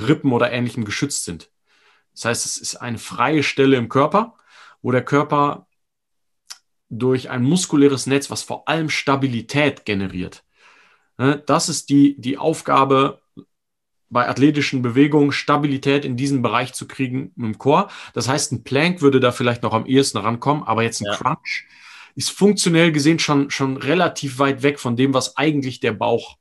Rippen 0.00 0.32
oder 0.32 0.50
ähnlichem 0.50 0.84
geschützt 0.84 1.24
sind. 1.24 1.50
Das 2.12 2.24
heißt, 2.24 2.46
es 2.46 2.56
ist 2.56 2.76
eine 2.76 2.98
freie 2.98 3.42
Stelle 3.42 3.76
im 3.76 3.88
Körper, 3.88 4.36
wo 4.82 4.90
der 4.90 5.04
Körper 5.04 5.66
durch 6.88 7.30
ein 7.30 7.42
muskuläres 7.42 8.06
Netz, 8.06 8.30
was 8.30 8.42
vor 8.42 8.68
allem 8.68 8.88
Stabilität 8.88 9.84
generiert. 9.84 10.44
Ne, 11.18 11.42
das 11.46 11.68
ist 11.68 11.90
die, 11.90 12.18
die 12.20 12.38
Aufgabe 12.38 13.20
bei 14.10 14.28
athletischen 14.28 14.82
Bewegungen, 14.82 15.32
Stabilität 15.32 16.04
in 16.04 16.16
diesem 16.16 16.42
Bereich 16.42 16.72
zu 16.72 16.88
kriegen 16.88 17.32
mit 17.36 17.54
dem 17.54 17.58
Chor. 17.58 17.90
Das 18.14 18.28
heißt, 18.28 18.52
ein 18.52 18.64
Plank 18.64 19.02
würde 19.02 19.20
da 19.20 19.32
vielleicht 19.32 19.62
noch 19.62 19.74
am 19.74 19.86
ehesten 19.86 20.18
rankommen, 20.18 20.62
aber 20.62 20.82
jetzt 20.82 21.00
ein 21.00 21.06
ja. 21.06 21.16
Crunch 21.16 21.66
ist 22.14 22.30
funktionell 22.30 22.90
gesehen 22.90 23.18
schon, 23.18 23.50
schon 23.50 23.76
relativ 23.76 24.38
weit 24.38 24.62
weg 24.62 24.80
von 24.80 24.96
dem, 24.96 25.14
was 25.14 25.36
eigentlich 25.36 25.80
der 25.80 25.92
Bauch 25.92 26.36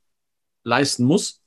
leisten 0.63 1.05
muss. 1.05 1.41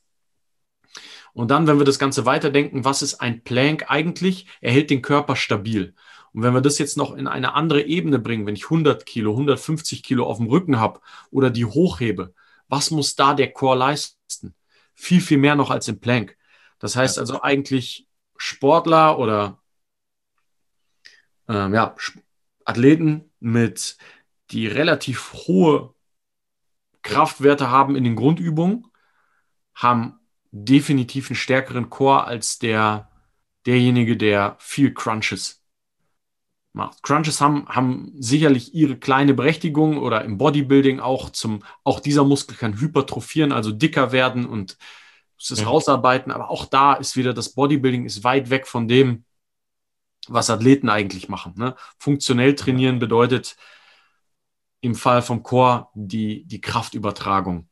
Und 1.33 1.51
dann, 1.51 1.66
wenn 1.66 1.79
wir 1.79 1.85
das 1.85 1.99
Ganze 1.99 2.27
weiterdenken, 2.27 2.85
was 2.85 3.03
ist 3.03 3.14
ein 3.14 3.43
Plank 3.43 3.87
eigentlich? 3.89 4.47
Er 4.61 4.73
hält 4.73 4.91
den 4.91 5.03
Körper 5.03 5.37
stabil. 5.37 5.95
Und 6.33 6.43
wenn 6.43 6.55
wir 6.55 6.61
das 6.61 6.79
jetzt 6.79 6.97
noch 6.97 7.14
in 7.14 7.27
eine 7.27 7.55
andere 7.55 7.83
Ebene 7.83 8.18
bringen, 8.18 8.47
wenn 8.47 8.55
ich 8.55 8.64
100 8.64 9.05
Kilo, 9.05 9.33
150 9.33 10.03
Kilo 10.03 10.27
auf 10.27 10.37
dem 10.37 10.47
Rücken 10.47 10.79
habe 10.79 11.01
oder 11.31 11.51
die 11.51 11.64
hochhebe, 11.64 12.35
was 12.68 12.91
muss 12.91 13.16
da 13.16 13.35
der 13.35 13.53
Core 13.53 13.79
leisten? 13.79 14.55
Viel, 15.01 15.22
viel 15.22 15.38
mehr 15.38 15.55
noch 15.55 15.70
als 15.70 15.88
im 15.88 15.98
Plank. 15.98 16.36
Das 16.78 16.94
heißt 16.94 17.18
also 17.18 17.40
eigentlich 17.40 18.07
Sportler 18.36 19.18
oder 19.18 19.62
ähm, 21.48 21.72
ja, 21.74 21.94
Athleten 22.66 23.32
mit 23.40 23.96
die 24.51 24.66
relativ 24.66 25.32
hohe 25.32 25.94
Kraftwerte 27.01 27.70
haben 27.70 27.96
in 27.96 28.05
den 28.05 28.14
Grundübungen, 28.14 28.86
haben 29.74 30.20
definitiv 30.51 31.30
einen 31.30 31.36
stärkeren 31.36 31.88
Core 31.88 32.24
als 32.24 32.59
der, 32.59 33.11
derjenige, 33.64 34.18
der 34.18 34.57
viel 34.59 34.92
Crunches 34.92 35.59
macht. 36.73 37.03
Crunches 37.03 37.41
haben, 37.41 37.66
haben 37.68 38.12
sicherlich 38.18 38.75
ihre 38.75 38.97
kleine 38.97 39.35
Berechtigung 39.35 39.99
oder 39.99 40.25
im 40.25 40.39
Bodybuilding 40.39 41.01
auch 41.01 41.31
zum, 41.31 41.62
auch 41.85 42.01
dieser 42.01 42.25
Muskel 42.25 42.57
kann 42.57 42.81
hypertrophieren, 42.81 43.53
also 43.53 43.73
dicker 43.73 44.12
werden 44.12 44.47
und 44.47 44.77
es 45.39 45.61
ja. 45.61 45.66
rausarbeiten, 45.66 46.31
aber 46.33 46.51
auch 46.51 46.66
da 46.66 46.95
ist 46.95 47.16
wieder 47.16 47.33
das 47.33 47.55
Bodybuilding 47.55 48.05
ist 48.05 48.25
weit 48.25 48.51
weg 48.51 48.66
von 48.66 48.89
dem, 48.89 49.25
was 50.29 50.51
Athleten 50.51 50.89
eigentlich 50.89 51.29
machen. 51.29 51.55
Ne? 51.57 51.75
Funktionell 51.99 52.55
trainieren 52.55 52.99
bedeutet 52.99 53.57
im 54.83 54.95
Fall 54.95 55.23
vom 55.23 55.43
Core 55.43 55.89
die, 55.95 56.45
die 56.45 56.61
Kraftübertragung 56.61 57.68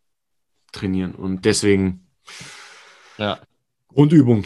trainieren 0.73 1.15
und 1.15 1.45
deswegen 1.45 2.09
ja. 3.17 3.39
Grundübung. 3.89 4.45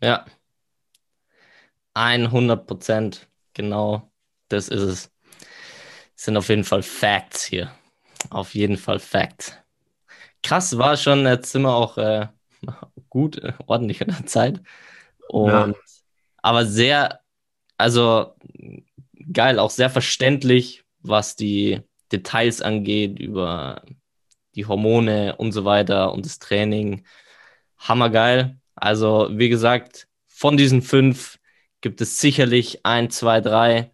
Ja. 0.00 0.24
100 1.96 2.66
Prozent. 2.66 3.28
Genau, 3.54 4.10
das 4.48 4.68
ist 4.68 4.82
es. 4.82 5.10
Das 6.14 6.24
sind 6.24 6.36
auf 6.36 6.48
jeden 6.48 6.64
Fall 6.64 6.82
Facts 6.82 7.44
hier. 7.44 7.72
Auf 8.30 8.54
jeden 8.54 8.76
Fall 8.76 8.98
Facts. 8.98 9.56
Krass, 10.42 10.76
war 10.78 10.96
schon, 10.96 11.26
jetzt 11.26 11.52
sind 11.52 11.62
wir 11.62 11.74
auch 11.74 11.96
äh, 11.96 12.28
gut, 13.08 13.38
äh, 13.38 13.54
ordentlich 13.66 14.00
in 14.02 14.08
der 14.08 14.26
Zeit. 14.26 14.60
Und, 15.28 15.50
ja. 15.50 15.74
Aber 16.42 16.66
sehr, 16.66 17.20
also 17.78 18.34
geil, 19.32 19.58
auch 19.58 19.70
sehr 19.70 19.90
verständlich, 19.90 20.84
was 21.00 21.34
die 21.34 21.80
Details 22.12 22.62
angeht 22.62 23.18
über 23.18 23.82
die 24.54 24.66
Hormone 24.66 25.36
und 25.36 25.52
so 25.52 25.64
weiter 25.64 26.12
und 26.12 26.26
das 26.26 26.38
Training. 26.38 27.04
Hammergeil. 27.78 28.58
Also, 28.74 29.28
wie 29.32 29.48
gesagt, 29.48 30.08
von 30.26 30.56
diesen 30.56 30.82
fünf 30.82 31.38
gibt 31.80 32.00
es 32.00 32.18
sicherlich 32.18 32.84
ein, 32.84 33.10
zwei, 33.10 33.40
drei, 33.40 33.90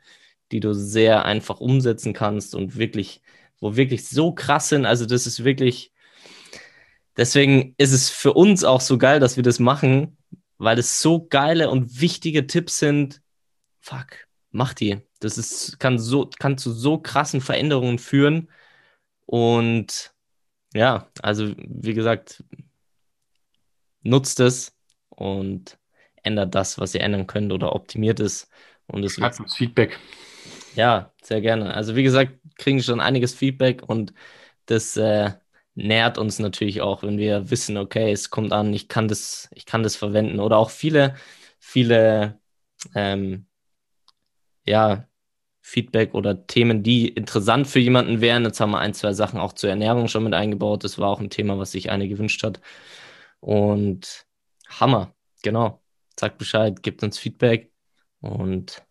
die 0.51 0.61
du 0.61 0.73
sehr 0.75 1.25
einfach 1.25 1.61
umsetzen 1.61 2.13
kannst 2.13 2.55
und 2.55 2.77
wirklich, 2.77 3.23
wo 3.61 3.77
wirklich 3.77 4.09
so 4.09 4.33
krass 4.33 4.69
sind. 4.69 4.87
Also, 4.87 5.07
das 5.07 5.27
ist 5.27 5.45
wirklich, 5.45 5.93
deswegen 7.17 7.75
ist 7.79 7.93
es 7.93 8.11
für 8.11 8.35
uns 8.35 8.65
auch 8.65 8.81
so 8.81 8.99
geil, 8.99 9.21
dass 9.21 9.37
wir 9.37 9.43
das 9.43 9.59
machen, 9.59 10.17
weil 10.59 10.79
es 10.79 11.01
so 11.01 11.27
geile 11.27 11.71
und 11.71 12.01
wichtige 12.01 12.47
Tipps 12.47 12.79
sind. 12.79 13.23
Fuck, 13.81 14.29
mach 14.51 14.75
die. 14.75 15.01
Das 15.21 15.39
ist, 15.39 15.79
kann 15.81 15.99
so, 15.99 16.31
kann 16.39 16.59
zu 16.59 16.73
so 16.73 16.99
krassen 16.99 17.41
Veränderungen 17.41 17.99
führen. 17.99 18.51
Und 19.27 20.13
ja, 20.75 21.11
also 21.23 21.53
wie 21.57 21.95
gesagt, 21.95 22.45
nutzt 24.03 24.41
es 24.41 24.75
und 25.09 25.79
ändert 26.23 26.55
das, 26.55 26.79
was 26.79 26.95
ihr 26.95 27.03
ändern 27.03 27.27
könnt 27.27 27.53
oder 27.53 27.75
optimiert 27.75 28.21
es. 28.21 28.49
Und 28.87 29.05
es 29.05 29.15
Schreibt 29.15 29.41
uns 29.41 29.55
Feedback. 29.57 29.99
Ja, 30.75 31.13
sehr 31.23 31.41
gerne. 31.41 31.75
Also 31.75 31.97
wie 31.97 32.03
gesagt, 32.03 32.33
kriegen 32.57 32.83
schon 32.83 33.01
einiges 33.01 33.35
Feedback 33.35 33.83
und 33.87 34.13
das 34.67 34.97
äh, 34.97 35.33
nährt 35.75 36.19
uns 36.19 36.39
natürlich 36.39 36.81
auch, 36.81 37.03
wenn 37.03 37.19
wir 37.19 37.51
wissen, 37.51 37.77
okay, 37.77 38.13
es 38.13 38.31
kommt 38.31 38.53
an, 38.53 38.73
ich 38.73 38.89
kann 38.89 39.09
das, 39.09 39.49
ich 39.53 39.67
kann 39.67 39.83
das 39.83 39.97
verwenden. 39.97 40.41
Oder 40.41 40.59
auch 40.59 40.71
viele, 40.71 41.15
viele 41.59 42.41
ähm, 42.95 43.47
ja, 44.67 45.09
Feedback 45.61 46.15
oder 46.15 46.47
Themen, 46.47 46.83
die 46.83 47.09
interessant 47.09 47.69
für 47.69 47.79
jemanden 47.79 48.21
wären. 48.21 48.45
Jetzt 48.45 48.61
haben 48.61 48.73
wir 48.73 48.81
ein, 48.81 48.95
zwei 48.95 49.13
Sachen 49.13 49.41
auch 49.41 49.53
zur 49.53 49.71
Ernährung 49.71 50.09
schon 50.09 50.25
mit 50.25 50.35
eingebaut. 50.35 50.85
Das 50.85 50.99
war 50.99 51.09
auch 51.09 51.21
ein 51.21 51.31
Thema, 51.31 51.59
was 51.59 51.73
sich 51.73 51.91
eine 51.91 52.09
gewünscht 52.09 52.43
hat. 52.43 52.61
Und 53.41 54.27
Hammer, 54.69 55.15
genau. 55.43 55.82
Sagt 56.23 56.39
Bescheid, 56.39 56.85
gibt 56.85 57.03
uns 57.03 57.19
Feedback 57.19 57.73
und 58.21 58.87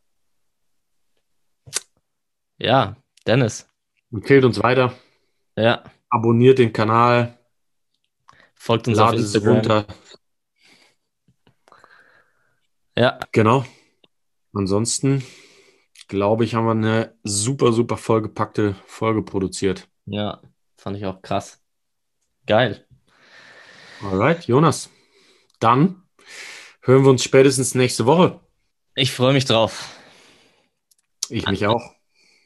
ja, 2.58 2.98
Dennis. 3.26 3.70
Empfehlt 4.12 4.44
uns 4.44 4.62
weiter. 4.62 4.94
Ja. 5.56 5.86
Abonniert 6.10 6.60
den 6.60 6.74
Kanal. 6.74 7.40
Folgt 8.54 8.90
uns 8.90 9.00
auf 9.00 9.14
Instagram. 9.14 9.54
runter. 9.54 9.88
Ja. 12.98 13.18
Genau. 13.32 13.64
Ansonsten 14.54 15.24
glaube 16.10 16.44
ich, 16.44 16.54
haben 16.54 16.66
wir 16.66 16.72
eine 16.72 17.18
super, 17.24 17.72
super 17.72 17.96
vollgepackte 17.96 18.76
Folge 18.88 19.24
produziert. 19.24 19.88
Ja, 20.06 20.42
fand 20.76 20.98
ich 20.98 21.06
auch 21.06 21.22
krass. 21.22 21.64
Geil. 22.46 22.86
Alright, 24.02 24.48
Jonas. 24.48 24.90
Dann 25.62 26.04
hören 26.82 27.04
wir 27.04 27.10
uns 27.10 27.24
spätestens 27.24 27.76
nächste 27.76 28.06
Woche. 28.06 28.40
Ich 28.96 29.12
freue 29.12 29.34
mich 29.34 29.46
drauf. 29.46 29.96
Ich 31.30 31.48
mich 31.48 31.66
auch. 31.66 31.96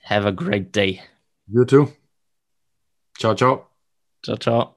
Have 0.03 0.27
a 0.27 0.31
great 0.31 0.75
day. 0.75 1.01
You 1.47 1.65
too. 1.65 1.91
Ciao, 3.17 3.33
ciao. 3.33 3.67
Ciao, 4.23 4.37
ciao. 4.37 4.75